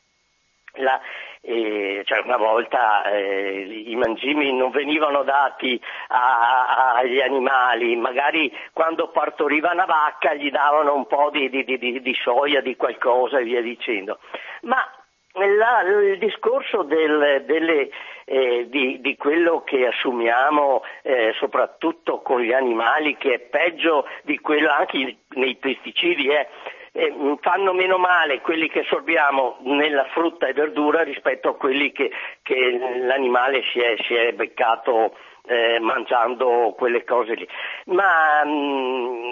la, 0.76 1.00
eh, 1.42 2.04
cioè 2.06 2.22
una 2.24 2.38
volta 2.38 3.04
eh, 3.12 3.84
i 3.88 3.96
mangimi 3.96 4.54
non 4.54 4.70
venivano 4.70 5.24
dati 5.24 5.82
a, 6.10 6.68
a, 6.68 6.96
agli 6.98 7.20
animali, 7.20 7.96
magari 7.96 8.56
quando 8.74 9.10
partoriva 9.10 9.72
una 9.72 9.86
vacca 9.86 10.34
gli 10.34 10.52
davano 10.52 10.96
un 10.96 11.08
po' 11.08 11.30
di, 11.32 11.50
di, 11.50 11.64
di, 11.64 12.02
di 12.02 12.18
soia, 12.22 12.62
di 12.62 12.76
qualcosa 12.76 13.40
e 13.40 13.44
via 13.44 13.62
dicendo. 13.62 14.20
Ma 14.62 14.86
la, 15.34 15.82
il 15.82 16.18
discorso 16.18 16.84
del, 16.84 17.44
delle, 17.46 17.90
eh, 18.26 18.68
di, 18.70 19.00
di, 19.00 19.16
quello 19.16 19.64
che 19.64 19.88
assumiamo 19.88 20.84
eh, 21.04 21.34
soprattutto 21.40 22.22
con 22.22 22.42
gli 22.42 22.52
animali, 22.52 23.16
che 23.18 23.34
è 23.34 23.40
peggio 23.40 24.06
di 24.24 24.40
quello 24.40 24.70
anche 24.70 25.18
nei 25.30 25.56
pesticidi, 25.56 26.28
eh, 26.28 26.48
eh, 26.94 27.38
fanno 27.42 27.74
meno 27.74 27.98
male 27.98 28.42
quelli 28.42 28.70
che 28.70 28.84
sorbiamo 28.84 29.58
nella 29.62 30.06
frutta 30.12 30.48
e 30.48 30.54
verdura 30.54 31.04
rispetto 31.04 31.50
a 31.50 31.56
quelli 31.56 31.92
che, 31.92 32.12
che 32.42 33.00
l'animale 33.06 33.64
si 33.72 33.80
è, 33.80 33.96
si 34.06 34.14
è 34.14 34.34
beccato 34.34 35.16
eh, 35.52 35.80
mangiando 35.80 36.74
quelle 36.78 37.04
cose 37.04 37.34
lì. 37.34 37.48
Ma 37.88 38.44
mh, 38.46 38.50
mm, 38.50 39.32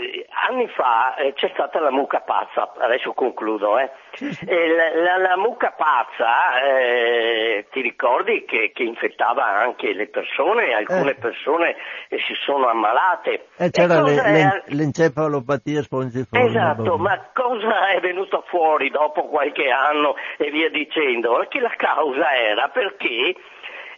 anni 0.50 0.68
fa 0.68 1.16
eh, 1.16 1.34
c'è 1.34 1.50
stata 1.54 1.80
la 1.80 1.92
mucca 1.92 2.20
pazza, 2.20 2.74
adesso 2.78 3.14
concludo, 3.14 3.80
eh. 3.80 3.90
la, 4.20 5.02
la, 5.02 5.18
la, 5.18 5.38
mucca 5.38 5.72
pazza, 5.72 6.62
eh, 6.62 7.68
ti 7.72 7.80
ricordi 7.82 8.44
che, 8.44 8.72
che, 8.74 8.84
infettava 8.84 9.46
anche 9.46 9.94
le 9.94 10.08
persone, 10.08 10.74
alcune 10.74 11.12
eh. 11.12 11.16
persone 11.16 11.76
si 12.10 12.34
sono 12.44 12.68
ammalate. 12.68 13.48
Eh, 13.58 13.70
c'era 13.70 14.02
le, 14.02 14.22
è... 14.22 14.64
l'encefalopatia 14.74 15.82
spongiforme. 15.84 16.48
Esatto, 16.48 16.98
ma 16.98 17.30
cosa 17.34 17.90
è 17.90 18.00
venuto 18.02 18.44
fuori 18.48 18.90
dopo 18.90 19.28
qualche 19.28 19.70
anno 19.70 20.16
e 20.38 20.52
via 20.52 20.70
dicendo? 20.70 21.46
Che 21.48 21.60
la 21.62 21.74
causa 21.78 22.36
era 22.36 22.68
perché 22.68 23.36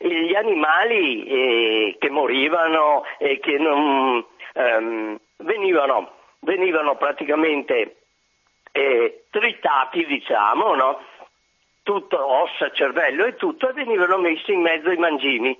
gli 0.02 0.36
animali 0.36 1.26
eh, 1.26 1.98
che 2.00 2.10
morivano 2.10 3.04
e 3.18 3.40
che 3.40 3.58
non 3.58 4.26
ehm, 4.54 5.20
venivano, 5.38 6.14
venivano, 6.40 6.96
praticamente 6.96 7.98
eh, 8.72 9.24
tritati, 9.30 10.06
diciamo, 10.06 10.76
no? 10.76 11.02
tutto 11.84 12.26
ossa, 12.26 12.72
cervello 12.72 13.26
e 13.26 13.36
tutto, 13.36 13.70
e 13.70 13.74
venivano 13.74 14.18
messi 14.18 14.54
in 14.54 14.62
mezzo 14.62 14.90
ai 14.90 14.98
mangimi. 14.98 15.58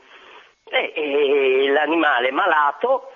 E, 0.64 0.94
e 0.96 1.70
l'animale 1.70 2.32
malato 2.32 3.12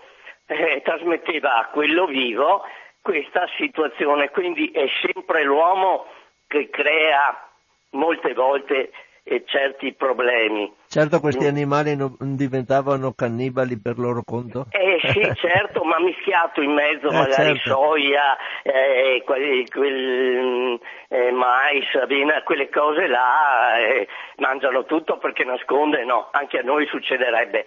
eh, 0.47 0.81
trasmetteva 0.83 1.57
a 1.57 1.67
quello 1.67 2.05
vivo 2.05 2.63
questa 3.01 3.47
situazione, 3.57 4.31
quindi 4.31 4.71
è 4.71 4.87
sempre 5.01 5.43
l'uomo 5.43 6.07
che 6.47 6.69
crea 6.69 7.49
molte 7.91 8.33
volte 8.33 8.91
e 9.27 9.43
certi 9.47 9.91
problemi. 9.93 10.71
Certo 10.87 11.19
questi 11.19 11.45
mm. 11.45 11.47
animali 11.47 11.95
non 11.95 12.15
diventavano 12.19 13.13
cannibali 13.13 13.79
per 13.79 13.97
loro 13.97 14.21
conto? 14.23 14.67
Eh 14.69 14.99
sì, 15.11 15.19
certo, 15.33 15.83
ma 15.83 15.99
mischiato 15.99 16.61
in 16.61 16.71
mezzo 16.71 17.09
eh, 17.09 17.13
magari 17.13 17.57
certo. 17.57 17.69
soia, 17.69 18.37
eh, 18.61 19.23
quel, 19.25 19.67
quel 19.71 20.79
eh, 21.09 21.31
mais, 21.31 21.85
avena, 21.95 22.43
quelle 22.43 22.69
cose 22.69 23.07
là, 23.07 23.79
eh, 23.79 24.07
mangiano 24.37 24.85
tutto 24.85 25.17
perché 25.17 25.43
nasconde, 25.43 26.05
no, 26.05 26.27
anche 26.31 26.59
a 26.59 26.61
noi 26.61 26.85
succederebbe. 26.85 27.65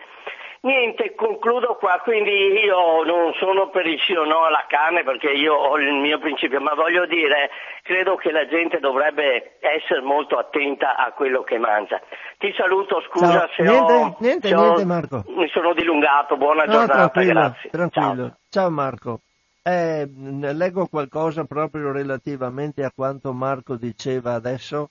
Niente, 0.60 1.14
concludo 1.14 1.76
qua, 1.76 2.00
quindi 2.02 2.30
io 2.30 3.04
non 3.04 3.32
sono 3.34 3.70
per 3.70 3.86
il 3.86 3.98
sì 4.00 4.12
o 4.14 4.24
no 4.24 4.42
alla 4.42 4.66
carne 4.68 5.04
perché 5.04 5.30
io 5.30 5.54
ho 5.54 5.78
il 5.78 5.92
mio 5.94 6.18
principio, 6.18 6.60
ma 6.60 6.74
voglio 6.74 7.06
dire, 7.06 7.50
credo 7.82 8.16
che 8.16 8.32
la 8.32 8.44
gente 8.48 8.80
dovrebbe 8.80 9.58
essere 9.60 10.00
molto 10.00 10.36
attenta 10.36 10.96
a 10.96 11.12
quello 11.12 11.42
che 11.42 11.58
mangia. 11.58 12.00
Ti 12.38 12.52
saluto, 12.56 13.00
scusa 13.02 13.46
Ciao. 13.46 13.48
se 13.54 13.62
niente, 13.62 13.92
ho, 13.92 14.16
niente, 14.18 14.48
se 14.48 14.54
niente, 14.54 14.84
Marco. 14.84 15.24
mi 15.28 15.48
sono 15.48 15.72
dilungato, 15.74 16.36
buona 16.36 16.64
no, 16.64 16.72
giornata, 16.72 17.08
tranquillo, 17.08 17.32
grazie. 17.32 17.70
Tranquillo. 17.70 18.26
Ciao, 18.26 18.36
Ciao 18.50 18.70
Marco. 18.70 19.20
Eh, 19.62 20.08
leggo 20.08 20.86
qualcosa 20.86 21.44
proprio 21.44 21.92
relativamente 21.92 22.82
a 22.82 22.90
quanto 22.92 23.32
Marco 23.32 23.76
diceva 23.76 24.32
adesso 24.32 24.90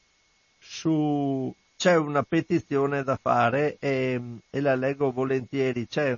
su 0.60 1.54
c'è 1.78 1.96
una 1.96 2.24
petizione 2.24 3.04
da 3.04 3.18
fare 3.18 3.78
e, 3.78 4.20
e 4.50 4.62
la 4.62 4.74
leggo 4.74 5.12
volentieri, 5.12 5.88
c'è, 5.88 6.18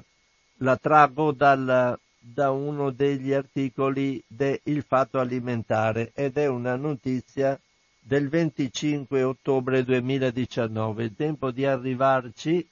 la 0.59 0.77
traggo 0.77 1.33
dal, 1.33 1.99
da 2.17 2.51
uno 2.51 2.91
degli 2.91 3.33
articoli 3.33 4.23
del 4.25 4.83
Fatto 4.87 5.19
Alimentare 5.19 6.11
ed 6.15 6.37
è 6.37 6.47
una 6.47 6.77
notizia 6.77 7.59
del 7.99 8.29
25 8.29 9.21
ottobre 9.21 9.83
2019. 9.83 11.03
Il 11.03 11.15
tempo 11.15 11.51
di 11.51 11.65
arrivarci, 11.65 12.65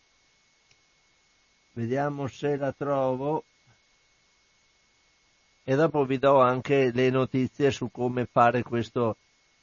vediamo 1.73 2.27
se 2.27 2.55
la 2.55 2.71
trovo. 2.71 3.43
E 5.65 5.75
dopo 5.75 6.05
vi 6.05 6.17
do 6.17 6.39
anche 6.39 6.91
le 6.93 7.09
notizie 7.09 7.69
su 7.71 7.91
come 7.91 8.25
fare 8.25 8.63
questo 8.63 9.17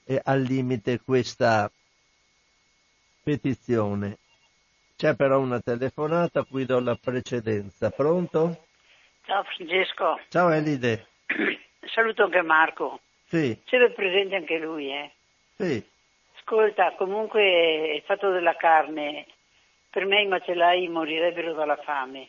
eh, 0.05 0.21
al 0.23 0.43
limite 0.43 1.01
questa 1.01 1.71
petizione. 3.25 4.19
C'è 4.97 5.17
però 5.17 5.41
una 5.41 5.61
telefonata 5.61 6.41
a 6.41 6.45
cui 6.45 6.67
do 6.67 6.79
la 6.79 6.95
precedenza. 6.95 7.91
Pronto? 7.91 8.67
Ciao 9.25 9.43
Francesco. 9.43 10.21
Ciao 10.29 10.51
Elide. 10.51 11.07
Saluto 11.93 12.25
anche 12.25 12.43
Marco. 12.43 13.01
Sì. 13.27 13.59
C'è 13.65 13.91
presente 13.91 14.37
anche 14.37 14.59
lui, 14.59 14.93
eh? 14.93 15.11
Sì. 15.57 15.83
Ascolta, 16.37 16.93
comunque 16.97 17.95
il 17.95 18.03
fatto 18.03 18.31
della 18.31 18.55
carne, 18.55 19.27
per 19.91 20.05
me 20.05 20.23
i 20.23 20.27
macellai 20.27 20.87
morirebbero 20.89 21.55
dalla 21.55 21.77
fame. 21.77 22.29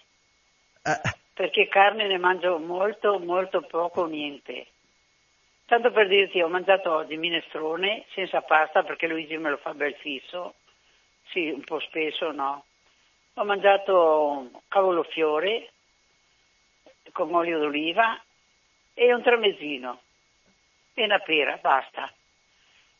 Eh, 0.81 1.13
Perché 1.33 1.67
carne 1.67 2.07
ne 2.07 2.17
mangio 2.17 2.57
molto, 2.59 3.19
molto 3.19 3.61
poco 3.61 4.05
niente. 4.05 4.67
Tanto 5.65 5.91
per 5.91 6.07
dirti, 6.07 6.41
ho 6.41 6.47
mangiato 6.47 6.93
oggi 6.93 7.17
minestrone 7.17 8.05
senza 8.13 8.41
pasta 8.41 8.83
perché 8.83 9.07
Luigi 9.07 9.35
me 9.37 9.49
lo 9.49 9.57
fa 9.57 9.73
bel 9.73 9.95
fisso. 9.95 10.55
Sì, 11.35 11.49
un 11.49 11.65
po' 11.65 11.81
spesso, 11.81 12.31
no. 12.31 12.63
Ho 13.33 13.43
mangiato 13.43 14.51
cavolfiore 14.69 15.73
con 17.11 17.33
olio 17.35 17.59
d'oliva 17.59 18.17
e 18.93 19.13
un 19.13 19.21
tramezzino 19.21 19.99
e 20.93 21.03
una 21.03 21.19
pera, 21.19 21.59
basta. 21.61 22.09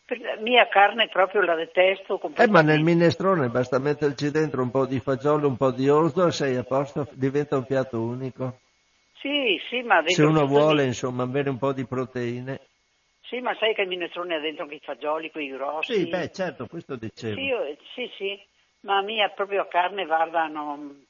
Per 0.03 0.19
la 0.19 0.35
mia 0.35 0.67
carne 0.67 1.07
proprio 1.07 1.43
la 1.43 1.55
detesto 1.55 2.19
eh, 2.35 2.47
ma 2.47 2.61
nel 2.61 2.83
minestrone 2.83 3.47
basta 3.47 3.79
metterci 3.79 4.29
dentro 4.31 4.61
un 4.63 4.69
po' 4.69 4.85
di 4.85 4.99
fagiolo, 4.99 5.47
un 5.47 5.55
po' 5.55 5.71
di 5.71 5.87
orzo 5.87 6.27
e 6.27 6.31
sei 6.31 6.57
a 6.57 6.63
posto, 6.63 7.07
diventa 7.13 7.55
un 7.55 7.65
piatto 7.65 8.01
unico. 8.01 8.59
Sì, 9.13 9.57
sì, 9.69 9.81
ma 9.81 10.03
Se 10.05 10.23
uno 10.23 10.45
vuole, 10.45 10.81
di- 10.81 10.89
insomma, 10.89 11.23
avere 11.23 11.49
un 11.49 11.57
po' 11.57 11.71
di 11.71 11.85
proteine. 11.85 12.59
Sì, 13.27 13.39
ma 13.39 13.55
sai 13.55 13.73
che 13.73 13.81
il 13.81 13.87
minestrone 13.87 14.35
ha 14.35 14.39
dentro 14.39 14.63
anche 14.63 14.75
i 14.75 14.81
fagioli, 14.83 15.31
quei 15.31 15.49
grossi. 15.49 15.93
Sì, 15.93 16.07
beh, 16.07 16.31
certo, 16.31 16.67
questo 16.67 16.95
dicevo. 16.95 17.35
Sì, 17.35 17.41
io- 17.41 17.77
sì, 17.93 18.11
sì, 18.17 18.39
ma 18.81 19.01
mia 19.01 19.29
proprio 19.29 19.67
carne, 19.67 20.05
guarda, 20.05 20.45
non, 20.47 21.05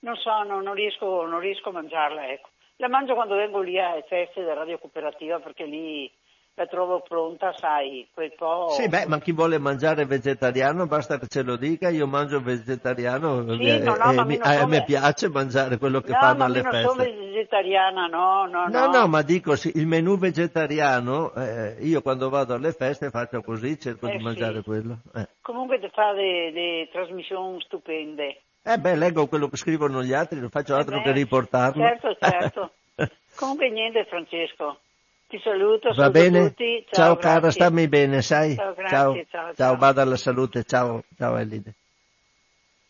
non 0.00 0.16
so, 0.16 0.42
non, 0.42 0.62
non 0.62 0.74
riesco, 0.74 1.24
non 1.26 1.40
riesco 1.40 1.70
a 1.70 1.72
mangiarla, 1.72 2.28
ecco. 2.28 2.50
La 2.76 2.88
mangio 2.88 3.14
quando 3.14 3.34
vengo 3.34 3.60
lì 3.60 3.78
alle 3.78 4.04
feste 4.06 4.40
della 4.40 4.54
radio 4.54 4.78
cooperativa 4.78 5.40
perché 5.40 5.64
lì 5.64 6.10
la 6.58 6.66
trovo 6.66 7.00
pronta, 7.00 7.52
sai, 7.56 8.08
quel 8.12 8.32
po'... 8.34 8.66
Sì, 8.70 8.88
beh, 8.88 9.06
ma 9.06 9.20
chi 9.20 9.30
vuole 9.30 9.58
mangiare 9.58 10.04
vegetariano 10.06 10.86
basta 10.86 11.16
che 11.18 11.28
ce 11.28 11.42
lo 11.42 11.56
dica, 11.56 11.88
io 11.88 12.08
mangio 12.08 12.40
vegetariano 12.40 13.54
Sì, 13.54 13.62
e, 13.62 13.78
no, 13.78 13.94
no, 13.94 14.10
e 14.10 14.14
ma 14.16 14.24
mi- 14.24 14.30
mi 14.30 14.36
non 14.38 14.48
a 14.48 14.66
me 14.66 14.82
piace 14.84 15.28
mangiare 15.28 15.78
quello 15.78 16.00
che 16.00 16.10
no, 16.10 16.18
fanno 16.18 16.38
ma 16.38 16.44
alle 16.46 16.58
io 16.58 16.62
non 16.64 16.72
sono 16.82 16.94
feste. 16.94 17.14
vegetariana, 17.20 18.06
no, 18.06 18.46
no, 18.46 18.66
No, 18.66 18.86
no. 18.86 18.98
no, 18.98 19.06
ma 19.06 19.22
dico 19.22 19.54
sì, 19.54 19.70
il 19.76 19.86
menù 19.86 20.18
vegetariano, 20.18 21.32
eh, 21.34 21.76
io 21.80 22.02
quando 22.02 22.28
vado 22.28 22.54
alle 22.54 22.72
feste 22.72 23.10
faccio 23.10 23.40
così, 23.42 23.78
cerco 23.78 24.06
Eh, 24.06 24.10
di 24.10 24.16
sì. 24.16 24.22
mangiare 24.24 24.62
quello. 24.62 24.98
Eh. 25.14 25.28
Comunque 25.40 25.78
ti 25.78 25.88
fa 25.92 26.12
delle 26.12 26.88
trasmissioni 26.90 27.60
stupende. 27.62 28.42
Eh 28.64 28.76
beh, 28.78 28.96
leggo 28.96 29.28
quello 29.28 29.48
che 29.48 29.56
scrivono 29.56 30.02
gli 30.02 30.12
altri, 30.12 30.40
non 30.40 30.50
faccio 30.50 30.74
altro 30.74 30.96
Eh 30.98 31.02
che 31.02 31.12
beh, 31.12 31.18
riportarlo. 31.18 31.82
Certo, 31.82 32.16
certo. 32.20 32.72
Comunque 33.36 33.70
niente 33.70 34.04
Francesco, 34.06 34.80
ti 35.28 35.38
saluto, 35.42 35.92
Va 35.94 36.10
bene? 36.10 36.48
tutti. 36.48 36.84
Ciao, 36.90 37.14
Ciao, 37.14 37.16
cara, 37.16 37.50
stammi 37.50 37.86
bene, 37.86 38.22
sai? 38.22 38.54
Ciao, 38.54 38.74
grazie, 38.74 39.26
ciao, 39.28 39.44
ciao, 39.44 39.54
ciao. 39.54 39.76
bada 39.76 40.02
alla 40.02 40.16
salute, 40.16 40.64
ciao, 40.64 41.04
ciao 41.16 41.36
Elide. 41.36 41.74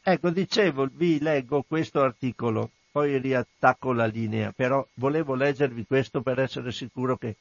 Ecco, 0.03 0.31
dicevo, 0.31 0.89
vi 0.91 1.21
leggo 1.21 1.65
questo 1.67 2.01
articolo, 2.01 2.71
poi 2.93 3.19
riattacco 3.19 3.93
la 3.93 4.07
linea, 4.07 4.53
però 4.53 4.87
volevo 4.95 5.35
leggervi 5.35 5.85
questo 5.85 6.23
per 6.23 6.39
essere 6.39 6.73
sicuro 6.73 7.17
che, 7.17 7.37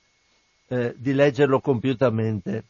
eh, 0.67 0.93
di 0.97 1.13
leggerlo 1.13 1.59
compiutamente. 1.59 2.63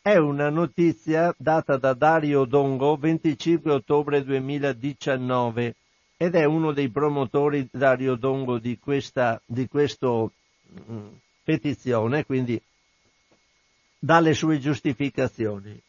È 0.00 0.16
una 0.16 0.50
notizia 0.50 1.34
data 1.36 1.76
da 1.76 1.92
Dario 1.92 2.44
Dongo 2.44 2.96
25 2.96 3.70
ottobre 3.70 4.24
2019 4.24 5.74
ed 6.16 6.34
è 6.34 6.44
uno 6.44 6.72
dei 6.72 6.88
promotori 6.88 7.68
Dario 7.70 8.14
Dongo 8.14 8.58
di 8.58 8.78
questa 8.78 9.40
di 9.44 9.68
questo, 9.68 10.32
mm, 10.90 11.06
petizione, 11.46 12.26
quindi 12.26 12.60
dà 14.00 14.18
le 14.18 14.34
sue 14.34 14.58
giustificazioni. 14.58 15.80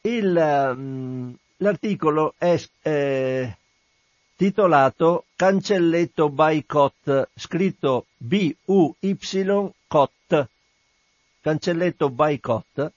Il, 0.00 0.74
mm, 0.74 1.32
l'articolo 1.58 2.32
è 2.38 2.58
eh, 2.80 3.54
titolato 4.34 5.26
Cancelletto 5.36 6.30
Boycott, 6.30 7.28
scritto 7.34 8.06
B-U-Y-COT, 8.16 9.68
Cancelletto 11.42 12.08
Boycott, 12.08 12.92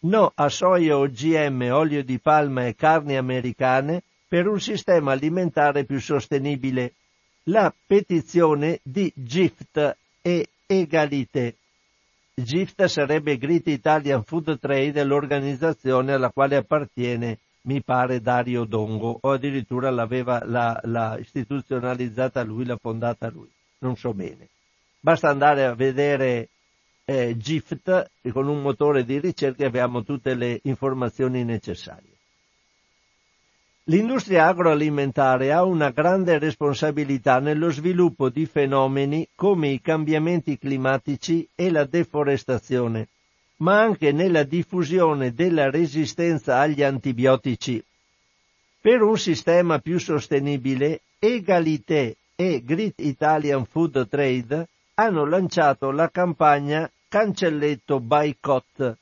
no 0.00 0.32
a 0.36 0.48
soia 0.48 0.96
OGM, 0.98 1.68
olio 1.72 2.04
di 2.04 2.20
palma 2.20 2.64
e 2.66 2.76
carni 2.76 3.16
americane 3.16 4.04
per 4.28 4.46
un 4.46 4.60
sistema 4.60 5.10
alimentare 5.12 5.82
più 5.82 5.98
sostenibile. 5.98 6.92
La 7.44 7.74
petizione 7.86 8.78
di 8.84 9.12
GIFT 9.16 9.96
e 10.22 10.48
Egalité. 10.70 11.56
GIFT 12.34 12.84
sarebbe 12.84 13.38
Great 13.38 13.68
Italian 13.68 14.22
Food 14.22 14.58
Trade, 14.58 15.02
l'organizzazione 15.02 16.12
alla 16.12 16.30
quale 16.30 16.56
appartiene, 16.56 17.38
mi 17.62 17.82
pare, 17.82 18.20
Dario 18.20 18.64
Dongo, 18.64 19.18
o 19.18 19.30
addirittura 19.30 19.88
l'aveva 19.88 20.44
la, 20.44 20.78
la 20.84 21.16
istituzionalizzata 21.18 22.42
lui, 22.42 22.66
l'ha 22.66 22.76
fondata 22.76 23.30
lui, 23.30 23.50
non 23.78 23.96
so 23.96 24.12
bene. 24.12 24.50
Basta 25.00 25.30
andare 25.30 25.64
a 25.64 25.74
vedere 25.74 26.50
eh, 27.06 27.34
GIFT 27.34 28.10
con 28.30 28.46
un 28.46 28.60
motore 28.60 29.04
di 29.04 29.18
ricerca 29.18 29.64
abbiamo 29.64 30.02
tutte 30.02 30.34
le 30.34 30.60
informazioni 30.64 31.44
necessarie. 31.44 32.17
L'industria 33.90 34.48
agroalimentare 34.48 35.50
ha 35.50 35.64
una 35.64 35.88
grande 35.88 36.38
responsabilità 36.38 37.38
nello 37.38 37.70
sviluppo 37.70 38.28
di 38.28 38.44
fenomeni 38.44 39.26
come 39.34 39.68
i 39.68 39.80
cambiamenti 39.80 40.58
climatici 40.58 41.48
e 41.54 41.70
la 41.70 41.86
deforestazione, 41.86 43.08
ma 43.58 43.80
anche 43.80 44.12
nella 44.12 44.42
diffusione 44.42 45.32
della 45.32 45.70
resistenza 45.70 46.58
agli 46.58 46.82
antibiotici. 46.82 47.82
Per 48.78 49.00
un 49.00 49.16
sistema 49.16 49.78
più 49.78 49.98
sostenibile, 49.98 51.00
Egalité 51.18 52.16
e 52.36 52.62
Great 52.62 53.00
Italian 53.00 53.64
Food 53.64 54.06
Trade 54.06 54.68
hanno 54.96 55.24
lanciato 55.24 55.90
la 55.92 56.10
campagna 56.10 56.90
Cancelletto 57.08 58.00
Boycott, 58.00 58.96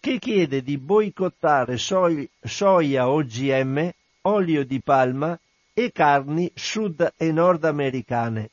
che 0.00 0.18
chiede 0.18 0.60
di 0.60 0.76
boicottare 0.76 1.76
soi- 1.76 2.28
soia 2.42 3.08
OGM, 3.08 3.92
olio 4.26 4.64
di 4.64 4.80
palma 4.80 5.38
e 5.74 5.92
carni 5.92 6.50
sud 6.54 7.12
e 7.16 7.30
nordamericane. 7.30 8.50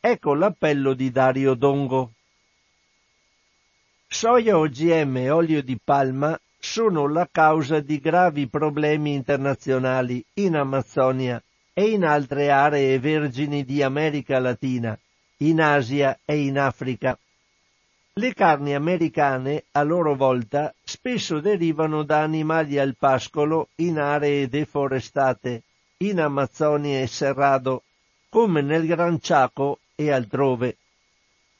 Ecco 0.00 0.34
l'appello 0.34 0.94
di 0.94 1.10
Dario 1.10 1.54
Dongo. 1.54 2.12
Soia 4.08 4.56
OGM 4.56 5.16
e 5.18 5.30
olio 5.30 5.62
di 5.62 5.78
palma 5.82 6.38
sono 6.58 7.08
la 7.08 7.28
causa 7.30 7.80
di 7.80 7.98
gravi 7.98 8.46
problemi 8.46 9.12
internazionali 9.14 10.24
in 10.34 10.56
Amazzonia 10.56 11.42
e 11.74 11.90
in 11.90 12.04
altre 12.04 12.50
aree 12.50 12.98
vergini 12.98 13.64
di 13.64 13.82
America 13.82 14.38
Latina, 14.38 14.98
in 15.38 15.60
Asia 15.60 16.18
e 16.24 16.38
in 16.38 16.58
Africa. 16.58 17.18
Le 18.14 18.34
carni 18.34 18.74
americane, 18.74 19.64
a 19.72 19.82
loro 19.82 20.14
volta, 20.14 20.74
spesso 20.92 21.40
derivano 21.40 22.02
da 22.02 22.20
animali 22.20 22.78
al 22.78 22.96
pascolo 22.98 23.68
in 23.76 23.98
aree 23.98 24.46
deforestate, 24.46 25.62
in 25.98 26.20
Amazzonia 26.20 27.00
e 27.00 27.08
Cerrado, 27.08 27.84
come 28.28 28.60
nel 28.60 28.86
Gran 28.86 29.18
Chaco 29.18 29.78
e 29.94 30.10
altrove. 30.10 30.76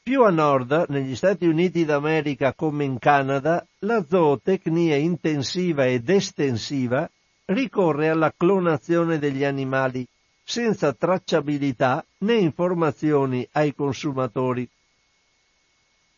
Più 0.03 0.23
a 0.23 0.29
nord, 0.29 0.85
negli 0.91 1.17
Stati 1.17 1.47
Uniti 1.47 1.87
d'America 1.87 2.53
come 2.53 2.85
in 2.85 2.99
Canada, 2.99 3.67
la 3.81 4.05
zootecnia 4.07 4.97
intensiva 4.97 5.87
ed 5.87 6.11
estensiva 6.11 7.09
ricorre 7.47 8.11
alla 8.11 8.35
clonazione 8.37 9.19
degli 9.19 9.45
animali, 9.45 10.07
senza 10.45 10.93
tracciabilità 10.93 12.05
né 12.19 12.35
informazioni 12.35 13.49
ai 13.53 13.75
consumatori. 13.75 14.69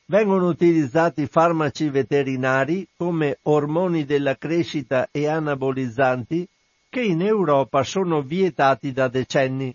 Vengono 0.07 0.49
utilizzati 0.49 1.27
farmaci 1.27 1.89
veterinari 1.89 2.87
come 2.97 3.39
ormoni 3.43 4.05
della 4.05 4.37
crescita 4.37 5.09
e 5.11 5.27
anabolizzanti 5.27 6.47
che 6.91 7.01
in 7.03 7.23
Europa 7.23 7.83
sono 7.83 8.21
vietati 8.21 8.93
da 8.93 9.09
decenni. 9.09 9.75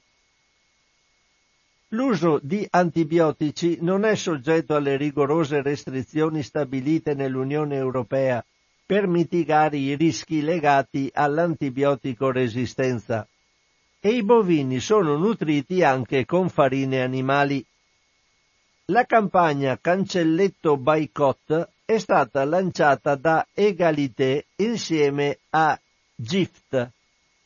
L'uso 1.90 2.40
di 2.44 2.66
antibiotici 2.70 3.80
non 3.82 4.06
è 4.06 4.16
soggetto 4.16 4.76
alle 4.76 4.96
rigorose 4.96 5.64
restrizioni 5.64 6.44
stabilite 6.44 7.16
nell'Unione 7.16 7.76
Europea 7.76 8.46
per 8.86 9.08
mitigare 9.08 9.78
i 9.78 9.96
rischi 9.96 10.42
legati 10.42 11.10
all'antibiotico 11.12 12.30
resistenza 12.32 13.28
e 14.00 14.10
i 14.10 14.24
bovini 14.24 14.80
sono 14.80 15.18
nutriti 15.18 15.84
anche 15.84 16.26
con 16.26 16.50
farine 16.50 17.02
animali. 17.02 17.66
La 18.90 19.06
campagna 19.06 19.78
Cancelletto 19.80 20.76
Boycott 20.76 21.70
è 21.86 22.00
stata 22.00 22.44
lanciata 22.44 23.14
da 23.14 23.46
Egalité 23.54 24.48
insieme 24.56 25.38
a 25.52 25.80
GIFT 26.16 26.90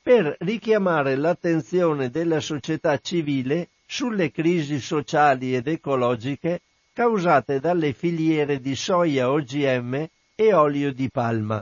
per 0.02 0.38
richiamare 0.40 1.18
l'attenzione 1.18 2.10
della 2.10 2.40
società 2.40 2.98
civile 3.00 3.72
sulle 3.86 4.32
crisi 4.32 4.80
sociali 4.80 5.54
ed 5.54 5.68
ecologiche 5.68 6.62
causate 6.94 7.60
dalle 7.60 7.92
filiere 7.92 8.62
di 8.62 8.74
soia 8.74 9.30
OGM 9.30 10.08
e 10.36 10.54
olio 10.54 10.94
di 10.94 11.10
palma, 11.10 11.62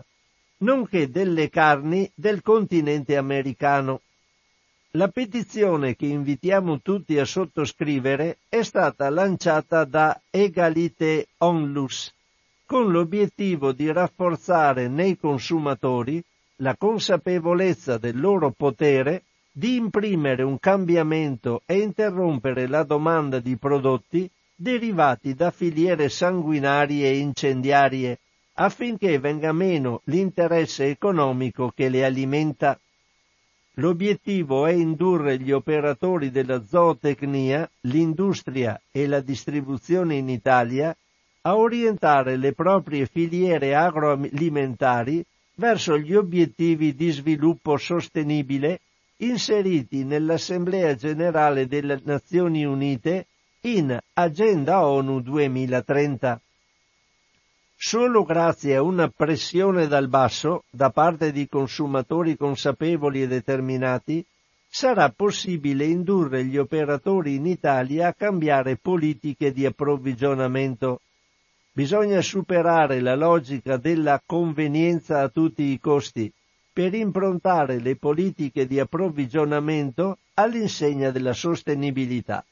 nonché 0.58 1.10
delle 1.10 1.50
carni 1.50 2.08
del 2.14 2.44
continente 2.44 3.18
americano. 3.18 4.02
La 4.96 5.08
petizione 5.08 5.96
che 5.96 6.06
invitiamo 6.06 6.82
tutti 6.82 7.18
a 7.18 7.24
sottoscrivere 7.24 8.40
è 8.50 8.62
stata 8.62 9.10
lanciata 9.10 9.86
da 9.86 10.20
Egalité 10.30 11.28
Onlus, 11.38 12.14
con 12.66 12.92
l'obiettivo 12.92 13.72
di 13.72 13.90
rafforzare 13.90 14.90
nei 14.90 15.18
consumatori 15.18 16.22
la 16.58 16.76
consapevolezza 16.76 17.98
del 17.98 18.20
loro 18.20 18.52
potere 18.52 19.24
di 19.50 19.78
imprimere 19.78 20.44
un 20.44 20.60
cambiamento 20.60 21.62
e 21.66 21.80
interrompere 21.80 22.68
la 22.68 22.84
domanda 22.84 23.40
di 23.40 23.56
prodotti 23.56 24.30
derivati 24.54 25.34
da 25.36 25.52
filiere 25.52 26.10
sanguinarie 26.10 27.08
e 27.08 27.18
incendiarie, 27.18 28.20
affinché 28.56 29.20
venga 29.20 29.54
meno 29.54 30.02
l'interesse 30.06 30.88
economico 30.88 31.72
che 31.74 31.88
le 31.88 32.04
alimenta. 32.04 32.78
L'obiettivo 33.82 34.68
è 34.68 34.74
indurre 34.74 35.40
gli 35.40 35.52
operatori 35.52 36.30
della 36.30 36.64
zootecnia, 36.64 37.68
l'industria 37.82 38.80
e 38.92 39.08
la 39.08 39.22
distribuzione 39.22 40.18
in 40.18 40.30
Italia 40.30 40.96
a 41.42 41.58
orientare 41.58 42.38
le 42.38 42.54
proprie 42.54 43.08
filiere 43.08 43.74
agroalimentari 43.74 45.26
verso 45.56 45.98
gli 45.98 46.14
obiettivi 46.14 46.94
di 46.94 47.10
sviluppo 47.10 47.76
sostenibile 47.78 48.82
inseriti 49.18 50.04
nell'Assemblea 50.04 50.94
generale 50.94 51.66
delle 51.66 52.00
Nazioni 52.04 52.64
Unite 52.64 53.26
in 53.62 53.98
Agenda 54.14 54.86
ONU 54.86 55.22
2030. 55.22 56.40
Solo 57.84 58.24
grazie 58.24 58.76
a 58.76 58.84
una 58.84 59.08
pressione 59.08 59.88
dal 59.88 60.08
basso 60.08 60.66
da 60.70 60.92
parte 60.92 61.32
di 61.32 61.48
consumatori 61.48 62.38
consapevoli 62.38 63.24
e 63.24 63.28
determinati 63.28 64.24
sarà 64.70 65.10
possibile 65.10 65.86
indurre 65.86 66.46
gli 66.46 66.58
operatori 66.58 67.34
in 67.34 67.48
Italia 67.48 68.10
a 68.10 68.14
cambiare 68.14 68.78
politiche 68.78 69.52
di 69.52 69.66
approvvigionamento. 69.66 71.02
Bisogna 71.72 72.22
superare 72.22 73.00
la 73.00 73.16
logica 73.16 73.78
della 73.78 74.22
convenienza 74.24 75.22
a 75.22 75.30
tutti 75.30 75.64
i 75.64 75.80
costi 75.80 76.32
per 76.72 76.94
improntare 76.94 77.80
le 77.80 77.96
politiche 77.96 78.68
di 78.68 78.80
approvvigionamento 78.80 80.20
all'insegna 80.36 81.10
della 81.10 81.34
sostenibilità. 81.34 82.46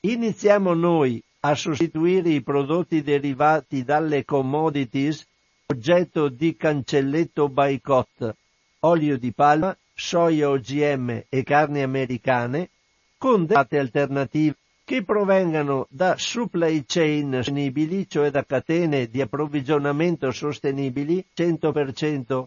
Iniziamo 0.00 0.74
noi 0.74 1.22
a 1.44 1.56
sostituire 1.56 2.30
i 2.30 2.40
prodotti 2.40 3.02
derivati 3.02 3.82
dalle 3.82 4.24
commodities 4.24 5.26
oggetto 5.66 6.28
di 6.28 6.56
cancelletto 6.56 7.48
boycott, 7.48 8.32
olio 8.80 9.18
di 9.18 9.32
palma, 9.32 9.76
soia 9.92 10.50
OGM 10.50 11.24
e 11.28 11.42
carni 11.42 11.82
americane, 11.82 12.70
con 13.18 13.44
date 13.44 13.78
alternative 13.78 14.56
che 14.84 15.02
provengano 15.02 15.86
da 15.90 16.14
supply 16.16 16.84
chain 16.86 17.32
sostenibili, 17.34 18.08
cioè 18.08 18.30
da 18.30 18.44
catene 18.44 19.08
di 19.08 19.20
approvvigionamento 19.20 20.30
sostenibili 20.30 21.24
100% 21.34 22.44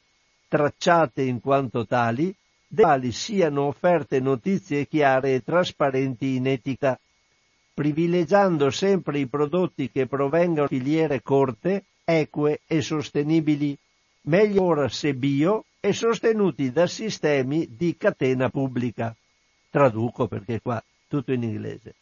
tracciate 0.47 1.21
in 1.21 1.41
quanto 1.41 1.85
tali, 1.85 2.33
delle 2.65 2.87
quali 2.87 3.11
siano 3.11 3.63
offerte 3.63 4.21
notizie 4.21 4.87
chiare 4.87 5.33
e 5.33 5.43
trasparenti 5.43 6.35
in 6.35 6.47
etica, 6.47 6.97
privilegiando 7.75 8.71
sempre 8.71 9.19
i 9.19 9.27
prodotti 9.27 9.91
che 9.91 10.07
provengono 10.07 10.61
da 10.61 10.67
filiere 10.67 11.21
corte, 11.21 11.83
eque 12.05 12.61
e 12.65 12.81
sostenibili, 12.81 13.77
meglio 14.21 14.63
ora 14.63 14.87
se 14.87 15.13
bio 15.13 15.65
e 15.81 15.91
sostenuti 15.91 16.71
da 16.71 16.87
sistemi 16.87 17.67
di 17.75 17.97
catena 17.97 18.49
pubblica. 18.49 19.13
Traduco 19.69 20.27
perché 20.27 20.61
qua 20.61 20.81
tutto 21.07 21.33
in 21.33 21.43
inglese. 21.43 21.95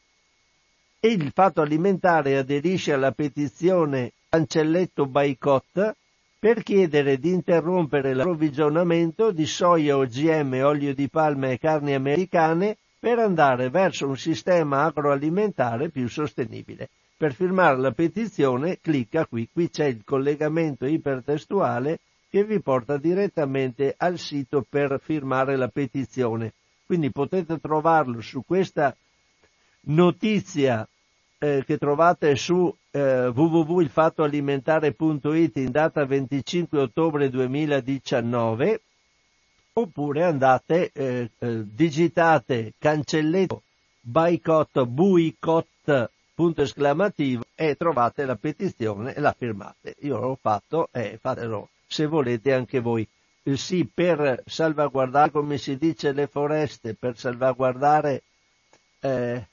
Il 0.99 1.31
fatto 1.33 1.61
alimentare 1.61 2.37
aderisce 2.37 2.93
alla 2.93 3.11
petizione 3.11 4.11
Cancelletto 4.29 5.07
Boycott 5.07 5.95
per 6.37 6.61
chiedere 6.61 7.17
di 7.17 7.31
interrompere 7.31 8.13
l'approvvigionamento 8.13 9.31
di 9.31 9.45
soia 9.47 9.97
OGM, 9.97 10.61
olio 10.63 10.93
di 10.93 11.09
palma 11.09 11.49
e 11.49 11.57
carni 11.57 11.93
americane 11.93 12.77
per 13.03 13.19
andare 13.19 13.69
verso 13.69 14.07
un 14.07 14.15
sistema 14.15 14.85
agroalimentare 14.85 15.89
più 15.89 16.07
sostenibile. 16.07 16.87
Per 17.17 17.33
firmare 17.33 17.77
la 17.77 17.91
petizione 17.91 18.79
clicca 18.79 19.25
qui, 19.25 19.49
qui 19.51 19.69
c'è 19.69 19.87
il 19.87 20.05
collegamento 20.05 20.85
ipertestuale 20.85 21.99
che 22.29 22.45
vi 22.45 22.61
porta 22.61 22.95
direttamente 22.95 23.93
al 23.97 24.17
sito 24.17 24.65
per 24.67 25.01
firmare 25.03 25.57
la 25.57 25.67
petizione. 25.67 26.53
Quindi 26.85 27.11
potete 27.11 27.59
trovarlo 27.59 28.21
su 28.21 28.45
questa 28.45 28.95
notizia 29.87 30.87
eh, 31.39 31.61
che 31.65 31.77
trovate 31.77 32.37
su 32.37 32.73
eh, 32.89 33.27
www.ilfattoalimentare.it 33.27 35.57
in 35.57 35.71
data 35.71 36.05
25 36.05 36.79
ottobre 36.79 37.29
2019 37.29 38.79
oppure 39.73 40.23
andate, 40.23 40.91
eh, 40.93 41.31
eh, 41.39 41.63
digitate 41.65 42.73
cancelletto 42.77 43.63
boycott, 43.99 44.83
boycott, 44.83 46.09
punto 46.35 46.61
esclamativo 46.61 47.43
e 47.55 47.75
trovate 47.75 48.25
la 48.25 48.35
petizione 48.35 49.13
e 49.13 49.19
la 49.19 49.33
firmate. 49.37 49.95
Io 50.01 50.19
l'ho 50.19 50.37
fatto 50.39 50.89
e 50.91 51.17
fatelo 51.19 51.69
se 51.87 52.05
volete 52.05 52.53
anche 52.53 52.79
voi. 52.79 53.07
Eh, 53.43 53.57
sì, 53.57 53.87
per 53.91 54.43
salvaguardare, 54.45 55.31
come 55.31 55.57
si 55.57 55.77
dice, 55.77 56.11
le 56.11 56.27
foreste, 56.27 56.93
per 56.93 57.17
salvaguardare, 57.17 58.23
eh, 58.99 59.47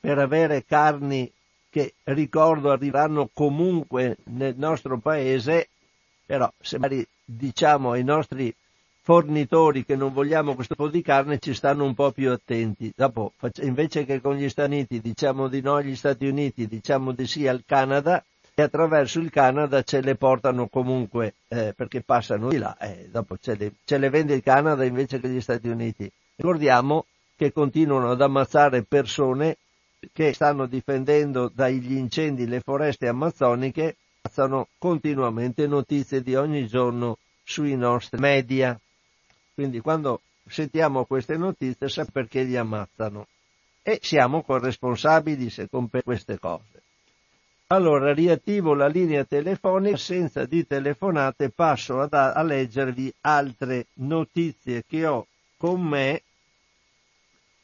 per 0.00 0.18
avere 0.18 0.64
carni 0.64 1.30
che 1.70 1.94
ricordo 2.04 2.70
arriveranno 2.70 3.28
comunque 3.32 4.18
nel 4.24 4.54
nostro 4.56 4.98
paese, 4.98 5.68
però 6.24 6.50
se 6.60 6.78
magari 6.78 7.06
diciamo 7.24 7.92
ai 7.92 8.04
nostri 8.04 8.54
fornitori 9.04 9.84
che 9.84 9.96
non 9.96 10.14
vogliamo 10.14 10.54
questo 10.54 10.74
po' 10.74 10.88
di 10.88 11.02
carne 11.02 11.38
ci 11.38 11.52
stanno 11.52 11.84
un 11.84 11.92
po' 11.92 12.10
più 12.10 12.30
attenti. 12.30 12.90
Dopo, 12.96 13.34
invece 13.60 14.06
che 14.06 14.22
con 14.22 14.34
gli 14.34 14.48
Stati 14.48 14.72
Uniti 14.72 14.98
diciamo 14.98 15.48
di 15.48 15.60
no 15.60 15.74
agli 15.74 15.94
Stati 15.94 16.26
Uniti, 16.26 16.66
diciamo 16.66 17.12
di 17.12 17.26
sì 17.26 17.46
al 17.46 17.64
Canada 17.66 18.24
e 18.54 18.62
attraverso 18.62 19.18
il 19.18 19.28
Canada 19.28 19.82
ce 19.82 20.00
le 20.00 20.14
portano 20.14 20.68
comunque 20.68 21.34
eh, 21.48 21.74
perché 21.76 22.00
passano 22.00 22.48
di 22.48 22.56
là 22.56 22.78
e 22.78 22.88
eh, 22.88 23.08
dopo 23.10 23.36
ce 23.36 23.56
le, 23.56 23.72
ce 23.84 23.98
le 23.98 24.08
vende 24.08 24.32
il 24.32 24.42
Canada 24.42 24.86
invece 24.86 25.20
che 25.20 25.28
gli 25.28 25.40
Stati 25.42 25.68
Uniti. 25.68 26.10
Ricordiamo 26.36 27.04
che 27.36 27.52
continuano 27.52 28.10
ad 28.10 28.22
ammazzare 28.22 28.84
persone 28.84 29.58
che 30.14 30.32
stanno 30.32 30.64
difendendo 30.64 31.50
dagli 31.54 31.92
incendi 31.92 32.46
le 32.46 32.60
foreste 32.60 33.06
amazzoniche 33.06 33.96
passano 34.22 34.68
continuamente 34.78 35.66
notizie 35.66 36.22
di 36.22 36.34
ogni 36.36 36.66
giorno 36.66 37.18
sui 37.42 37.76
nostri 37.76 38.18
media. 38.18 38.78
Quindi 39.54 39.80
quando 39.80 40.20
sentiamo 40.46 41.04
queste 41.04 41.36
notizie 41.36 41.88
sappiamo 41.88 42.10
perché 42.12 42.42
li 42.42 42.56
ammazzano 42.56 43.28
e 43.82 43.98
siamo 44.02 44.42
corresponsabili 44.42 45.48
se 45.48 45.68
per 45.68 46.02
queste 46.02 46.38
cose. 46.38 46.82
Allora 47.68 48.12
riattivo 48.12 48.74
la 48.74 48.88
linea 48.88 49.24
telefonica, 49.24 49.96
senza 49.96 50.44
di 50.44 50.66
telefonate 50.66 51.50
passo 51.50 52.00
a, 52.00 52.06
da- 52.06 52.32
a 52.32 52.42
leggervi 52.42 53.12
altre 53.22 53.86
notizie 53.94 54.84
che 54.86 55.06
ho 55.06 55.26
con 55.56 55.80
me 55.80 56.22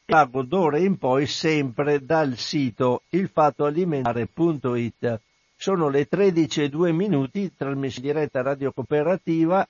pago 0.05 0.41
d'ora 0.41 0.77
in 0.77 0.97
poi 0.97 1.25
sempre 1.25 2.03
dal 2.03 2.35
sito 2.35 3.03
ilfattoalimentare.it. 3.09 5.21
sono 5.55 5.87
le 5.87 6.07
13 6.07 6.63
e 6.63 6.69
2 6.69 6.91
minuti, 6.91 7.53
trasmessa 7.55 8.01
diretta 8.01 8.41
radio 8.41 8.73
cooperativa, 8.73 9.65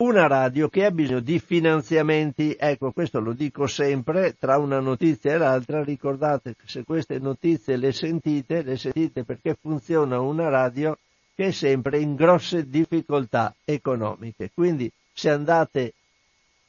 una 0.00 0.26
radio 0.26 0.68
che 0.70 0.86
ha 0.86 0.90
bisogno 0.90 1.20
di 1.20 1.38
finanziamenti, 1.38 2.56
ecco 2.58 2.90
questo 2.90 3.20
lo 3.20 3.34
dico 3.34 3.66
sempre, 3.66 4.34
tra 4.38 4.56
una 4.56 4.80
notizia 4.80 5.34
e 5.34 5.38
l'altra, 5.38 5.84
ricordate 5.84 6.56
che 6.56 6.62
se 6.64 6.84
queste 6.84 7.18
notizie 7.18 7.76
le 7.76 7.92
sentite, 7.92 8.62
le 8.62 8.78
sentite 8.78 9.24
perché 9.24 9.58
funziona 9.60 10.18
una 10.18 10.48
radio 10.48 10.96
che 11.34 11.48
è 11.48 11.50
sempre 11.50 11.98
in 11.98 12.14
grosse 12.14 12.70
difficoltà 12.70 13.54
economiche, 13.62 14.50
quindi 14.54 14.90
se 15.12 15.28
andate 15.28 15.92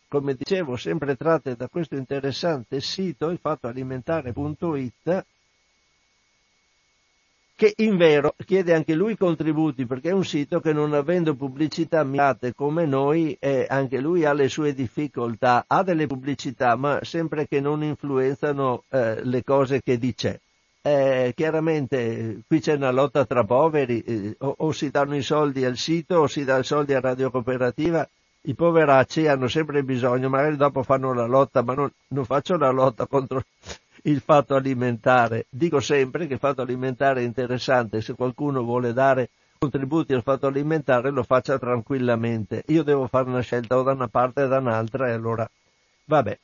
come 0.08 0.36
dicevo, 0.36 0.78
sempre 0.78 1.18
tratte 1.18 1.56
da 1.56 1.68
questo 1.68 1.96
interessante 1.96 2.80
sito, 2.80 3.30
il 3.30 3.40
fattoalimentare.it, 3.40 5.26
che 7.56 7.74
in 7.78 7.98
vero 7.98 8.36
chiede 8.46 8.76
anche 8.76 8.94
lui 8.94 9.18
contributi 9.18 9.88
perché 9.88 10.10
è 10.10 10.14
un 10.14 10.24
sito 10.24 10.60
che 10.60 10.74
non 10.74 10.94
avendo 10.94 11.34
pubblicità 11.34 12.04
mirate 12.04 12.54
come 12.54 12.86
noi 12.86 13.36
eh, 13.40 13.66
anche 13.68 14.00
lui 14.00 14.26
ha 14.26 14.34
le 14.34 14.48
sue 14.48 14.76
difficoltà, 14.76 15.66
ha 15.66 15.82
delle 15.82 16.06
pubblicità 16.06 16.76
ma 16.76 17.00
sempre 17.02 17.48
che 17.48 17.60
non 17.60 17.82
influenzano 17.82 18.84
eh, 18.90 19.24
le 19.26 19.44
cose 19.44 19.82
che 19.82 19.98
dice. 19.98 20.42
Eh, 20.82 21.34
chiaramente 21.36 22.42
qui 22.48 22.60
c'è 22.62 22.76
una 22.76 22.92
lotta 22.92 23.26
tra 23.26 23.44
poveri, 23.44 24.02
eh, 24.02 24.36
o, 24.40 24.56
o, 24.60 24.72
si 24.72 24.90
danno 24.90 25.16
i 25.16 25.22
soldi 25.22 25.66
al 25.66 25.78
sito 25.78 26.16
o 26.20 26.28
si 26.28 26.46
dà 26.46 26.58
i 26.58 26.64
soldi 26.64 26.94
a 26.94 27.02
Radio 27.02 27.30
Cooperativa, 27.30 28.08
i 28.42 28.54
poveracci 28.54 29.28
hanno 29.28 29.48
sempre 29.48 29.84
bisogno, 29.84 30.30
magari 30.30 30.56
dopo 30.56 30.84
fanno 30.84 31.14
la 31.14 31.26
lotta, 31.26 31.62
ma 31.62 31.74
non, 31.74 31.92
non 32.10 32.24
faccio 32.26 32.58
la 32.58 32.70
lotta 32.70 33.06
contro 33.08 33.44
il 34.04 34.22
fatto 34.22 34.56
alimentare. 34.56 35.46
Dico 35.50 35.80
sempre 35.80 36.28
che 36.28 36.34
il 36.34 36.40
fatto 36.40 36.62
alimentare 36.62 37.22
è 37.22 37.26
interessante, 37.26 38.02
se 38.02 38.14
qualcuno 38.14 38.64
vuole 38.64 38.94
dare 38.94 39.30
contributi 39.58 40.14
al 40.14 40.22
fatto 40.22 40.48
alimentare 40.48 41.10
lo 41.10 41.24
faccia 41.24 41.58
tranquillamente. 41.60 42.64
Io 42.68 42.84
devo 42.84 43.08
fare 43.08 43.28
una 43.28 43.42
scelta 43.42 43.78
o 43.78 43.84
da 43.84 43.92
una 43.92 44.08
parte 44.08 44.44
o 44.44 44.48
da 44.48 44.60
un'altra 44.60 45.08
e 45.10 45.12
allora 45.12 45.50
vabbè. 46.06 46.40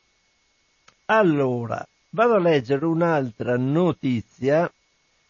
Allora, 1.06 1.86
vado 2.14 2.36
a 2.36 2.40
leggere 2.40 2.86
un'altra 2.86 3.58
notizia 3.58 4.72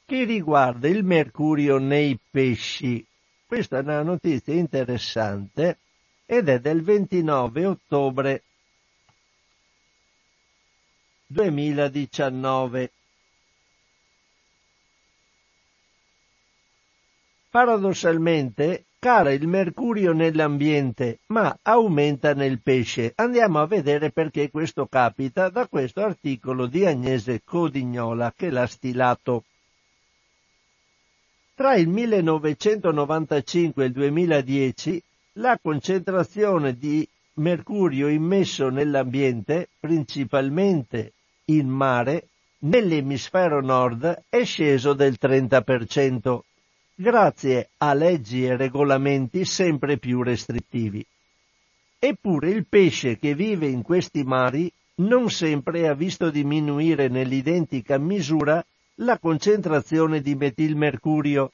che 0.05 0.23
riguarda 0.25 0.87
il 0.87 1.03
mercurio 1.03 1.77
nei 1.77 2.19
pesci. 2.29 3.05
Questa 3.45 3.77
è 3.77 3.81
una 3.81 4.03
notizia 4.03 4.53
interessante 4.53 5.77
ed 6.25 6.49
è 6.49 6.59
del 6.59 6.81
29 6.81 7.65
ottobre 7.65 8.43
2019. 11.27 12.91
Paradossalmente 17.49 18.85
cala 19.03 19.33
il 19.33 19.47
mercurio 19.49 20.13
nell'ambiente, 20.13 21.19
ma 21.25 21.59
aumenta 21.63 22.33
nel 22.33 22.61
pesce. 22.61 23.11
Andiamo 23.17 23.59
a 23.59 23.67
vedere 23.67 24.11
perché 24.11 24.49
questo 24.49 24.85
capita 24.85 25.49
da 25.49 25.67
questo 25.67 25.99
articolo 25.99 26.67
di 26.67 26.85
Agnese 26.85 27.41
Codignola 27.43 28.31
che 28.33 28.49
l'ha 28.49 28.65
stilato. 28.65 29.43
Tra 31.53 31.75
il 31.75 31.89
1995 31.89 33.83
e 33.83 33.87
il 33.87 33.91
2010 33.91 35.03
la 35.33 35.59
concentrazione 35.61 36.77
di 36.77 37.05
mercurio 37.33 38.07
immesso 38.07 38.69
nell'ambiente, 38.69 39.67
principalmente 39.81 41.11
in 41.47 41.67
mare, 41.67 42.27
nell'emisfero 42.59 43.59
nord 43.61 44.23
è 44.29 44.45
sceso 44.45 44.93
del 44.93 45.17
30%, 45.19 46.39
grazie 46.95 47.69
a 47.77 47.93
leggi 47.93 48.45
e 48.45 48.55
regolamenti 48.55 49.45
sempre 49.45 49.97
più 49.97 50.21
restrittivi. 50.21 51.05
Eppure 51.97 52.49
il 52.49 52.65
pesce 52.67 53.17
che 53.17 53.33
vive 53.33 53.67
in 53.67 53.81
questi 53.81 54.23
mari 54.23 54.71
non 54.95 55.29
sempre 55.31 55.87
ha 55.87 55.93
visto 55.93 56.29
diminuire 56.29 57.07
nell'identica 57.07 57.97
misura 57.97 58.63
la 58.97 59.17
concentrazione 59.17 60.21
di 60.21 60.35
metilmercurio, 60.35 61.51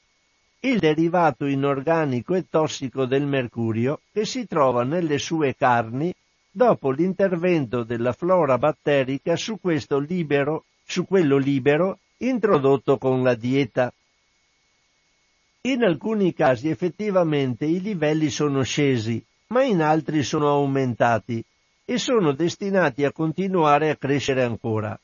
il 0.61 0.79
derivato 0.79 1.45
inorganico 1.45 2.35
e 2.35 2.45
tossico 2.49 3.05
del 3.05 3.25
mercurio 3.25 4.01
che 4.11 4.25
si 4.25 4.45
trova 4.45 4.83
nelle 4.83 5.17
sue 5.19 5.55
carni 5.55 6.13
dopo 6.51 6.91
l'intervento 6.91 7.83
della 7.83 8.11
flora 8.11 8.57
batterica 8.57 9.37
su 9.37 9.57
libero, 9.99 10.65
su 10.83 11.05
quello 11.05 11.37
libero 11.37 11.99
introdotto 12.17 12.97
con 12.97 13.23
la 13.23 13.35
dieta. 13.35 13.93
In 15.63 15.83
alcuni 15.83 16.33
casi 16.33 16.69
effettivamente 16.69 17.65
i 17.65 17.81
livelli 17.81 18.29
sono 18.29 18.63
scesi, 18.63 19.21
ma 19.47 19.61
in 19.61 19.81
altri 19.81 20.23
sono 20.23 20.47
aumentati 20.47 21.43
e 21.83 21.97
sono 21.97 22.31
destinati 22.31 23.03
a 23.03 23.11
continuare 23.11 23.89
a 23.89 23.97
crescere 23.97 24.43
ancora. 24.43 24.97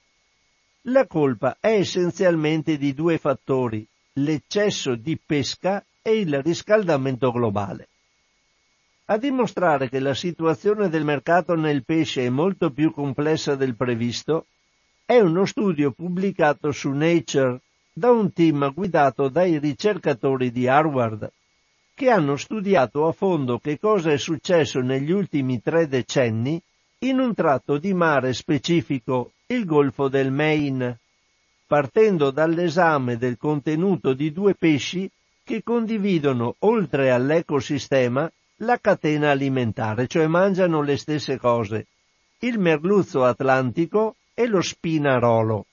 La 0.84 1.06
colpa 1.08 1.58
è 1.60 1.74
essenzialmente 1.74 2.78
di 2.78 2.93
due 2.93 3.18
fattori, 3.18 3.86
l'eccesso 4.14 4.95
di 4.95 5.20
pesca 5.24 5.84
e 6.01 6.20
il 6.20 6.41
riscaldamento 6.41 7.34
globale. 7.34 7.89
A 9.08 9.18
dimostrare 9.18 9.89
che 9.89 9.99
la 9.99 10.14
situazione 10.14 10.88
del 10.88 11.03
mercato 11.03 11.56
nel 11.56 11.84
pesce 11.84 12.26
è 12.26 12.30
molto 12.30 12.72
più 12.72 12.91
complessa 12.91 13.56
del 13.56 13.76
previsto 13.76 14.45
è 15.03 15.20
uno 15.20 15.45
studio 15.45 15.91
pubblicato 15.91 16.72
su 16.72 16.91
Nature 16.91 17.60
da 17.98 18.12
un 18.12 18.34
team 18.34 18.74
guidato 18.74 19.30
dai 19.30 19.58
ricercatori 19.58 20.52
di 20.52 20.68
Harvard, 20.68 21.32
che 21.93 22.10
hanno 22.10 22.36
studiato 22.36 23.08
a 23.08 23.14
fondo 23.14 23.58
che 23.58 23.80
cosa 23.80 24.12
è 24.12 24.18
successo 24.18 24.82
negli 24.82 25.12
ultimi 25.12 25.62
tre 25.62 25.88
decenni 25.88 26.62
in 27.00 27.20
un 27.20 27.34
tratto 27.34 27.78
di 27.78 27.93
mare 27.93 28.34
specifico, 28.34 29.32
il 29.46 29.64
Golfo 29.64 30.10
del 30.10 30.30
Maine, 30.30 31.00
partendo 31.66 32.32
dall'esame 32.32 33.16
del 33.18 33.38
contenuto 33.38 34.12
di 34.14 34.34
due 34.34 34.56
pesci 34.56 35.10
che 35.41 35.64
condividono, 35.64 36.56
oltre 36.60 37.12
all'ecosistema, 37.12 38.30
la 38.58 38.78
catena 38.78 39.32
alimentare, 39.32 40.08
cioè 40.08 40.28
mangiano 40.28 40.82
le 40.82 40.98
stesse 40.98 41.38
cose, 41.38 41.86
il 42.39 42.60
merluzzo 42.60 43.24
atlantico 43.24 44.16
e 44.34 44.48
lo 44.48 44.62
spinarolo. 44.62 45.66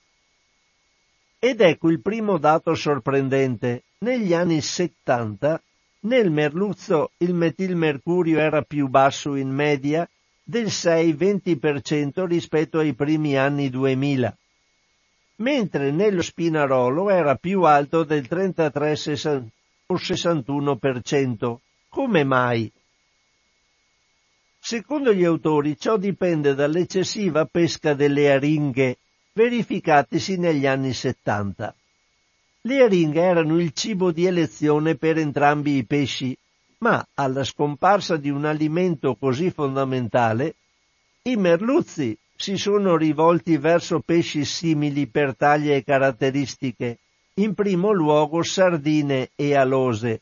Ed 1.45 1.61
ecco 1.61 1.91
il 1.91 2.01
primo 2.01 2.39
dato 2.39 2.73
sorprendente. 2.77 3.83
Negli 3.99 4.33
anni 4.33 4.61
70 4.61 5.61
nel 6.03 6.31
merluzzo 6.31 7.11
il 7.17 7.35
metilmercurio 7.35 8.39
era 8.39 8.63
più 8.63 8.87
basso 8.87 9.35
in 9.35 9.49
media 9.49 10.09
del 10.41 10.67
6-20% 10.67 12.27
rispetto 12.27 12.79
ai 12.79 12.95
primi 12.95 13.37
anni 13.37 13.71
2000, 13.71 14.37
mentre 15.39 15.91
nello 15.91 16.23
spinarolo 16.23 17.11
era 17.11 17.35
più 17.35 17.63
alto 17.63 18.05
del 18.05 18.29
33 18.29 18.93
o 19.87 19.95
61%. 19.97 21.57
Come 21.89 22.23
mai? 22.23 22.71
Secondo 24.61 25.13
gli 25.13 25.25
autori 25.25 25.77
ciò 25.77 25.97
dipende 25.97 26.55
dall'eccessiva 26.55 27.47
pesca 27.47 27.95
delle 27.95 28.31
aringhe 28.31 28.99
verificatisi 29.33 30.37
negli 30.37 30.67
anni 30.67 30.93
70. 30.93 31.75
Le 32.63 32.83
aringhe 32.83 33.21
erano 33.21 33.59
il 33.59 33.73
cibo 33.73 34.13
di 34.13 34.27
elezione 34.27 34.95
per 34.97 35.19
entrambi 35.19 35.77
i 35.77 35.85
pesci, 35.85 36.37
ma 36.79 37.05
alla 37.15 37.43
scomparsa 37.45 38.17
di 38.17 38.29
un 38.29 38.45
alimento 38.45 39.15
così 39.17 39.51
fondamentale, 39.51 40.55
i 41.23 41.37
merluzzi 41.37 42.17
si 42.37 42.57
sono 42.57 42.97
rivolti 42.97 43.57
verso 43.57 44.01
pesci 44.01 44.45
simili 44.45 45.07
per 45.07 45.37
taglie 45.37 45.77
e 45.77 45.85
caratteristiche, 45.85 46.99
in 47.35 47.55
primo 47.55 47.93
luogo 47.93 48.43
sardine 48.43 49.31
e 49.35 49.55
alose, 49.55 50.21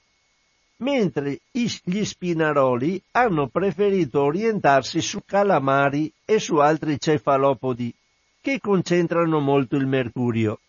mentre 0.77 1.41
gli 1.51 2.05
spinaroli 2.05 3.03
hanno 3.13 3.49
preferito 3.49 4.23
orientarsi 4.23 5.01
su 5.01 5.21
calamari 5.27 6.13
e 6.25 6.39
su 6.39 6.57
altri 6.57 7.01
cefalopodi, 7.01 7.93
che 8.41 8.59
concentrano 8.61 9.41
molto 9.41 9.77
il 9.77 9.87
mercurio. 9.87 10.61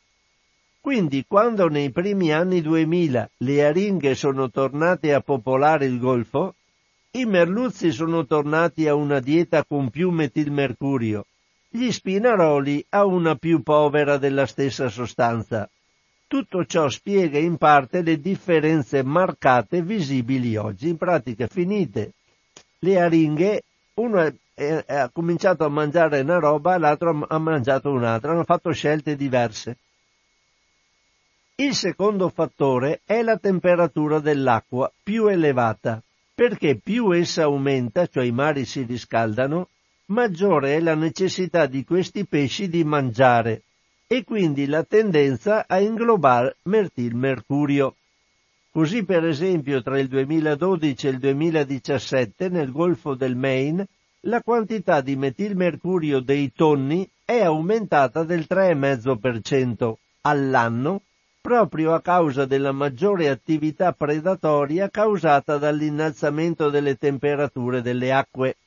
Quindi 0.82 1.26
quando 1.28 1.67
nei 1.67 1.91
primi 1.91 2.34
anni 2.34 2.61
2000 2.61 3.30
le 3.38 3.65
aringhe 3.65 4.15
sono 4.15 4.49
tornate 4.49 5.13
a 5.13 5.22
popolare 5.22 5.86
il 5.86 5.99
golfo, 5.99 6.55
I 7.13 7.26
merluzzi 7.26 7.91
sono 7.91 8.26
tornati 8.26 8.88
a 8.88 8.95
una 8.95 9.19
dieta 9.19 9.65
con 9.65 9.89
più 9.89 10.11
metilmercurio, 10.11 11.26
gli 11.67 11.91
spinaroli 11.91 12.86
a 12.89 13.05
una 13.05 13.36
più 13.36 13.61
povera 13.63 14.17
della 14.17 14.45
stessa 14.45 14.88
sostanza. 14.88 15.69
Tutto 16.26 16.65
ciò 16.65 16.88
spiega 16.88 17.38
in 17.38 17.57
parte 17.57 18.01
le 18.01 18.17
differenze 18.22 19.03
marcate 19.03 19.82
visibili 19.82 20.55
oggi, 20.55 20.88
in 20.88 20.95
pratica 20.95 21.47
finite. 21.47 22.13
Le 22.80 22.97
aringhe, 22.97 23.63
uno 23.95 24.34
è, 24.62 24.93
ha 24.93 25.09
cominciato 25.09 25.64
a 25.66 25.70
mangiare 25.70 26.22
una 26.22 26.38
roba, 26.38 26.78
l'altro 26.78 27.26
ha 27.28 27.38
mangiato 27.39 27.89
un'altra, 27.89 28.32
hanno 28.32 28.43
fatto 28.43 28.72
scelte 28.72 29.16
diverse. 29.16 29.78
Il 31.55 31.74
secondo 31.74 32.30
fattore 32.30 33.01
è 33.05 33.22
la 33.22 33.38
temperatura 33.38 34.20
dell'acqua 34.20 34.91
più 35.03 35.28
elevata, 35.28 36.01
perché 36.34 36.76
più 36.76 37.12
essa 37.12 37.43
aumenta, 37.43 38.07
cioè 38.07 38.24
i 38.24 38.32
mari 38.32 38.66
si 38.66 38.84
riscaldano, 38.84 39.70
maggiore 40.07 40.76
è 40.76 40.80
la 40.80 40.95
necessità 40.95 41.66
di 41.66 41.84
questi 41.84 42.26
pesci 42.26 42.68
di 42.70 42.84
mangiare 42.84 43.64
e 44.07 44.24
quindi 44.24 44.66
la 44.66 44.84
tendenza 44.84 45.66
a 45.68 45.80
inglobare 45.80 46.57
il 46.95 47.16
mercurio. 47.16 47.95
Così 48.72 49.03
per 49.03 49.26
esempio 49.26 49.82
tra 49.82 49.99
il 49.99 50.07
2012 50.07 51.07
e 51.07 51.09
il 51.09 51.20
2017 51.20 52.49
nel 52.49 52.72
Golfo 52.72 53.16
del 53.16 53.36
Maine 53.36 53.88
la 54.26 54.43
quantità 54.43 55.01
di 55.01 55.15
metilmercurio 55.15 56.19
dei 56.19 56.51
tonni 56.53 57.09
è 57.26 57.41
aumentata 57.41 58.24
del 58.24 58.45
3,5% 58.47 59.93
all'anno 60.22 61.01
proprio 61.41 61.95
a 61.95 62.01
causa 62.01 62.45
della 62.45 62.72
maggiore 62.72 63.30
attività 63.30 63.93
predatoria 63.93 64.91
causata 64.91 65.57
dall'innalzamento 65.57 66.69
delle 66.69 66.97
temperature 66.97 67.82
delle 67.82 68.13
acque. 68.13 68.57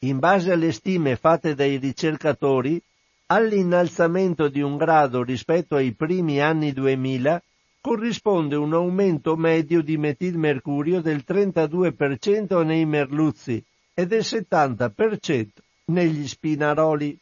In 0.00 0.18
base 0.18 0.52
alle 0.52 0.72
stime 0.72 1.16
fatte 1.16 1.54
dai 1.54 1.78
ricercatori, 1.78 2.78
all'innalzamento 3.26 4.48
di 4.48 4.60
un 4.60 4.76
grado 4.76 5.22
rispetto 5.22 5.76
ai 5.76 5.92
primi 5.92 6.42
anni 6.42 6.74
2000 6.74 7.42
corrisponde 7.80 8.56
un 8.56 8.74
aumento 8.74 9.36
medio 9.36 9.80
di 9.80 9.96
metilmercurio 9.96 11.00
del 11.00 11.24
32% 11.26 12.62
nei 12.62 12.84
merluzzi 12.84 13.64
e 14.00 14.06
del 14.06 14.20
70% 14.22 15.48
negli 15.86 16.26
spinaroli. 16.26 17.18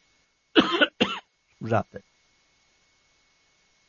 Scusate. 1.57 2.03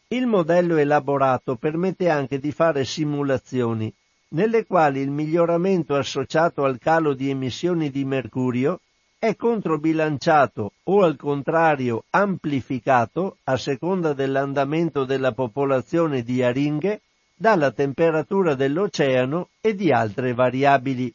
Il 0.09 0.27
modello 0.27 0.77
elaborato 0.77 1.55
permette 1.55 2.09
anche 2.09 2.41
di 2.41 2.51
fare 2.51 2.85
simulazioni 2.85 3.95
nelle 4.31 4.67
quali 4.67 5.01
il 5.01 5.11
miglioramento 5.11 5.95
associato 5.95 6.65
al 6.65 6.81
calo 6.81 7.15
di 7.15 7.31
emissioni 7.31 7.91
di 7.91 8.05
mercurio 8.05 8.81
è 9.21 9.37
controbilanciato 9.37 10.73
o 10.83 11.03
al 11.05 11.15
contrario 11.15 12.05
amplificato 12.11 13.37
a 13.45 13.57
seconda 13.57 14.15
dell'andamento 14.15 15.05
della 15.05 15.31
popolazione 15.31 16.23
di 16.23 16.43
aringhe 16.43 17.03
dalla 17.37 17.71
temperatura 17.71 18.57
dell'oceano 18.57 19.51
e 19.61 19.77
di 19.77 19.93
altre 19.93 20.35
variabili. 20.35 21.15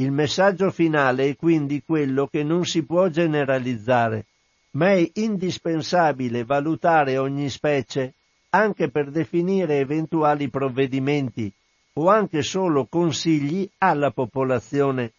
Il 0.00 0.12
messaggio 0.12 0.70
finale 0.70 1.28
è 1.28 1.36
quindi 1.36 1.82
quello 1.84 2.26
che 2.26 2.42
non 2.42 2.64
si 2.64 2.84
può 2.84 3.08
generalizzare, 3.08 4.24
ma 4.70 4.92
è 4.92 5.10
indispensabile 5.14 6.42
valutare 6.44 7.18
ogni 7.18 7.50
specie 7.50 8.14
anche 8.48 8.88
per 8.88 9.10
definire 9.10 9.78
eventuali 9.78 10.48
provvedimenti 10.48 11.52
o 11.92 12.08
anche 12.08 12.40
solo 12.40 12.86
consigli 12.86 13.68
alla 13.76 14.10
popolazione 14.10 15.12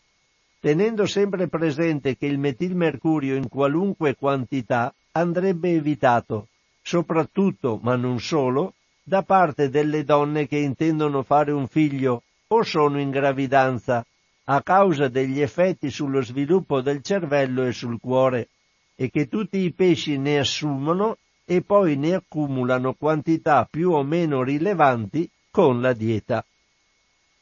tenendo 0.60 1.06
sempre 1.06 1.48
presente 1.48 2.18
che 2.18 2.26
il 2.26 2.40
metilmercurio 2.40 3.36
in 3.36 3.50
qualunque 3.50 4.16
quantità 4.16 4.94
andrebbe 5.14 5.72
evitato, 5.74 6.48
soprattutto, 6.82 7.80
ma 7.82 7.96
non 7.96 8.20
solo, 8.20 8.74
da 9.02 9.24
parte 9.24 9.70
delle 9.70 10.04
donne 10.04 10.48
che 10.48 10.58
intendono 10.58 11.24
fare 11.24 11.52
un 11.52 11.68
figlio 11.68 12.24
o 12.48 12.64
sono 12.64 13.00
in 13.00 13.10
gravidanza, 13.10 14.06
a 14.46 14.62
causa 14.62 15.08
degli 15.08 15.40
effetti 15.40 15.90
sullo 15.90 16.22
sviluppo 16.22 16.82
del 16.82 17.02
cervello 17.02 17.66
e 17.66 17.72
sul 17.72 18.00
cuore, 18.00 18.50
e 18.96 19.10
che 19.10 19.28
tutti 19.28 19.58
i 19.58 19.72
pesci 19.72 20.18
ne 20.18 20.40
assumono 20.40 21.18
e 21.46 21.62
poi 21.62 21.98
ne 21.98 22.16
accumulano 22.16 22.94
quantità 22.94 23.68
più 23.70 23.92
o 23.92 24.04
meno 24.04 24.44
rilevanti 24.44 25.30
con 25.50 25.82
la 25.82 25.94
dieta. 25.94 26.46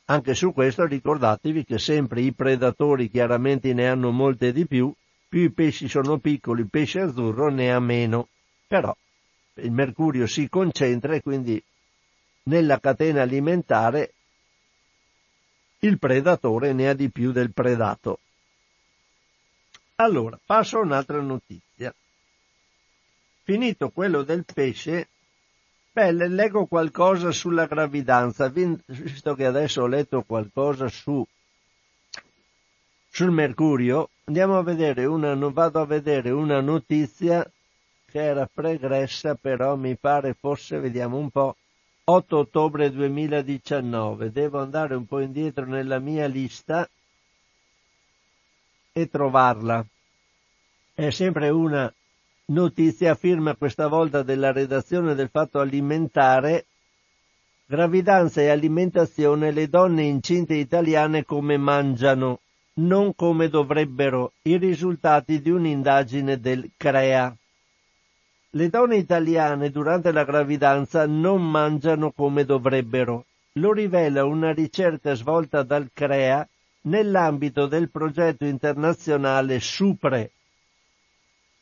Anche 0.06 0.34
su 0.34 0.54
questo 0.54 0.86
ricordatevi 0.86 1.66
che 1.66 1.78
sempre 1.78 2.22
i 2.22 2.34
predatori 2.34 3.10
chiaramente 3.10 3.74
ne 3.74 3.88
hanno 3.88 4.10
molte 4.10 4.52
di 4.52 4.66
più, 4.66 4.91
più 5.28 5.41
i 5.41 5.52
pesci 5.52 5.88
sono 5.88 6.18
piccoli, 6.18 6.62
il 6.62 6.70
pesce 6.70 7.02
azzurro 7.02 7.50
ne 7.50 7.72
ha 7.72 7.80
meno. 7.80 8.30
Però 8.68 8.95
il 9.56 9.72
mercurio 9.72 10.26
si 10.26 10.50
concentra 10.50 11.14
e 11.14 11.22
quindi 11.22 11.62
nella 12.43 12.80
catena 12.80 13.22
alimentare 13.22 14.14
il 15.80 16.00
predatore 16.00 16.74
ne 16.74 16.90
ha 16.90 16.94
di 16.94 17.10
più 17.10 17.32
del 17.32 17.52
predato. 17.52 18.20
Allora, 19.96 20.40
passo 20.44 20.78
a 20.78 20.82
un'altra 20.82 21.22
notizia. 21.22 21.94
Finito 23.44 23.90
quello 23.90 24.24
del 24.24 24.46
pesce, 24.46 25.08
Beh, 25.92 26.12
le 26.12 26.28
leggo 26.30 26.66
qualcosa 26.66 27.32
sulla 27.32 27.66
gravidanza, 27.66 28.48
visto 28.48 29.34
che 29.34 29.46
adesso 29.46 29.82
ho 29.82 29.88
letto 29.88 30.22
qualcosa 30.22 30.88
su, 30.88 31.26
sul 33.10 33.32
mercurio, 33.32 34.10
andiamo 34.26 34.58
a 34.58 34.64
vedere 34.64 35.06
una, 35.06 35.34
vado 35.50 35.82
a 35.82 35.86
vedere 35.86 36.30
una 36.30 36.62
notizia 36.62 37.44
che 38.06 38.22
era 38.22 38.48
pregressa, 38.52 39.36
però 39.36 39.76
mi 39.76 39.98
pare 39.98 40.36
fosse, 40.40 40.80
vediamo 40.80 41.18
un 41.18 41.32
po', 41.32 41.58
8 42.10 42.38
ottobre 42.38 42.91
2019. 42.91 44.32
Devo 44.32 44.60
andare 44.60 44.95
un 44.95 45.05
po' 45.05 45.20
indietro 45.20 45.66
nella 45.66 45.99
mia 45.99 46.26
lista 46.26 46.89
e 48.91 49.10
trovarla. 49.10 49.86
È 50.95 51.12
sempre 51.12 51.49
una 51.49 51.93
Notizia 52.45 53.14
firma 53.14 53.55
questa 53.55 53.88
volta 53.88 54.24
della 54.24 54.51
redazione 54.51 55.14
del 55.14 55.30
Fatto 55.30 55.60
Alimentare 55.60 56.66
Gravidanza 57.68 58.41
e 58.41 58.49
alimentazione 58.49 59.51
le 59.51 59.70
donne 59.70 60.01
incinte 60.01 60.55
italiane 60.55 61.24
come 61.24 61.57
mangiano, 61.57 62.39
non 62.80 63.14
come 63.14 63.47
dovrebbero, 63.49 64.32
i 64.41 64.57
risultati 64.57 65.39
di 65.39 65.51
un'indagine 65.51 66.39
del 66.39 66.72
CREA. 66.76 67.38
Le 68.54 68.68
donne 68.70 68.95
italiane 68.97 69.70
durante 69.70 70.12
la 70.12 70.24
gravidanza 70.24 71.06
non 71.06 71.47
mangiano 71.47 72.12
come 72.12 72.45
dovrebbero. 72.45 73.26
Lo 73.53 73.72
rivela 73.72 74.26
una 74.26 74.53
ricerca 74.53 75.14
svolta 75.14 75.61
dal 75.61 75.91
CREA 75.94 76.48
nell'ambito 76.82 77.68
del 77.68 77.91
progetto 77.91 78.45
internazionale 78.45 79.60
SUPRE, 79.60 80.32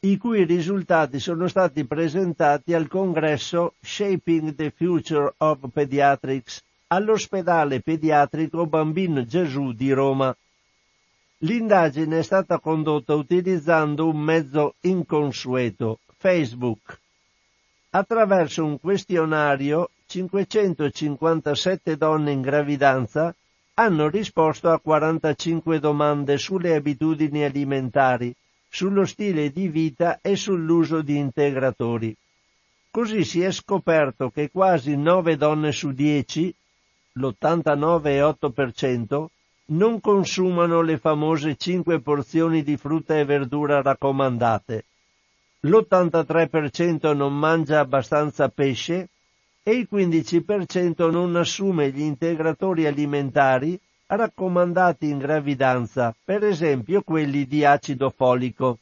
i 0.01 0.15
cui 0.15 0.45
risultati 0.45 1.19
sono 1.19 1.49
stati 1.49 1.83
presentati 1.83 2.73
al 2.73 2.87
congresso 2.87 3.73
Shaping 3.81 4.55
the 4.55 4.71
Future 4.71 5.33
of 5.37 5.59
Pediatrics 5.73 6.63
all'ospedale 6.87 7.81
pediatrico 7.81 8.65
Bambino 8.65 9.25
Gesù 9.25 9.73
di 9.73 9.91
Roma. 9.91 10.33
L'indagine 11.39 12.19
è 12.19 12.23
stata 12.23 12.59
condotta 12.59 13.13
utilizzando 13.13 14.07
un 14.07 14.19
mezzo 14.19 14.75
inconsueto, 14.81 15.99
Facebook. 16.17 16.99
Attraverso 17.91 18.65
un 18.65 18.79
questionario 18.79 19.91
557 20.07 21.95
donne 21.95 22.31
in 22.31 22.41
gravidanza 22.41 23.33
hanno 23.75 24.09
risposto 24.09 24.69
a 24.69 24.79
45 24.79 25.79
domande 25.79 26.37
sulle 26.37 26.75
abitudini 26.75 27.43
alimentari 27.43 28.35
sullo 28.67 29.05
stile 29.05 29.51
di 29.51 29.69
vita 29.69 30.19
e 30.21 30.35
sull'uso 30.35 31.01
di 31.01 31.17
integratori. 31.17 32.15
Così 32.89 33.23
si 33.23 33.41
è 33.41 33.51
scoperto 33.51 34.29
che 34.29 34.49
quasi 34.49 34.97
9 34.97 35.37
donne 35.37 35.71
su 35.71 35.91
10, 35.91 36.53
l'89,8%, 37.13 39.25
non 39.69 39.99
consumano 40.01 40.81
le 40.81 40.97
famose 40.97 41.55
5 41.55 41.99
porzioni 41.99 42.63
di 42.63 42.77
frutta 42.77 43.17
e 43.17 43.25
verdura 43.25 43.81
raccomandate. 43.81 44.85
L'83% 45.67 47.13
non 47.13 47.37
mangia 47.37 47.79
abbastanza 47.79 48.47
pesce 48.47 49.09
e 49.63 49.71
il 49.71 49.87
15% 49.91 51.11
non 51.11 51.35
assume 51.35 51.91
gli 51.91 51.99
integratori 51.99 52.85
alimentari 52.85 53.77
raccomandati 54.05 55.09
in 55.09 55.17
gravidanza, 55.17 56.15
per 56.23 56.45
esempio 56.45 57.01
quelli 57.01 57.45
di 57.45 57.65
acido 57.65 58.09
folico. 58.09 58.77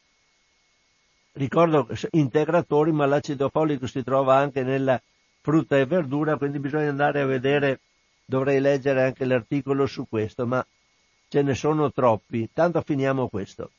Ricordo 1.32 1.88
integratori, 2.12 2.92
ma 2.92 3.08
l'acido 3.08 3.50
folico 3.50 3.88
si 3.88 4.04
trova 4.04 4.36
anche 4.36 4.62
nella 4.62 5.02
frutta 5.42 5.80
e 5.80 5.88
verdura, 5.88 6.38
quindi 6.38 6.60
bisogna 6.60 6.90
andare 6.90 7.22
a 7.22 7.26
vedere, 7.26 7.80
dovrei 8.24 8.62
leggere 8.62 9.06
anche 9.06 9.26
l'articolo 9.26 9.88
su 9.88 10.06
questo, 10.08 10.46
ma 10.46 10.64
ce 11.30 11.42
ne 11.42 11.56
sono 11.56 11.92
troppi, 11.92 12.48
tanto 12.54 12.80
finiamo 12.82 13.28
questo. 13.28 13.72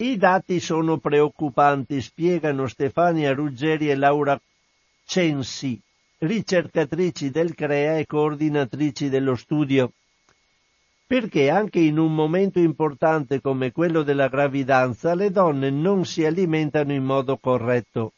I 0.00 0.16
dati 0.16 0.60
sono 0.60 0.98
preoccupanti, 0.98 2.00
spiegano 2.00 2.68
Stefania 2.68 3.34
Ruggeri 3.34 3.90
e 3.90 3.96
Laura 3.96 4.40
Censi, 5.04 5.76
ricercatrici 6.18 7.32
del 7.32 7.52
CREA 7.52 7.98
e 7.98 8.06
coordinatrici 8.06 9.08
dello 9.08 9.34
studio. 9.34 9.90
Perché 11.04 11.50
anche 11.50 11.80
in 11.80 11.98
un 11.98 12.14
momento 12.14 12.60
importante 12.60 13.40
come 13.40 13.72
quello 13.72 14.04
della 14.04 14.28
gravidanza 14.28 15.16
le 15.16 15.32
donne 15.32 15.68
non 15.70 16.04
si 16.04 16.24
alimentano 16.24 16.92
in 16.92 17.02
modo 17.02 17.36
corretto. 17.36 18.12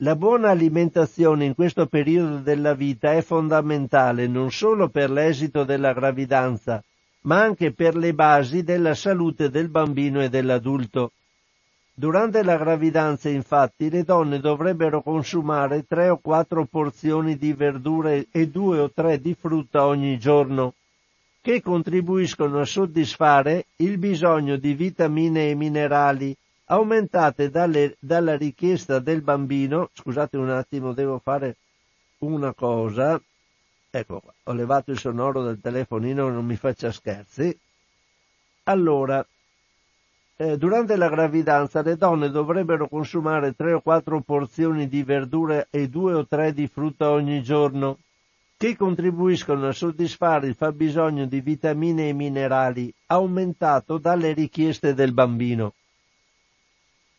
La 0.00 0.16
buona 0.16 0.50
alimentazione 0.50 1.46
in 1.46 1.54
questo 1.54 1.86
periodo 1.86 2.40
della 2.40 2.74
vita 2.74 3.14
è 3.14 3.22
fondamentale 3.22 4.26
non 4.26 4.52
solo 4.52 4.90
per 4.90 5.10
l'esito 5.10 5.64
della 5.64 5.94
gravidanza, 5.94 6.84
ma 7.26 7.42
anche 7.42 7.72
per 7.72 7.96
le 7.96 8.14
basi 8.14 8.62
della 8.62 8.94
salute 8.94 9.50
del 9.50 9.68
bambino 9.68 10.22
e 10.22 10.28
dell'adulto. 10.28 11.12
Durante 11.92 12.42
la 12.42 12.56
gravidanza, 12.56 13.28
infatti, 13.28 13.88
le 13.88 14.04
donne 14.04 14.38
dovrebbero 14.38 15.02
consumare 15.02 15.86
tre 15.86 16.08
o 16.08 16.18
quattro 16.18 16.66
porzioni 16.66 17.36
di 17.36 17.52
verdure 17.52 18.26
e 18.30 18.48
due 18.48 18.78
o 18.80 18.90
tre 18.90 19.20
di 19.20 19.34
frutta 19.34 19.86
ogni 19.86 20.18
giorno, 20.18 20.74
che 21.40 21.62
contribuiscono 21.62 22.60
a 22.60 22.64
soddisfare 22.64 23.66
il 23.76 23.98
bisogno 23.98 24.56
di 24.56 24.74
vitamine 24.74 25.48
e 25.48 25.54
minerali 25.54 26.36
aumentate 26.66 27.50
dalle, 27.50 27.96
dalla 27.98 28.36
richiesta 28.36 28.98
del 28.98 29.22
bambino. 29.22 29.90
Scusate 29.94 30.36
un 30.36 30.50
attimo, 30.50 30.92
devo 30.92 31.18
fare 31.18 31.56
una 32.18 32.52
cosa. 32.52 33.20
Ecco 33.96 34.20
ho 34.42 34.52
levato 34.52 34.90
il 34.90 34.98
sonoro 34.98 35.42
del 35.42 35.58
telefonino, 35.58 36.28
non 36.28 36.44
mi 36.44 36.56
faccia 36.56 36.92
scherzi. 36.92 37.58
Allora, 38.64 39.26
eh, 40.36 40.58
durante 40.58 40.96
la 40.96 41.08
gravidanza 41.08 41.80
le 41.80 41.96
donne 41.96 42.28
dovrebbero 42.28 42.88
consumare 42.88 43.54
3 43.54 43.72
o 43.72 43.80
4 43.80 44.20
porzioni 44.20 44.86
di 44.86 45.02
verdure 45.02 45.68
e 45.70 45.88
2 45.88 46.12
o 46.12 46.26
3 46.26 46.52
di 46.52 46.66
frutta 46.66 47.08
ogni 47.08 47.42
giorno, 47.42 48.00
che 48.58 48.76
contribuiscono 48.76 49.66
a 49.66 49.72
soddisfare 49.72 50.48
il 50.48 50.54
fabbisogno 50.54 51.24
di 51.24 51.40
vitamine 51.40 52.10
e 52.10 52.12
minerali 52.12 52.92
aumentato 53.06 53.96
dalle 53.96 54.34
richieste 54.34 54.92
del 54.92 55.14
bambino. 55.14 55.72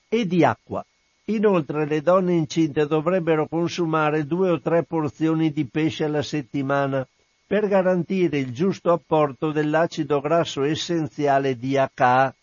E 0.09 0.27
di 0.27 0.43
acqua. 0.43 0.85
Inoltre 1.29 1.85
le 1.85 2.01
donne 2.01 2.35
incinte 2.35 2.87
dovrebbero 2.87 3.47
consumare 3.47 4.25
due 4.25 4.49
o 4.49 4.61
tre 4.61 4.83
porzioni 4.83 5.51
di 5.51 5.65
pesce 5.65 6.05
alla 6.05 6.21
settimana 6.21 7.05
per 7.45 7.67
garantire 7.67 8.37
il 8.39 8.53
giusto 8.53 8.93
apporto 8.93 9.51
dell'acido 9.51 10.21
grasso 10.21 10.63
essenziale 10.63 11.57
DHA, 11.57 12.33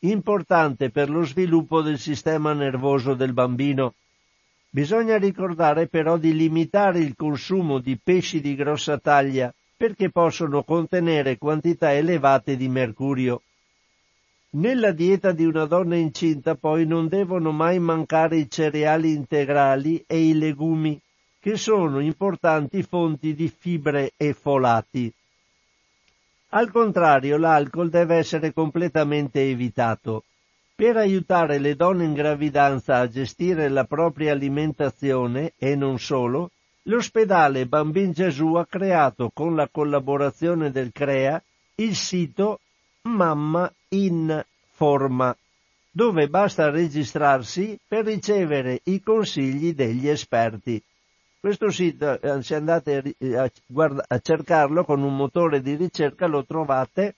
importante 0.00 0.90
per 0.90 1.08
lo 1.08 1.24
sviluppo 1.24 1.82
del 1.82 2.00
sistema 2.00 2.52
nervoso 2.52 3.14
del 3.14 3.32
bambino. 3.32 3.94
Bisogna 4.70 5.18
ricordare 5.18 5.86
però 5.86 6.16
di 6.16 6.34
limitare 6.34 6.98
il 6.98 7.14
consumo 7.14 7.78
di 7.78 7.96
pesci 8.02 8.40
di 8.40 8.56
grossa 8.56 8.98
taglia 8.98 9.54
perché 9.76 10.10
possono 10.10 10.64
contenere 10.64 11.38
quantità 11.38 11.92
elevate 11.92 12.56
di 12.56 12.68
mercurio. 12.68 13.42
Nella 14.54 14.92
dieta 14.92 15.32
di 15.32 15.46
una 15.46 15.64
donna 15.64 15.96
incinta 15.96 16.56
poi 16.56 16.86
non 16.86 17.08
devono 17.08 17.52
mai 17.52 17.78
mancare 17.78 18.36
i 18.36 18.50
cereali 18.50 19.12
integrali 19.12 20.04
e 20.06 20.28
i 20.28 20.36
legumi, 20.36 21.00
che 21.40 21.56
sono 21.56 22.00
importanti 22.00 22.82
fonti 22.82 23.34
di 23.34 23.48
fibre 23.48 24.12
e 24.14 24.34
folati. 24.34 25.10
Al 26.50 26.70
contrario, 26.70 27.38
l'alcol 27.38 27.88
deve 27.88 28.16
essere 28.16 28.52
completamente 28.52 29.40
evitato. 29.40 30.24
Per 30.74 30.98
aiutare 30.98 31.58
le 31.58 31.74
donne 31.74 32.04
in 32.04 32.12
gravidanza 32.12 32.98
a 32.98 33.08
gestire 33.08 33.70
la 33.70 33.84
propria 33.84 34.32
alimentazione 34.32 35.54
e 35.56 35.74
non 35.76 35.98
solo, 35.98 36.50
l'ospedale 36.82 37.64
Bambin 37.64 38.12
Gesù 38.12 38.52
ha 38.56 38.66
creato 38.66 39.30
con 39.32 39.56
la 39.56 39.66
collaborazione 39.72 40.70
del 40.70 40.92
CREA 40.92 41.42
il 41.76 41.96
sito 41.96 42.60
Mamma 43.02 43.72
in 43.88 44.44
Forma, 44.70 45.36
dove 45.90 46.28
basta 46.28 46.70
registrarsi 46.70 47.78
per 47.86 48.04
ricevere 48.04 48.80
i 48.84 49.02
consigli 49.02 49.74
degli 49.74 50.08
esperti. 50.08 50.82
Questo 51.38 51.70
sito, 51.70 52.20
eh, 52.20 52.42
se 52.42 52.54
andate 52.54 53.14
a, 53.36 53.50
guarda, 53.66 54.04
a 54.06 54.18
cercarlo 54.18 54.84
con 54.84 55.02
un 55.02 55.14
motore 55.16 55.60
di 55.60 55.74
ricerca, 55.74 56.26
lo 56.26 56.44
trovate 56.44 57.16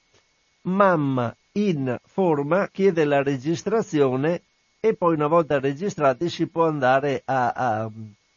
Mamma 0.63 1.35
in 1.53 1.99
Forma, 2.05 2.69
chiede 2.69 3.05
la 3.05 3.23
registrazione 3.23 4.43
e 4.81 4.95
poi 4.95 5.15
una 5.15 5.27
volta 5.27 5.61
registrati 5.61 6.29
si 6.29 6.47
può 6.47 6.67
andare 6.67 7.23
a, 7.25 7.51
a, 7.51 7.91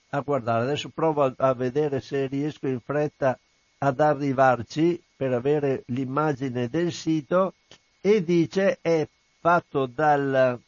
a 0.10 0.20
guardare. 0.20 0.64
Adesso 0.64 0.90
provo 0.94 1.24
a, 1.24 1.34
a 1.38 1.54
vedere 1.54 2.02
se 2.02 2.28
riesco 2.28 2.68
in 2.68 2.80
fretta 2.82 3.38
ad 3.80 4.00
arrivarci 4.00 5.02
per 5.18 5.34
avere 5.34 5.84
l'immagine 5.88 6.70
del 6.70 6.92
sito 6.92 7.56
e 8.00 8.24
dice 8.24 8.78
è 8.82 9.06
fatto 9.40 9.88
dal, 9.88 10.60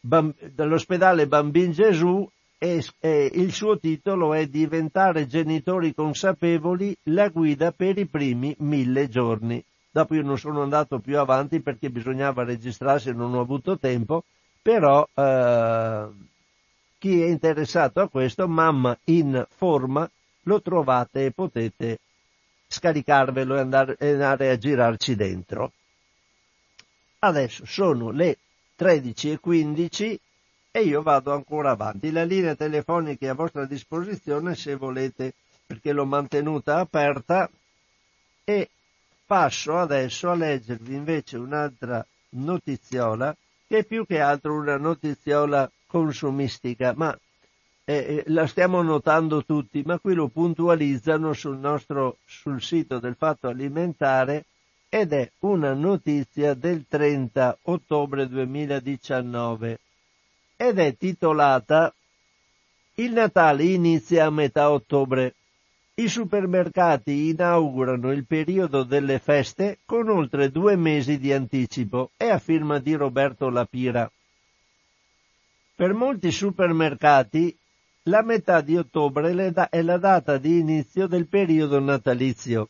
dall'ospedale 0.00 1.26
Bambin 1.26 1.72
Gesù 1.72 2.26
e, 2.58 2.82
e, 3.00 3.30
il 3.34 3.52
suo 3.52 3.78
titolo 3.78 4.32
è 4.32 4.46
Diventare 4.46 5.26
genitori 5.26 5.92
consapevoli, 5.92 6.96
la 7.04 7.28
guida 7.28 7.72
per 7.72 7.98
i 7.98 8.06
primi 8.06 8.54
mille 8.60 9.08
giorni. 9.08 9.62
Dopo 9.90 10.14
io 10.14 10.22
non 10.22 10.38
sono 10.38 10.62
andato 10.62 11.00
più 11.00 11.18
avanti 11.18 11.60
perché 11.60 11.90
bisognava 11.90 12.44
registrarsi 12.44 13.08
e 13.08 13.12
non 13.12 13.34
ho 13.34 13.40
avuto 13.40 13.78
tempo, 13.78 14.24
però 14.62 15.06
eh, 15.14 16.06
chi 16.98 17.22
è 17.22 17.26
interessato 17.26 18.00
a 18.00 18.08
questo, 18.08 18.46
Mamma 18.46 18.96
in 19.04 19.44
Forma, 19.48 20.08
lo 20.42 20.62
trovate 20.62 21.26
e 21.26 21.30
potete 21.32 21.98
scaricarvelo 22.76 23.56
e 23.56 23.60
andare, 23.60 23.96
e 23.98 24.12
andare 24.12 24.50
a 24.50 24.58
girarci 24.58 25.14
dentro. 25.14 25.72
Adesso 27.20 27.64
sono 27.64 28.10
le 28.10 28.38
13.15 28.78 30.16
e 30.70 30.80
io 30.82 31.02
vado 31.02 31.32
ancora 31.32 31.70
avanti. 31.70 32.10
La 32.10 32.24
linea 32.24 32.54
telefonica 32.54 33.26
è 33.26 33.30
a 33.30 33.34
vostra 33.34 33.64
disposizione 33.64 34.54
se 34.54 34.74
volete, 34.74 35.32
perché 35.66 35.92
l'ho 35.92 36.04
mantenuta 36.04 36.78
aperta 36.78 37.48
e 38.44 38.68
passo 39.24 39.78
adesso 39.78 40.30
a 40.30 40.34
leggervi 40.34 40.94
invece 40.94 41.38
un'altra 41.38 42.06
notiziola 42.30 43.34
che 43.66 43.78
è 43.78 43.84
più 43.84 44.06
che 44.06 44.20
altro 44.20 44.54
una 44.54 44.76
notiziola 44.76 45.68
consumistica, 45.86 46.92
ma 46.94 47.18
eh, 47.88 47.94
eh 47.94 48.24
la 48.26 48.46
stiamo 48.48 48.82
notando 48.82 49.44
tutti, 49.44 49.82
ma 49.86 49.98
qui 50.00 50.14
lo 50.14 50.26
puntualizzano 50.26 51.32
sul 51.32 51.56
nostro 51.56 52.18
sul 52.26 52.60
sito 52.60 52.98
del 52.98 53.14
Fatto 53.16 53.46
Alimentare 53.46 54.46
ed 54.88 55.12
è 55.12 55.30
una 55.40 55.72
notizia 55.72 56.54
del 56.54 56.84
30 56.88 57.58
ottobre 57.62 58.28
2019 58.28 59.78
ed 60.56 60.78
è 60.78 60.96
titolata 60.96 61.94
Il 62.94 63.12
Natale 63.12 63.64
inizia 63.64 64.26
a 64.26 64.30
metà 64.30 64.70
ottobre. 64.70 65.34
I 65.94 66.08
supermercati 66.08 67.28
inaugurano 67.28 68.10
il 68.10 68.24
periodo 68.24 68.82
delle 68.82 69.18
feste 69.18 69.78
con 69.84 70.08
oltre 70.08 70.50
due 70.50 70.76
mesi 70.76 71.18
di 71.18 71.32
anticipo. 71.32 72.10
È 72.16 72.26
a 72.28 72.38
firma 72.38 72.78
di 72.78 72.94
Roberto 72.94 73.48
Lapira. 73.48 74.10
Per 75.74 75.92
molti 75.92 76.30
supermercati 76.32 77.54
la 78.08 78.22
metà 78.22 78.60
di 78.60 78.76
ottobre 78.76 79.52
è 79.70 79.82
la 79.82 79.98
data 79.98 80.38
di 80.38 80.58
inizio 80.58 81.08
del 81.08 81.26
periodo 81.26 81.80
natalizio. 81.80 82.68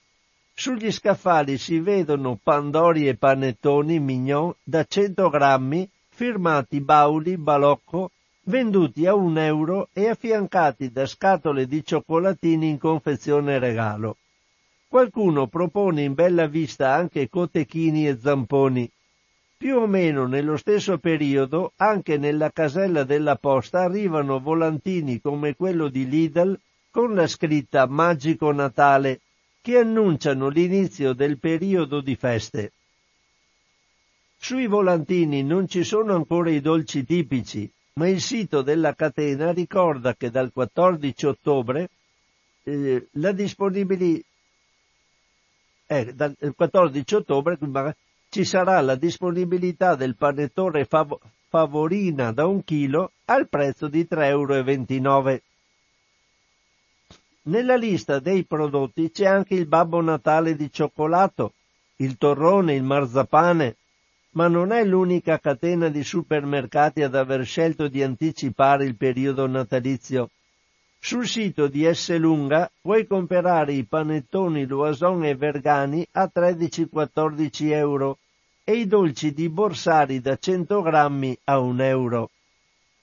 Sugli 0.54 0.90
scaffali 0.90 1.58
si 1.58 1.78
vedono 1.78 2.38
pandori 2.42 3.06
e 3.06 3.16
panettoni 3.16 3.98
mignon 4.00 4.54
da 4.62 4.84
100 4.84 5.28
grammi 5.28 5.88
firmati 6.08 6.80
Bauli, 6.80 7.36
Balocco, 7.36 8.12
venduti 8.44 9.04
a 9.04 9.14
un 9.14 9.36
euro 9.36 9.90
e 9.92 10.08
affiancati 10.08 10.90
da 10.90 11.04
scatole 11.04 11.66
di 11.66 11.84
cioccolatini 11.84 12.70
in 12.70 12.78
confezione 12.78 13.58
regalo. 13.58 14.16
Qualcuno 14.88 15.48
propone 15.48 16.02
in 16.02 16.14
bella 16.14 16.46
vista 16.46 16.94
anche 16.94 17.28
cotechini 17.28 18.08
e 18.08 18.18
zamponi. 18.18 18.90
Più 19.58 19.76
o 19.76 19.86
meno 19.86 20.26
nello 20.26 20.58
stesso 20.58 20.98
periodo, 20.98 21.72
anche 21.76 22.18
nella 22.18 22.50
casella 22.50 23.04
della 23.04 23.36
posta 23.36 23.80
arrivano 23.80 24.38
volantini 24.38 25.18
come 25.20 25.56
quello 25.56 25.88
di 25.88 26.06
Lidl 26.06 26.58
con 26.90 27.14
la 27.14 27.26
scritta 27.26 27.86
Magico 27.86 28.52
Natale, 28.52 29.20
che 29.62 29.78
annunciano 29.78 30.48
l'inizio 30.48 31.14
del 31.14 31.38
periodo 31.38 32.02
di 32.02 32.16
feste. 32.16 32.72
Sui 34.36 34.66
volantini 34.66 35.42
non 35.42 35.66
ci 35.66 35.84
sono 35.84 36.14
ancora 36.14 36.50
i 36.50 36.60
dolci 36.60 37.04
tipici, 37.04 37.68
ma 37.94 38.08
il 38.08 38.20
sito 38.20 38.60
della 38.60 38.94
catena 38.94 39.52
ricorda 39.52 40.14
che 40.14 40.30
dal 40.30 40.52
14 40.52 41.26
ottobre 41.26 41.88
eh, 42.64 43.06
la 43.12 43.32
disponibilità 43.32 44.26
eh, 45.86 46.12
dal 46.14 46.36
14 46.54 47.14
ottobre 47.14 47.56
ci 48.28 48.44
sarà 48.44 48.80
la 48.80 48.96
disponibilità 48.96 49.94
del 49.94 50.16
panettone 50.16 50.84
fav- 50.84 51.18
favorina 51.48 52.32
da 52.32 52.46
un 52.46 52.64
chilo 52.64 53.12
al 53.26 53.48
prezzo 53.48 53.88
di 53.88 54.06
3,29 54.08 54.90
euro. 54.98 55.40
Nella 57.42 57.76
lista 57.76 58.18
dei 58.18 58.44
prodotti 58.44 59.10
c'è 59.10 59.26
anche 59.26 59.54
il 59.54 59.66
Babbo 59.66 60.00
Natale 60.00 60.56
di 60.56 60.70
cioccolato, 60.70 61.52
il 61.96 62.16
torrone, 62.18 62.74
il 62.74 62.82
marzapane, 62.82 63.76
ma 64.30 64.48
non 64.48 64.72
è 64.72 64.84
l'unica 64.84 65.38
catena 65.38 65.88
di 65.88 66.02
supermercati 66.02 67.02
ad 67.02 67.14
aver 67.14 67.44
scelto 67.44 67.88
di 67.88 68.02
anticipare 68.02 68.84
il 68.84 68.96
periodo 68.96 69.46
natalizio. 69.46 70.30
Sul 71.06 71.28
sito 71.28 71.68
di 71.68 71.84
Esselunga 71.84 72.68
puoi 72.80 73.06
comprare 73.06 73.74
i 73.74 73.84
panettoni 73.84 74.66
Loison 74.66 75.24
e 75.24 75.36
Vergani 75.36 76.04
a 76.10 76.28
13-14 76.34 77.70
euro 77.70 78.18
e 78.64 78.72
i 78.72 78.88
dolci 78.88 79.32
di 79.32 79.48
Borsari 79.48 80.20
da 80.20 80.36
100 80.36 80.82
grammi 80.82 81.38
a 81.44 81.60
1 81.60 81.82
euro. 81.84 82.30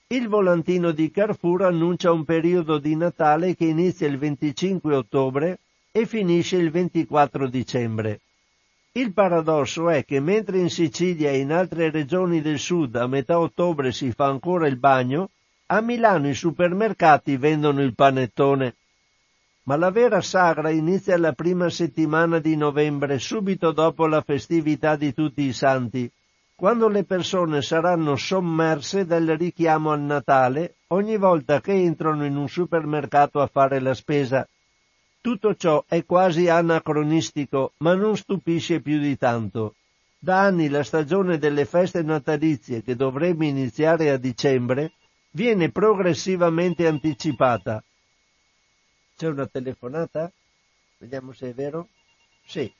Il 0.08 0.28
volantino 0.28 0.90
di 0.90 1.10
Carrefour 1.10 1.62
annuncia 1.62 2.12
un 2.12 2.26
periodo 2.26 2.76
di 2.76 2.94
Natale 2.94 3.56
che 3.56 3.64
inizia 3.64 4.06
il 4.06 4.18
25 4.18 4.94
ottobre 4.94 5.60
e 5.90 6.04
finisce 6.04 6.58
il 6.58 6.70
24 6.70 7.48
dicembre. 7.48 8.20
Il 8.92 9.14
paradosso 9.14 9.88
è 9.88 10.04
che 10.04 10.20
mentre 10.20 10.58
in 10.58 10.68
Sicilia 10.68 11.30
e 11.30 11.38
in 11.38 11.52
altre 11.52 11.88
regioni 11.88 12.42
del 12.42 12.58
sud 12.58 12.96
a 12.96 13.06
metà 13.06 13.38
ottobre 13.40 13.92
si 13.92 14.12
fa 14.12 14.26
ancora 14.26 14.66
il 14.66 14.76
bagno, 14.76 15.30
a 15.66 15.80
Milano 15.80 16.28
i 16.28 16.34
supermercati 16.34 17.38
vendono 17.38 17.80
il 17.82 17.94
panettone. 17.94 18.76
Ma 19.62 19.76
la 19.76 19.90
vera 19.90 20.20
sagra 20.20 20.68
inizia 20.68 21.16
la 21.16 21.32
prima 21.32 21.70
settimana 21.70 22.38
di 22.38 22.54
novembre, 22.54 23.18
subito 23.18 23.72
dopo 23.72 24.06
la 24.06 24.20
festività 24.20 24.94
di 24.94 25.14
tutti 25.14 25.42
i 25.42 25.54
santi, 25.54 26.10
quando 26.54 26.88
le 26.88 27.04
persone 27.04 27.62
saranno 27.62 28.14
sommerse 28.14 29.06
dal 29.06 29.24
richiamo 29.24 29.90
al 29.90 30.02
Natale 30.02 30.76
ogni 30.88 31.16
volta 31.16 31.62
che 31.62 31.72
entrano 31.72 32.26
in 32.26 32.36
un 32.36 32.48
supermercato 32.48 33.40
a 33.40 33.46
fare 33.46 33.80
la 33.80 33.94
spesa. 33.94 34.46
Tutto 35.22 35.54
ciò 35.54 35.82
è 35.88 36.04
quasi 36.04 36.50
anacronistico, 36.50 37.72
ma 37.78 37.94
non 37.94 38.18
stupisce 38.18 38.80
più 38.80 38.98
di 38.98 39.16
tanto. 39.16 39.76
Da 40.18 40.40
anni 40.40 40.68
la 40.68 40.82
stagione 40.82 41.38
delle 41.38 41.64
feste 41.64 42.02
natalizie, 42.02 42.82
che 42.82 42.94
dovrebbe 42.94 43.46
iniziare 43.46 44.10
a 44.10 44.18
dicembre, 44.18 44.92
viene 45.34 45.70
progressivamente 45.70 46.86
anticipata. 46.86 47.82
C'è 49.16 49.28
una 49.28 49.46
telefonata? 49.46 50.30
Vediamo 50.98 51.32
se 51.32 51.50
è 51.50 51.52
vero. 51.52 51.88
Sì. 52.44 52.72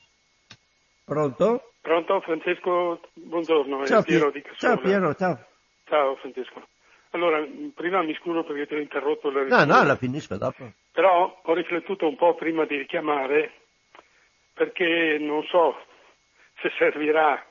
Pronto? 1.05 1.73
Pronto 1.81 2.21
Francesco, 2.21 3.01
buongiorno. 3.13 3.85
Ciao 3.87 4.03
Piero, 4.03 4.33
ciao, 4.57 4.79
Piero 4.79 5.15
ciao. 5.15 5.39
Ciao 5.85 6.17
Francesco. 6.17 6.67
Allora, 7.11 7.45
prima 7.75 8.03
mi 8.03 8.15
scuso 8.15 8.43
perché 8.43 8.67
ti 8.67 8.75
ho 8.75 8.81
interrotto 8.81 9.31
la 9.31 9.43
risposta. 9.43 9.65
No, 9.65 9.75
no, 9.75 9.85
la 9.85 9.97
finisco 9.97 10.37
dopo. 10.37 10.73
Però 10.93 11.41
ho 11.43 11.55
riflettuto 11.55 12.09
un 12.09 12.17
po' 12.17 12.35
prima 12.35 12.65
di 12.65 12.77
richiamare 12.77 13.53
perché 14.55 15.19
non 15.21 15.45
so 15.45 15.77
se 16.61 16.71
servirà 16.79 17.45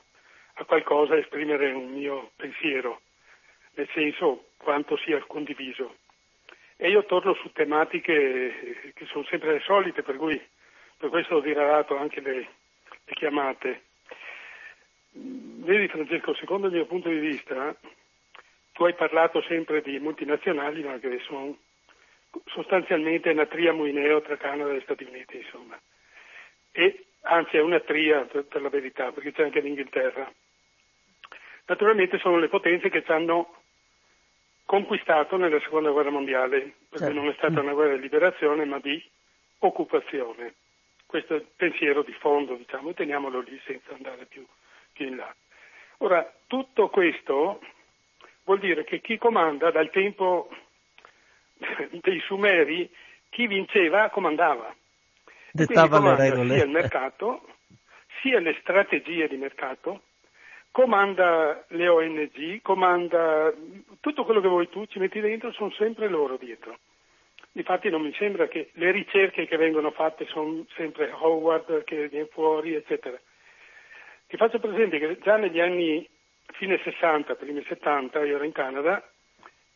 a 0.54 0.64
qualcosa 0.64 1.16
esprimere 1.16 1.72
un 1.72 1.92
mio 1.92 2.30
pensiero, 2.36 3.00
nel 3.74 3.88
senso 3.92 4.50
quanto 4.56 4.96
sia 4.96 5.22
condiviso. 5.26 5.96
E 6.76 6.90
io 6.90 7.04
torno 7.04 7.34
su 7.34 7.52
tematiche 7.52 8.92
che 8.94 9.06
sono 9.06 9.24
sempre 9.24 9.52
le 9.52 9.60
solite, 9.60 10.02
per 10.02 10.16
cui 10.16 10.40
per 10.96 11.10
questo 11.10 11.36
ho 11.36 11.40
diradato 11.40 11.96
anche 11.96 12.20
le, 12.20 12.34
le 12.34 13.14
chiamate. 13.14 13.82
Vedi 15.12 15.88
Francesco, 15.88 16.34
secondo 16.34 16.66
il 16.66 16.72
mio 16.72 16.86
punto 16.86 17.08
di 17.08 17.18
vista, 17.18 17.76
tu 18.72 18.84
hai 18.84 18.94
parlato 18.94 19.40
sempre 19.42 19.82
di 19.82 19.98
multinazionali, 20.00 20.82
ma 20.82 20.98
che 20.98 21.20
sono 21.20 21.56
sostanzialmente 22.46 23.30
una 23.30 23.46
tria 23.46 23.72
muineo 23.72 24.20
tra 24.22 24.36
Canada 24.36 24.72
e 24.72 24.80
Stati 24.80 25.04
Uniti, 25.04 25.36
insomma. 25.36 25.78
E 26.72 27.06
anzi 27.22 27.56
è 27.56 27.60
una 27.60 27.78
tria 27.80 28.22
per, 28.24 28.46
per 28.46 28.62
la 28.62 28.68
verità, 28.68 29.12
perché 29.12 29.32
c'è 29.32 29.44
anche 29.44 29.60
l'Inghilterra. 29.60 30.30
Naturalmente 31.66 32.18
sono 32.18 32.38
le 32.38 32.48
potenze 32.48 32.90
che 32.90 33.04
hanno 33.06 33.62
conquistato 34.74 35.36
nella 35.36 35.60
seconda 35.60 35.90
guerra 35.90 36.10
mondiale, 36.10 36.74
perché 36.88 37.06
certo. 37.06 37.12
non 37.12 37.28
è 37.28 37.34
stata 37.34 37.60
una 37.60 37.74
guerra 37.74 37.94
di 37.94 38.02
liberazione 38.02 38.64
ma 38.64 38.80
di 38.80 39.00
occupazione. 39.58 40.54
Questo 41.06 41.34
è 41.34 41.36
il 41.36 41.46
pensiero 41.54 42.02
di 42.02 42.12
fondo, 42.14 42.56
diciamo, 42.56 42.90
e 42.90 42.94
teniamolo 42.94 43.40
lì 43.40 43.60
senza 43.64 43.94
andare 43.94 44.24
più, 44.26 44.44
più 44.92 45.06
in 45.06 45.16
là. 45.16 45.32
Ora, 45.98 46.28
tutto 46.48 46.88
questo 46.88 47.60
vuol 48.42 48.58
dire 48.58 48.82
che 48.82 49.00
chi 49.00 49.16
comanda 49.16 49.70
dal 49.70 49.90
tempo 49.90 50.48
dei 52.02 52.18
Sumeri, 52.26 52.90
chi 53.30 53.46
vinceva 53.46 54.10
comandava. 54.10 54.74
Dettava 55.52 56.00
le 56.00 56.16
regole. 56.16 56.54
Sia 56.54 56.64
il 56.64 56.70
mercato, 56.70 57.46
sia 58.22 58.40
le 58.40 58.56
strategie 58.60 59.28
di 59.28 59.36
mercato, 59.36 60.02
comanda 60.74 61.64
le 61.68 61.86
ONG, 61.86 62.60
comanda 62.60 63.54
tutto 64.00 64.24
quello 64.24 64.40
che 64.40 64.48
vuoi 64.48 64.68
tu, 64.68 64.84
ci 64.86 64.98
metti 64.98 65.20
dentro, 65.20 65.52
sono 65.52 65.70
sempre 65.70 66.08
loro 66.08 66.36
dietro. 66.36 66.76
Infatti 67.52 67.88
non 67.90 68.02
mi 68.02 68.12
sembra 68.14 68.48
che 68.48 68.70
le 68.72 68.90
ricerche 68.90 69.46
che 69.46 69.56
vengono 69.56 69.92
fatte 69.92 70.26
sono 70.26 70.66
sempre 70.74 71.12
Howard 71.12 71.84
che 71.84 72.08
viene 72.08 72.26
fuori, 72.26 72.74
eccetera. 72.74 73.16
Ti 74.26 74.36
faccio 74.36 74.58
presente 74.58 74.98
che 74.98 75.16
già 75.22 75.36
negli 75.36 75.60
anni 75.60 76.04
fine 76.54 76.80
60, 76.82 77.36
primi 77.36 77.62
70, 77.62 78.24
io 78.24 78.34
ero 78.34 78.44
in 78.44 78.50
Canada 78.50 79.08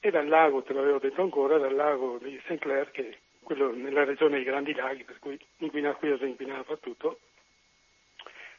e 0.00 0.10
dal 0.10 0.26
lago, 0.26 0.64
te 0.64 0.72
l'avevo 0.72 0.98
detto 0.98 1.22
ancora, 1.22 1.58
dal 1.58 1.76
lago 1.76 2.18
di 2.20 2.36
St. 2.46 2.58
Clair, 2.58 2.90
che 2.90 3.08
è 3.08 3.16
quello 3.44 3.70
nella 3.72 4.02
regione 4.02 4.34
dei 4.34 4.44
Grandi 4.44 4.74
Laghi, 4.74 5.04
per 5.04 5.20
cui 5.20 5.38
inquina 5.58 5.94
qui 5.94 6.10
inquinava 6.20 6.76
tutto, 6.78 7.20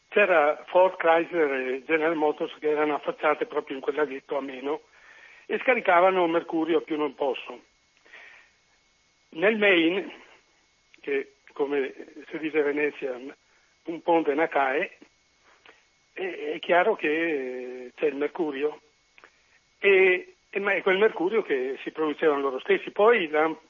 c'era 0.10 0.64
Ford, 0.68 0.98
Chrysler 0.98 1.52
e 1.52 1.84
General 1.86 2.16
Motors 2.16 2.54
che 2.60 2.70
erano 2.70 2.96
affacciate 2.96 3.46
proprio 3.46 3.76
in 3.76 3.82
quel 3.82 3.96
laghetto 3.96 4.38
a 4.38 4.42
meno 4.42 4.82
e 5.46 5.58
scaricavano 5.60 6.28
mercurio 6.28 6.82
più 6.82 6.98
non 6.98 7.16
posso. 7.16 7.62
Nel 9.30 9.58
Maine, 9.58 10.12
che 11.00 11.36
come 11.54 11.94
si 12.30 12.38
dice 12.40 12.60
a 12.60 12.64
Venezia, 12.64 13.20
un 13.84 14.02
ponte 14.02 14.34
Nacae, 14.34 14.98
è, 16.14 16.54
è 16.54 16.60
chiaro 16.60 16.96
che 16.96 17.92
c'è 17.96 18.06
il 18.08 18.16
mercurio 18.16 18.82
e, 19.78 20.36
e, 20.50 20.60
ma 20.60 20.74
è 20.74 20.82
quel 20.82 20.98
mercurio 20.98 21.42
che 21.42 21.78
si 21.84 21.92
producevano 21.92 22.42
loro 22.42 22.60
stessi, 22.60 22.92
poi 22.92 23.28
l'hanno 23.30 23.62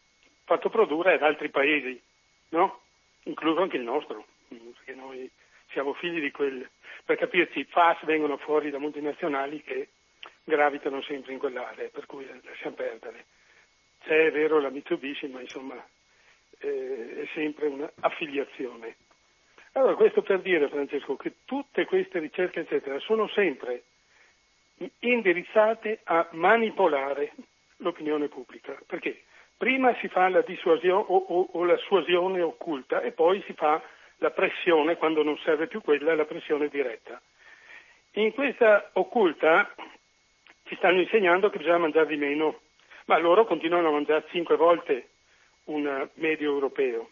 fatto 0.45 0.69
produrre 0.69 1.13
ad 1.13 1.23
altri 1.23 1.49
paesi, 1.49 2.01
no? 2.49 2.81
incluso 3.23 3.61
anche 3.61 3.77
il 3.77 3.83
nostro, 3.83 4.25
perché 4.47 4.95
noi 4.95 5.29
siamo 5.71 5.93
figli 5.93 6.19
di 6.19 6.31
quel, 6.31 6.67
per 7.05 7.17
capirci, 7.17 7.59
i 7.59 7.65
FAS 7.65 8.03
vengono 8.05 8.37
fuori 8.37 8.69
da 8.69 8.79
multinazionali 8.79 9.61
che 9.61 9.89
gravitano 10.43 11.01
sempre 11.01 11.33
in 11.33 11.39
quell'area, 11.39 11.89
per 11.89 12.05
cui 12.05 12.27
lasciamo 12.43 12.75
perdere. 12.75 13.25
C'è, 14.03 14.27
è 14.27 14.31
vero, 14.31 14.59
la 14.59 14.69
Mitsubishi, 14.69 15.27
ma 15.27 15.41
insomma 15.41 15.75
eh, 16.59 17.21
è 17.21 17.27
sempre 17.33 17.67
un'affiliazione. 17.67 18.95
Allora, 19.73 19.95
questo 19.95 20.21
per 20.21 20.41
dire, 20.41 20.67
Francesco, 20.69 21.15
che 21.15 21.35
tutte 21.45 21.85
queste 21.85 22.19
ricerche, 22.19 22.61
eccetera, 22.61 22.99
sono 22.99 23.27
sempre 23.29 23.83
indirizzate 24.99 25.99
a 26.03 26.27
manipolare 26.31 27.33
l'opinione 27.77 28.27
pubblica. 28.27 28.77
Perché? 28.85 29.23
Prima 29.57 29.93
si 29.99 30.07
fa 30.07 30.29
la 30.29 30.41
dissuasione 30.41 31.03
o, 31.07 31.15
o, 31.15 31.49
o 31.51 31.63
la 31.65 31.77
suasione 31.77 32.41
occulta 32.41 33.01
e 33.01 33.11
poi 33.11 33.43
si 33.45 33.53
fa 33.53 33.81
la 34.19 34.31
pressione, 34.31 34.97
quando 34.97 35.23
non 35.23 35.37
serve 35.39 35.67
più 35.67 35.81
quella, 35.81 36.15
la 36.15 36.25
pressione 36.25 36.67
diretta. 36.67 37.21
In 38.13 38.33
questa 38.33 38.89
occulta 38.93 39.73
ci 40.63 40.75
stanno 40.75 40.99
insegnando 40.99 41.49
che 41.49 41.57
bisogna 41.57 41.77
mangiare 41.79 42.07
di 42.07 42.17
meno, 42.17 42.61
ma 43.05 43.17
loro 43.17 43.45
continuano 43.45 43.89
a 43.89 43.91
mangiare 43.91 44.25
cinque 44.29 44.55
volte 44.55 45.09
un 45.65 46.09
medio 46.15 46.51
europeo. 46.51 47.09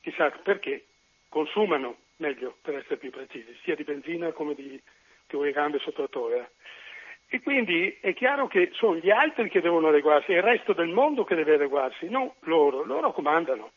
Chissà 0.00 0.30
perché 0.30 0.86
consumano 1.28 1.96
meglio, 2.16 2.56
per 2.62 2.76
essere 2.76 2.96
più 2.96 3.10
precisi, 3.10 3.56
sia 3.62 3.74
di 3.74 3.84
benzina 3.84 4.32
come 4.32 4.54
di 4.54 4.80
gambe 5.26 5.78
sotto 5.78 6.02
la 6.02 6.08
toia. 6.08 6.50
E 7.28 7.40
quindi 7.42 7.96
è 8.00 8.14
chiaro 8.14 8.46
che 8.46 8.70
sono 8.74 8.96
gli 8.96 9.10
altri 9.10 9.50
che 9.50 9.60
devono 9.60 9.88
adeguarsi, 9.88 10.32
è 10.32 10.36
il 10.36 10.42
resto 10.42 10.72
del 10.72 10.88
mondo 10.88 11.24
che 11.24 11.34
deve 11.34 11.54
adeguarsi, 11.54 12.08
non 12.08 12.30
loro, 12.40 12.84
loro 12.84 13.12
comandano. 13.12 13.72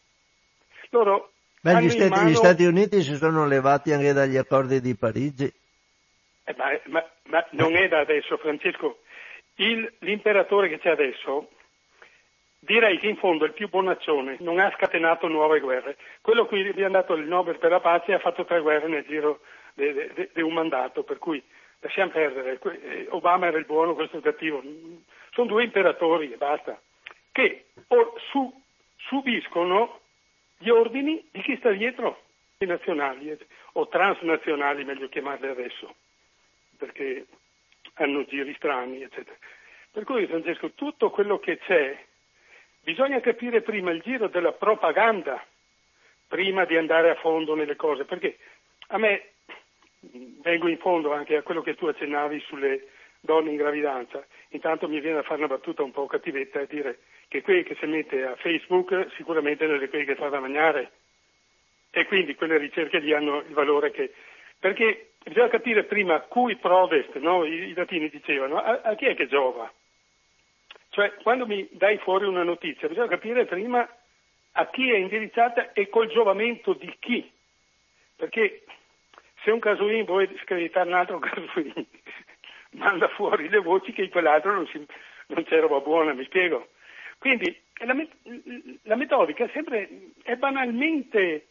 Loro 0.92 1.34
Beh, 1.62 1.82
gli, 1.82 1.90
Stati, 1.90 2.10
mano... 2.10 2.30
gli, 2.30 2.36
Stati, 2.36 2.66
Uniti 2.66 3.02
si 3.02 3.16
sono 3.16 3.46
levati 3.46 3.92
anche 3.92 4.14
dagli 4.14 4.38
accordi 4.38 4.80
di 4.80 4.96
Parigi. 4.96 5.52
Eh, 6.46 6.56
ma, 6.58 6.72
ma, 6.86 7.06
ma, 7.26 7.46
non 7.52 7.76
è 7.76 7.88
da 7.88 8.00
adesso, 8.00 8.38
Francesco. 8.38 9.00
Il, 9.56 9.92
l'imperatore 10.00 10.70
che 10.70 10.80
c'è 10.80 10.90
adesso 10.90 11.50
direi 12.60 12.98
che 13.00 13.08
in 13.08 13.18
fondo 13.18 13.44
è 13.44 13.48
il 13.48 13.54
più 13.54 13.70
bonaccione, 13.70 14.38
non 14.40 14.60
ha 14.60 14.72
scatenato 14.76 15.28
nuove 15.28 15.60
guerre. 15.60 15.98
Quello 16.22 16.46
cui 16.46 16.64
gli 16.64 16.82
hanno 16.82 16.94
dato 16.94 17.14
il 17.14 17.28
Nobel 17.28 17.58
per 17.58 17.72
la 17.72 17.80
pace 17.80 18.14
ha 18.14 18.20
fatto 18.20 18.46
tre 18.46 18.62
guerre 18.62 18.88
nel 18.88 19.06
giro 19.06 19.42
di 19.74 20.42
un 20.42 20.54
mandato, 20.54 21.04
per 21.04 21.18
cui 21.18 21.42
lasciamo 21.80 22.12
perdere. 22.12 22.60
Eh, 22.62 23.08
Obama 23.10 23.48
era 23.48 23.58
il 23.58 23.66
buono, 23.66 23.96
questo 23.96 24.16
è 24.16 24.18
il 24.20 24.24
cattivo. 24.24 24.62
Sono 25.32 25.48
due 25.48 25.64
imperatori 25.64 26.32
e 26.32 26.38
basta, 26.38 26.80
che 27.32 27.66
su, 28.32 28.62
subiscono 28.98 29.99
gli 30.60 30.70
ordini 30.70 31.26
di 31.32 31.42
chi 31.42 31.56
sta 31.58 31.72
dietro, 31.72 32.24
i 32.58 32.66
nazionali 32.66 33.36
o 33.74 33.88
transnazionali, 33.88 34.84
meglio 34.84 35.08
chiamarli 35.08 35.48
adesso, 35.48 35.96
perché 36.78 37.26
hanno 37.96 38.26
giri 38.26 38.54
strani, 38.56 39.02
eccetera. 39.02 39.38
Per 39.92 40.04
cui, 40.04 40.28
Francesco, 40.28 40.72
tutto 40.72 41.10
quello 41.10 41.40
che 41.40 41.58
c'è, 41.60 41.98
bisogna 42.84 43.22
capire 43.22 43.62
prima 43.62 43.92
il 43.92 44.02
giro 44.02 44.28
della 44.28 44.52
propaganda, 44.52 45.44
prima 46.28 46.66
di 46.66 46.76
andare 46.76 47.10
a 47.10 47.16
fondo 47.16 47.56
nelle 47.56 47.78
cose, 47.78 48.04
perché 48.04 48.38
a 48.88 48.98
me 48.98 49.32
vengo 50.42 50.68
in 50.68 50.78
fondo 50.78 51.14
anche 51.14 51.38
a 51.38 51.42
quello 51.42 51.62
che 51.62 51.76
tu 51.76 51.86
accennavi 51.88 52.40
sulle 52.42 52.88
donne 53.22 53.52
in 53.52 53.56
gravidanza. 53.56 54.26
Intanto 54.50 54.88
mi 54.88 55.00
viene 55.00 55.20
a 55.20 55.24
fare 55.24 55.44
una 55.44 55.48
battuta 55.48 55.84
un 55.84 55.92
po' 55.92 56.06
cattivetta 56.06 56.60
e 56.60 56.68
dire 56.68 57.00
che 57.30 57.42
quelli 57.44 57.64
che 57.64 57.78
si 57.80 57.86
mette 57.86 58.26
a 58.26 58.36
Facebook 58.36 59.12
sicuramente 59.16 59.66
non 59.68 59.82
è 59.82 59.88
quelli 59.88 60.04
che 60.04 60.16
fa 60.16 60.28
da 60.28 60.40
mangiare 60.40 60.92
e 61.92 62.06
quindi 62.06 62.36
quelle 62.36 62.58
ricerche 62.58 63.02
gli 63.02 63.14
hanno 63.14 63.40
il 63.40 63.54
valore 63.54 63.92
che... 63.92 64.14
Perché 64.60 65.12
bisogna 65.24 65.48
capire 65.48 65.86
prima 65.86 66.20
cui 66.22 66.58
prodest, 66.58 67.16
no? 67.16 67.46
I, 67.46 67.70
I, 67.70 67.74
latini 67.74 68.10
dicevano, 68.10 68.58
a, 68.58 68.82
a 68.84 68.96
chi 68.96 69.06
è 69.06 69.16
che 69.16 69.28
giova? 69.28 69.72
Cioè, 70.90 71.14
quando 71.22 71.46
mi 71.46 71.68
dai 71.72 71.98
fuori 72.00 72.26
una 72.26 72.44
notizia, 72.44 72.88
bisogna 72.88 73.08
capire 73.08 73.46
prima 73.46 73.88
a 74.54 74.68
chi 74.68 74.92
è 74.92 74.98
indirizzata 74.98 75.72
e 75.72 75.88
col 75.88 76.10
giovamento 76.10 76.74
di 76.74 76.94
chi. 77.00 77.32
Perché 78.16 78.64
se 79.44 79.52
un 79.52 79.60
casolino 79.60 80.04
vuole 80.04 80.30
screditare 80.42 80.90
un 80.90 80.96
altro 80.96 81.20
casolino, 81.24 81.86
manda 82.72 83.08
fuori 83.10 83.50
le 83.50 83.60
voci 83.60 83.94
che 83.94 84.04
in 84.04 84.10
quell'altro 84.10 84.52
non, 84.52 84.68
si, 84.68 84.86
non 85.28 85.44
c'è 85.44 85.60
roba 85.60 85.80
buona, 85.80 86.14
mi 86.14 86.26
spiego. 86.26 86.70
Quindi 87.20 87.56
la, 87.86 87.96
la 88.84 88.96
metodica 88.96 89.44
è 89.44 89.50
sempre 89.54 90.12
è 90.24 90.36
banalmente 90.36 91.48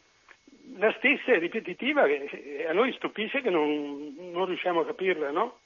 la 0.77 0.93
stessa 0.99 1.32
è 1.32 1.39
ripetitiva 1.39 2.05
e 2.07 2.66
a 2.69 2.73
noi 2.73 2.93
stupisce 2.95 3.40
che 3.40 3.51
non, 3.51 4.15
non 4.32 4.47
riusciamo 4.47 4.81
a 4.81 4.86
capirla, 4.86 5.31
no? 5.31 5.61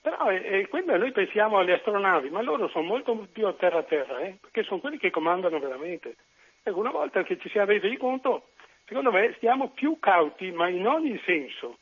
Però 0.00 0.26
è, 0.26 0.68
è 0.68 0.68
noi 0.98 1.12
pensiamo 1.12 1.58
alle 1.58 1.72
astronavi, 1.72 2.30
ma 2.30 2.42
loro 2.42 2.68
sono 2.68 2.86
molto 2.86 3.26
più 3.32 3.46
a 3.46 3.54
terra 3.54 3.78
a 3.78 3.82
terra, 3.84 4.20
eh? 4.20 4.36
perché 4.40 4.62
sono 4.62 4.80
quelli 4.80 4.98
che 4.98 5.10
comandano 5.10 5.58
veramente. 5.58 6.16
Ecco, 6.62 6.78
una 6.78 6.90
volta 6.90 7.22
che 7.22 7.38
ci 7.38 7.48
siamo 7.48 7.68
resi 7.68 7.96
conto, 7.96 8.50
secondo 8.84 9.10
me 9.10 9.32
stiamo 9.36 9.70
più 9.70 9.98
cauti, 9.98 10.50
ma 10.52 10.68
in 10.68 10.86
ogni 10.86 11.18
senso. 11.24 11.78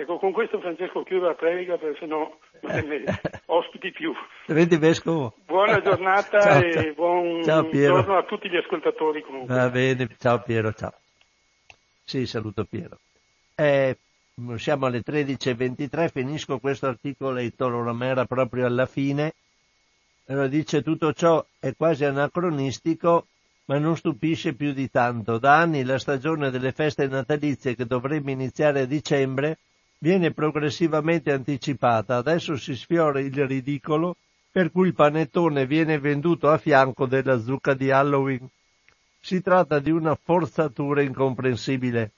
Ecco, 0.00 0.16
con 0.16 0.32
questo 0.32 0.58
Francesco 0.60 1.02
chiudo 1.02 1.26
la 1.26 1.34
predica 1.34 1.76
perché 1.76 1.98
sennò 1.98 2.34
non 2.62 2.88
ne 2.88 3.04
ospiti 3.44 3.90
più. 3.90 4.14
Vedi 4.46 4.78
vescovo. 4.78 5.34
Buona 5.44 5.82
giornata 5.82 6.40
ciao, 6.40 6.62
e 6.62 6.72
ciao. 6.72 6.94
buon 6.94 7.42
ciao, 7.44 7.70
giorno 7.70 8.16
a 8.16 8.22
tutti 8.22 8.48
gli 8.48 8.56
ascoltatori 8.56 9.20
comunque. 9.20 9.54
Va 9.54 9.68
bene, 9.68 10.08
ciao 10.18 10.40
Piero, 10.40 10.72
ciao. 10.72 10.94
Sì, 12.02 12.24
saluto 12.24 12.64
Piero. 12.64 12.96
Eh, 13.54 13.98
siamo 14.56 14.86
alle 14.86 15.02
13.23, 15.04 16.08
finisco 16.08 16.58
questo 16.60 16.86
articolo 16.86 17.36
e 17.36 17.54
Toro 17.54 17.82
Romera 17.82 18.24
proprio 18.24 18.64
alla 18.64 18.86
fine. 18.86 19.34
Allora 20.28 20.46
dice 20.46 20.82
tutto 20.82 21.12
ciò 21.12 21.44
è 21.58 21.74
quasi 21.76 22.06
anacronistico, 22.06 23.26
ma 23.66 23.76
non 23.76 23.98
stupisce 23.98 24.54
più 24.54 24.72
di 24.72 24.90
tanto. 24.90 25.36
Da 25.36 25.58
anni 25.58 25.84
la 25.84 25.98
stagione 25.98 26.50
delle 26.50 26.72
feste 26.72 27.06
natalizie 27.06 27.74
che 27.74 27.84
dovrebbe 27.84 28.32
iniziare 28.32 28.80
a 28.80 28.86
dicembre 28.86 29.58
viene 30.02 30.32
progressivamente 30.32 31.30
anticipata. 31.30 32.16
Adesso 32.16 32.56
si 32.56 32.74
sfiora 32.74 33.20
il 33.20 33.46
ridicolo 33.46 34.16
per 34.50 34.72
cui 34.72 34.88
il 34.88 34.94
panettone 34.94 35.66
viene 35.66 35.98
venduto 35.98 36.48
a 36.48 36.58
fianco 36.58 37.06
della 37.06 37.38
zucca 37.40 37.74
di 37.74 37.90
Halloween. 37.90 38.48
Si 39.20 39.42
tratta 39.42 39.78
di 39.78 39.90
una 39.90 40.18
forzatura 40.20 41.02
incomprensibile. 41.02 42.12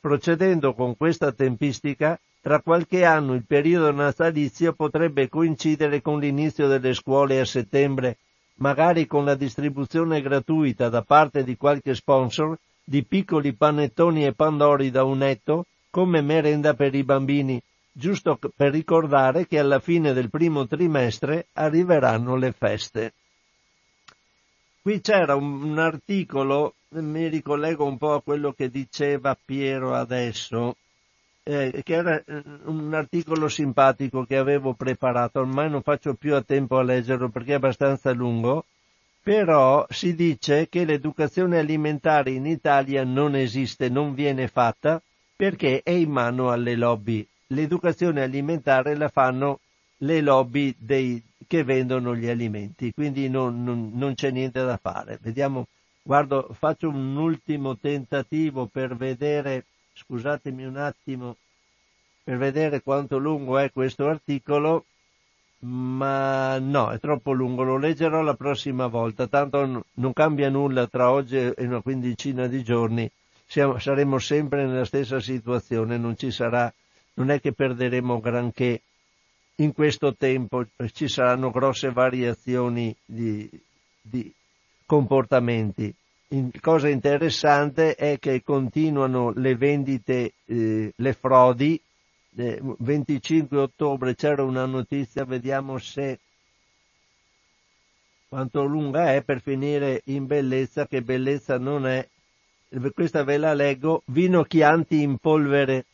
Procedendo 0.00 0.72
con 0.72 0.96
questa 0.96 1.30
tempistica, 1.32 2.18
tra 2.40 2.60
qualche 2.60 3.04
anno 3.04 3.34
il 3.34 3.44
periodo 3.44 3.92
natalizio 3.92 4.72
potrebbe 4.72 5.28
coincidere 5.28 6.00
con 6.00 6.18
l'inizio 6.18 6.66
delle 6.68 6.94
scuole 6.94 7.38
a 7.38 7.44
settembre, 7.44 8.16
magari 8.54 9.06
con 9.06 9.24
la 9.24 9.34
distribuzione 9.34 10.22
gratuita 10.22 10.88
da 10.88 11.02
parte 11.02 11.44
di 11.44 11.56
qualche 11.56 11.94
sponsor 11.94 12.56
di 12.82 13.02
piccoli 13.04 13.52
panettoni 13.52 14.24
e 14.24 14.32
pandori 14.32 14.90
da 14.90 15.04
un 15.04 15.22
etto 15.22 15.66
come 15.96 16.20
merenda 16.20 16.74
per 16.74 16.94
i 16.94 17.04
bambini, 17.04 17.58
giusto 17.90 18.38
per 18.54 18.70
ricordare 18.70 19.46
che 19.46 19.58
alla 19.58 19.78
fine 19.78 20.12
del 20.12 20.28
primo 20.28 20.66
trimestre 20.66 21.46
arriveranno 21.54 22.36
le 22.36 22.52
feste. 22.52 23.14
Qui 24.82 25.00
c'era 25.00 25.36
un, 25.36 25.78
articolo, 25.78 26.74
mi 26.90 27.28
ricollego 27.28 27.86
un 27.86 27.96
po' 27.96 28.12
a 28.12 28.20
quello 28.20 28.52
che 28.52 28.68
diceva 28.68 29.38
Piero 29.42 29.94
adesso, 29.94 30.76
eh, 31.44 31.80
che 31.82 31.94
era 31.94 32.22
eh, 32.22 32.42
un 32.64 32.92
articolo 32.92 33.48
simpatico 33.48 34.26
che 34.26 34.36
avevo 34.36 34.74
preparato, 34.74 35.40
ormai 35.40 35.70
non 35.70 35.80
faccio 35.80 36.12
più 36.12 36.34
a 36.34 36.42
tempo 36.42 36.76
a 36.76 36.82
leggerlo 36.82 37.30
perché 37.30 37.52
è 37.52 37.54
abbastanza 37.54 38.12
lungo, 38.12 38.66
però 39.22 39.86
si 39.88 40.14
dice 40.14 40.68
che 40.68 40.84
l'educazione 40.84 41.58
alimentare 41.58 42.32
in 42.32 42.44
Italia 42.44 43.02
non 43.02 43.34
esiste, 43.34 43.88
non 43.88 44.12
viene 44.12 44.46
fatta 44.46 45.00
perché 45.36 45.82
è 45.82 45.90
in 45.90 46.10
mano 46.10 46.50
alle 46.50 46.74
lobby. 46.74 47.26
L'educazione 47.48 48.22
alimentare 48.22 48.96
la 48.96 49.08
fanno 49.08 49.60
le 49.98 50.20
lobby 50.20 50.74
dei, 50.76 51.22
che 51.46 51.62
vendono 51.62 52.16
gli 52.16 52.26
alimenti, 52.26 52.92
quindi 52.92 53.28
non, 53.28 53.62
non, 53.62 53.92
non 53.94 54.14
c'è 54.14 54.30
niente 54.30 54.64
da 54.64 54.78
fare. 54.78 55.18
Vediamo, 55.20 55.66
guardo, 56.02 56.48
faccio 56.58 56.88
un 56.88 57.16
ultimo 57.16 57.76
tentativo 57.76 58.66
per 58.66 58.96
vedere, 58.96 59.66
scusatemi 59.92 60.64
un 60.64 60.76
attimo, 60.76 61.36
per 62.24 62.38
vedere 62.38 62.82
quanto 62.82 63.18
lungo 63.18 63.58
è 63.58 63.70
questo 63.70 64.06
articolo, 64.06 64.86
ma 65.60 66.58
no, 66.58 66.90
è 66.90 66.98
troppo 66.98 67.32
lungo, 67.32 67.62
lo 67.62 67.76
leggerò 67.76 68.22
la 68.22 68.34
prossima 68.34 68.86
volta, 68.88 69.26
tanto 69.26 69.84
non 69.92 70.12
cambia 70.12 70.48
nulla 70.48 70.86
tra 70.86 71.10
oggi 71.10 71.36
e 71.36 71.54
una 71.58 71.80
quindicina 71.80 72.46
di 72.46 72.62
giorni, 72.62 73.10
Siamo, 73.46 73.78
saremo 73.78 74.18
sempre 74.18 74.66
nella 74.66 74.84
stessa 74.84 75.20
situazione, 75.20 75.96
non 75.96 76.16
ci 76.16 76.30
sarà, 76.30 76.72
non 77.14 77.30
è 77.30 77.40
che 77.40 77.52
perderemo 77.52 78.20
granché 78.20 78.80
in 79.56 79.72
questo 79.72 80.14
tempo 80.14 80.66
ci 80.92 81.08
saranno 81.08 81.50
grosse 81.50 81.90
variazioni 81.90 82.94
di, 83.04 83.48
di 84.00 84.32
comportamenti. 84.84 85.94
In, 86.28 86.50
cosa 86.60 86.88
interessante 86.88 87.94
è 87.94 88.18
che 88.18 88.42
continuano 88.42 89.30
le 89.30 89.54
vendite, 89.54 90.32
eh, 90.44 90.92
le 90.94 91.12
frodi. 91.12 91.80
Eh, 92.38 92.60
25 92.60 93.58
ottobre 93.58 94.14
c'era 94.14 94.42
una 94.42 94.66
notizia, 94.66 95.24
vediamo 95.24 95.78
se 95.78 96.18
quanto 98.28 98.64
lunga 98.64 99.14
è 99.14 99.22
per 99.22 99.40
finire 99.40 100.02
in 100.06 100.26
bellezza, 100.26 100.86
che 100.86 101.00
bellezza 101.00 101.58
non 101.58 101.86
è. 101.86 102.06
Questa 102.92 103.22
ve 103.22 103.38
la 103.38 103.54
leggo. 103.54 104.02
Vino 104.06 104.42
Chianti 104.42 105.02
in 105.02 105.18
polvere 105.18 105.86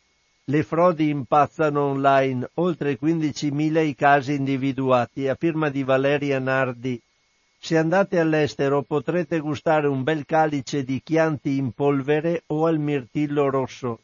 le 0.44 0.64
frodi 0.64 1.08
impazzano 1.08 1.82
online, 1.82 2.50
oltre 2.54 2.98
15.000 2.98 3.86
i 3.86 3.94
casi 3.94 4.34
individuati, 4.34 5.28
a 5.28 5.36
firma 5.36 5.68
di 5.68 5.84
Valeria 5.84 6.40
Nardi. 6.40 7.00
Se 7.58 7.78
andate 7.78 8.18
all'estero 8.18 8.82
potrete 8.82 9.38
gustare 9.38 9.86
un 9.86 10.02
bel 10.02 10.26
calice 10.26 10.82
di 10.82 11.00
Chianti 11.00 11.56
in 11.56 11.70
polvere 11.70 12.42
o 12.46 12.66
al 12.66 12.80
mirtillo 12.80 13.50
rosso, 13.50 14.00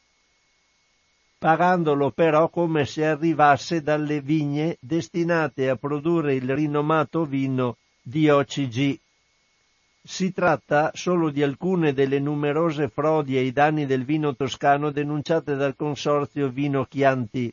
pagandolo 1.39 2.13
però 2.13 2.49
come 2.51 2.85
se 2.87 3.05
arrivasse 3.05 3.83
dalle 3.83 4.21
vigne 4.21 4.77
destinate 4.79 5.69
a 5.69 5.75
produrre 5.75 6.35
il 6.35 6.55
rinomato 6.55 7.25
vino 7.25 7.79
di 8.01 8.29
OCG. 8.29 8.99
Si 10.03 10.33
tratta 10.33 10.91
solo 10.95 11.31
di 11.31 11.43
alcune 11.43 11.93
delle 11.93 12.19
numerose 12.19 12.89
frodi 12.89 13.37
ai 13.37 13.53
danni 13.53 13.85
del 13.85 14.05
vino 14.05 14.35
toscano 14.35 14.91
denunciate 14.91 15.55
dal 15.55 15.77
consorzio 15.77 16.49
Vino 16.49 16.85
Chianti. 16.85 17.53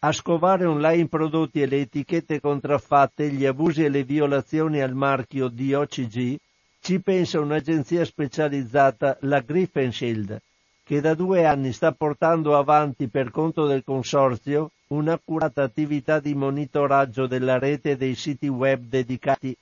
A 0.00 0.12
scovare 0.12 0.64
online 0.64 1.08
prodotti 1.08 1.62
e 1.62 1.66
le 1.66 1.80
etichette 1.80 2.40
contraffatte, 2.40 3.30
gli 3.30 3.44
abusi 3.44 3.84
e 3.84 3.88
le 3.88 4.02
violazioni 4.02 4.80
al 4.80 4.94
marchio 4.94 5.48
DOCG, 5.48 6.36
ci 6.80 7.00
pensa 7.00 7.38
un'agenzia 7.38 8.04
specializzata, 8.04 9.16
la 9.20 9.40
Griffenshield, 9.40 10.40
che 10.82 11.00
da 11.00 11.14
due 11.14 11.44
anni 11.44 11.72
sta 11.72 11.92
portando 11.92 12.56
avanti 12.56 13.06
per 13.06 13.30
conto 13.30 13.66
del 13.66 13.84
consorzio 13.84 14.72
un'accurata 14.88 15.62
attività 15.62 16.18
di 16.18 16.34
monitoraggio 16.34 17.26
della 17.26 17.58
rete 17.58 17.96
dei 17.96 18.16
siti 18.16 18.48
web 18.48 18.82
dedicati 18.84 19.56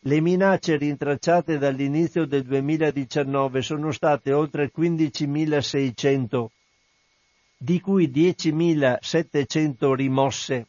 Le 0.00 0.20
minacce 0.20 0.76
rintracciate 0.76 1.58
dall'inizio 1.58 2.26
del 2.26 2.44
2019 2.44 3.62
sono 3.62 3.90
state 3.92 4.32
oltre 4.32 4.70
15.600, 4.76 6.46
di 7.56 7.80
cui 7.80 8.08
10.700 8.08 9.92
rimosse. 9.94 10.66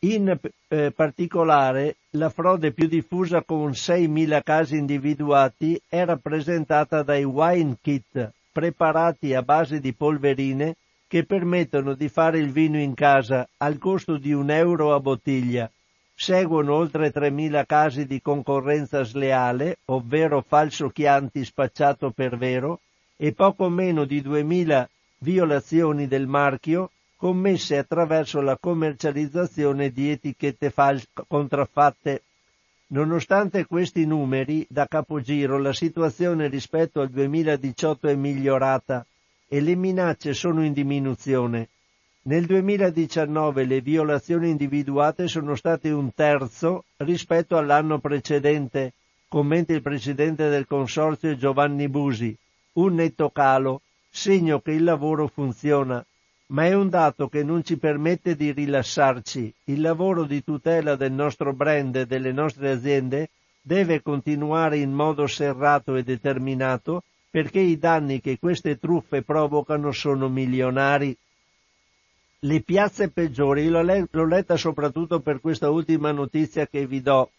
In 0.00 0.36
eh, 0.68 0.90
particolare, 0.90 1.96
la 2.10 2.28
frode 2.28 2.72
più 2.72 2.88
diffusa 2.88 3.42
con 3.42 3.70
6.000 3.70 4.42
casi 4.42 4.76
individuati 4.76 5.80
è 5.88 6.04
rappresentata 6.04 7.02
dai 7.02 7.24
wine 7.24 7.76
kit 7.80 8.32
preparati 8.52 9.32
a 9.34 9.42
base 9.42 9.80
di 9.80 9.92
polverine 9.94 10.76
che 11.08 11.24
permettono 11.24 11.94
di 11.94 12.08
fare 12.08 12.38
il 12.38 12.50
vino 12.50 12.78
in 12.78 12.94
casa 12.94 13.48
al 13.58 13.78
costo 13.78 14.16
di 14.16 14.32
un 14.32 14.50
euro 14.50 14.94
a 14.94 15.00
bottiglia. 15.00 15.70
Seguono 16.14 16.74
oltre 16.74 17.12
3.000 17.12 17.66
casi 17.66 18.06
di 18.06 18.20
concorrenza 18.20 19.02
sleale, 19.02 19.78
ovvero 19.86 20.44
falso 20.46 20.88
chianti 20.88 21.44
spacciato 21.44 22.10
per 22.10 22.36
vero, 22.36 22.80
e 23.16 23.32
poco 23.32 23.68
meno 23.68 24.04
di 24.04 24.20
2.000 24.20 24.86
violazioni 25.18 26.06
del 26.06 26.26
marchio 26.26 26.90
commesse 27.16 27.78
attraverso 27.78 28.40
la 28.40 28.56
commercializzazione 28.58 29.90
di 29.90 30.10
etichette 30.10 30.70
fals- 30.70 31.06
contraffatte. 31.28 32.22
Nonostante 32.88 33.64
questi 33.64 34.04
numeri, 34.04 34.66
da 34.68 34.86
capogiro 34.86 35.56
la 35.56 35.72
situazione 35.72 36.48
rispetto 36.48 37.00
al 37.00 37.10
2018 37.10 38.08
è 38.08 38.14
migliorata 38.16 39.06
e 39.46 39.60
le 39.60 39.76
minacce 39.76 40.34
sono 40.34 40.64
in 40.64 40.72
diminuzione. 40.72 41.68
Nel 42.24 42.46
2019 42.46 43.64
le 43.64 43.80
violazioni 43.80 44.48
individuate 44.50 45.28
sono 45.28 45.54
state 45.54 45.90
un 45.90 46.14
terzo 46.14 46.84
rispetto 46.98 47.56
all'anno 47.56 47.98
precedente, 47.98 48.92
commenta 49.28 49.72
il 49.72 49.82
presidente 49.82 50.48
del 50.48 50.66
consorzio 50.66 51.36
Giovanni 51.36 51.88
Busi, 51.88 52.36
un 52.74 52.94
netto 52.94 53.30
calo, 53.30 53.80
segno 54.10 54.60
che 54.60 54.72
il 54.72 54.84
lavoro 54.84 55.26
funziona 55.26 56.04
ma 56.52 56.66
è 56.66 56.74
un 56.74 56.88
dato 56.90 57.28
che 57.28 57.42
non 57.42 57.64
ci 57.64 57.78
permette 57.78 58.36
di 58.36 58.52
rilassarci. 58.52 59.52
Il 59.64 59.80
lavoro 59.80 60.24
di 60.24 60.44
tutela 60.44 60.96
del 60.96 61.12
nostro 61.12 61.54
brand 61.54 61.96
e 61.96 62.06
delle 62.06 62.32
nostre 62.32 62.70
aziende 62.70 63.30
deve 63.60 64.02
continuare 64.02 64.76
in 64.76 64.92
modo 64.92 65.26
serrato 65.26 65.96
e 65.96 66.02
determinato 66.02 67.04
perché 67.30 67.60
i 67.60 67.78
danni 67.78 68.20
che 68.20 68.38
queste 68.38 68.78
truffe 68.78 69.22
provocano 69.22 69.92
sono 69.92 70.28
milionari. 70.28 71.16
Le 72.44 72.60
piazze 72.60 73.08
peggiori, 73.08 73.68
l'ho 73.68 74.26
letta 74.26 74.56
soprattutto 74.56 75.20
per 75.20 75.40
questa 75.40 75.70
ultima 75.70 76.10
notizia 76.10 76.66
che 76.66 76.88
vi 76.88 77.00
do, 77.00 77.30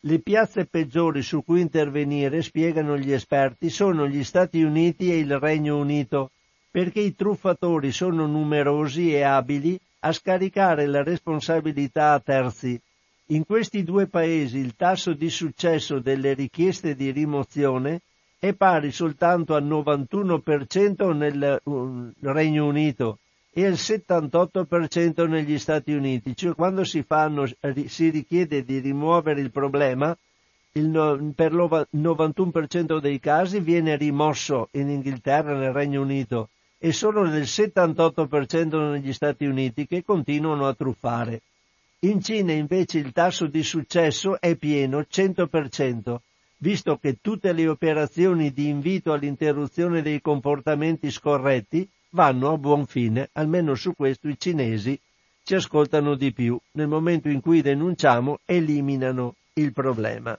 le 0.00 0.18
piazze 0.20 0.64
peggiori 0.64 1.20
su 1.20 1.44
cui 1.44 1.60
intervenire, 1.60 2.40
spiegano 2.40 2.96
gli 2.96 3.12
esperti, 3.12 3.68
sono 3.68 4.08
gli 4.08 4.24
Stati 4.24 4.62
Uniti 4.62 5.12
e 5.12 5.18
il 5.18 5.38
Regno 5.38 5.76
Unito, 5.76 6.30
perché 6.70 7.00
i 7.00 7.14
truffatori 7.14 7.92
sono 7.92 8.26
numerosi 8.26 9.12
e 9.12 9.24
abili 9.24 9.78
a 10.00 10.12
scaricare 10.12 10.86
la 10.86 11.02
responsabilità 11.02 12.12
a 12.12 12.20
terzi. 12.20 12.80
In 13.26 13.44
questi 13.44 13.82
due 13.82 14.06
paesi 14.06 14.56
il 14.56 14.74
tasso 14.74 15.12
di 15.12 15.28
successo 15.28 15.98
delle 15.98 16.32
richieste 16.32 16.96
di 16.96 17.10
rimozione 17.10 18.00
è 18.38 18.54
pari 18.54 18.90
soltanto 18.90 19.54
al 19.54 19.66
91% 19.66 21.14
nel 21.14 21.60
uh, 21.62 22.10
Regno 22.20 22.64
Unito 22.64 23.18
e 23.58 23.64
al 23.64 23.72
78% 23.72 25.26
negli 25.26 25.58
Stati 25.58 25.94
Uniti, 25.94 26.36
cioè 26.36 26.54
quando 26.54 26.84
si, 26.84 27.02
fanno, 27.02 27.50
si 27.86 28.10
richiede 28.10 28.62
di 28.62 28.80
rimuovere 28.80 29.40
il 29.40 29.50
problema, 29.50 30.14
il, 30.72 31.32
per 31.34 31.52
il 31.52 32.02
91% 32.02 32.98
dei 33.00 33.18
casi 33.18 33.60
viene 33.60 33.96
rimosso 33.96 34.68
in 34.72 34.90
Inghilterra, 34.90 35.56
nel 35.56 35.72
Regno 35.72 36.02
Unito, 36.02 36.50
e 36.76 36.92
solo 36.92 37.24
nel 37.24 37.44
78% 37.44 38.90
negli 38.90 39.14
Stati 39.14 39.46
Uniti 39.46 39.86
che 39.86 40.04
continuano 40.04 40.66
a 40.66 40.74
truffare. 40.74 41.40
In 42.00 42.22
Cina 42.22 42.52
invece 42.52 42.98
il 42.98 43.12
tasso 43.12 43.46
di 43.46 43.62
successo 43.62 44.38
è 44.38 44.54
pieno 44.56 45.06
100%, 45.10 46.16
visto 46.58 46.98
che 46.98 47.16
tutte 47.22 47.54
le 47.54 47.66
operazioni 47.68 48.52
di 48.52 48.68
invito 48.68 49.14
all'interruzione 49.14 50.02
dei 50.02 50.20
comportamenti 50.20 51.10
scorretti 51.10 51.88
vanno 52.16 52.50
a 52.50 52.56
buon 52.56 52.86
fine, 52.86 53.28
almeno 53.34 53.74
su 53.74 53.92
questo 53.94 54.28
i 54.28 54.38
cinesi 54.38 54.98
ci 55.42 55.54
ascoltano 55.54 56.14
di 56.14 56.32
più. 56.32 56.58
Nel 56.72 56.88
momento 56.88 57.28
in 57.28 57.42
cui 57.42 57.60
denunciamo, 57.60 58.38
eliminano 58.46 59.34
il 59.52 59.74
problema. 59.74 60.38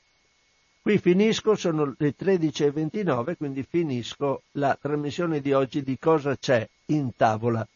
Qui 0.82 0.98
finisco, 0.98 1.54
sono 1.56 1.94
le 1.99 2.16
13.29, 2.18 3.38
quindi 3.38 3.64
finisco 3.64 4.41
la 4.54 4.76
trasmissione 4.80 5.40
di 5.40 5.54
oggi 5.54 5.84
di 5.84 5.99
cosa 5.99 6.36
c'è 6.36 6.68
in 6.88 7.16
tavola. 7.16 7.68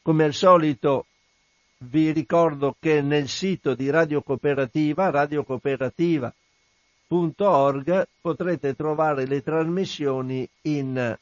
Come 0.00 0.24
al 0.24 0.32
solito 0.32 1.04
vi 1.80 2.10
ricordo 2.12 2.76
che 2.80 3.02
nel 3.02 3.28
sito 3.28 3.74
di 3.74 3.90
Radio 3.90 4.22
Cooperativa, 4.22 5.10
radiocooperativa.org, 5.10 8.08
potrete 8.22 8.74
trovare 8.74 9.26
le 9.26 9.42
trasmissioni 9.42 10.48
in 10.62 11.14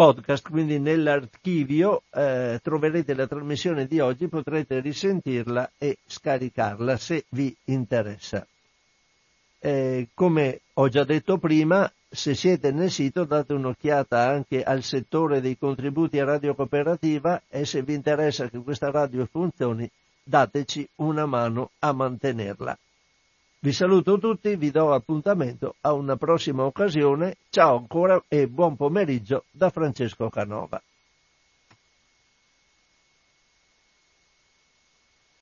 podcast, 0.00 0.48
quindi 0.48 0.78
nell'archivio 0.78 2.04
eh, 2.08 2.58
troverete 2.62 3.12
la 3.12 3.26
trasmissione 3.26 3.86
di 3.86 4.00
oggi, 4.00 4.28
potrete 4.28 4.80
risentirla 4.80 5.72
e 5.76 5.98
scaricarla 6.06 6.96
se 6.96 7.26
vi 7.28 7.54
interessa. 7.64 8.46
Eh, 9.58 10.08
come 10.14 10.60
ho 10.72 10.88
già 10.88 11.04
detto 11.04 11.36
prima, 11.36 11.92
se 12.08 12.34
siete 12.34 12.70
nel 12.70 12.90
sito 12.90 13.24
date 13.24 13.52
un'occhiata 13.52 14.26
anche 14.26 14.62
al 14.62 14.82
settore 14.82 15.42
dei 15.42 15.58
contributi 15.58 16.18
a 16.18 16.24
radio 16.24 16.54
cooperativa 16.54 17.42
e 17.46 17.66
se 17.66 17.82
vi 17.82 17.92
interessa 17.92 18.48
che 18.48 18.56
questa 18.60 18.90
radio 18.90 19.28
funzioni 19.30 19.86
dateci 20.22 20.88
una 20.94 21.26
mano 21.26 21.72
a 21.80 21.92
mantenerla. 21.92 22.78
Vi 23.62 23.72
saluto 23.72 24.16
tutti, 24.16 24.56
vi 24.56 24.70
do 24.70 24.94
appuntamento 24.94 25.74
a 25.82 25.92
una 25.92 26.16
prossima 26.16 26.64
occasione. 26.64 27.36
Ciao 27.50 27.76
ancora 27.76 28.24
e 28.26 28.48
buon 28.48 28.74
pomeriggio 28.74 29.44
da 29.50 29.68
Francesco 29.68 30.30
Canova. 30.30 30.80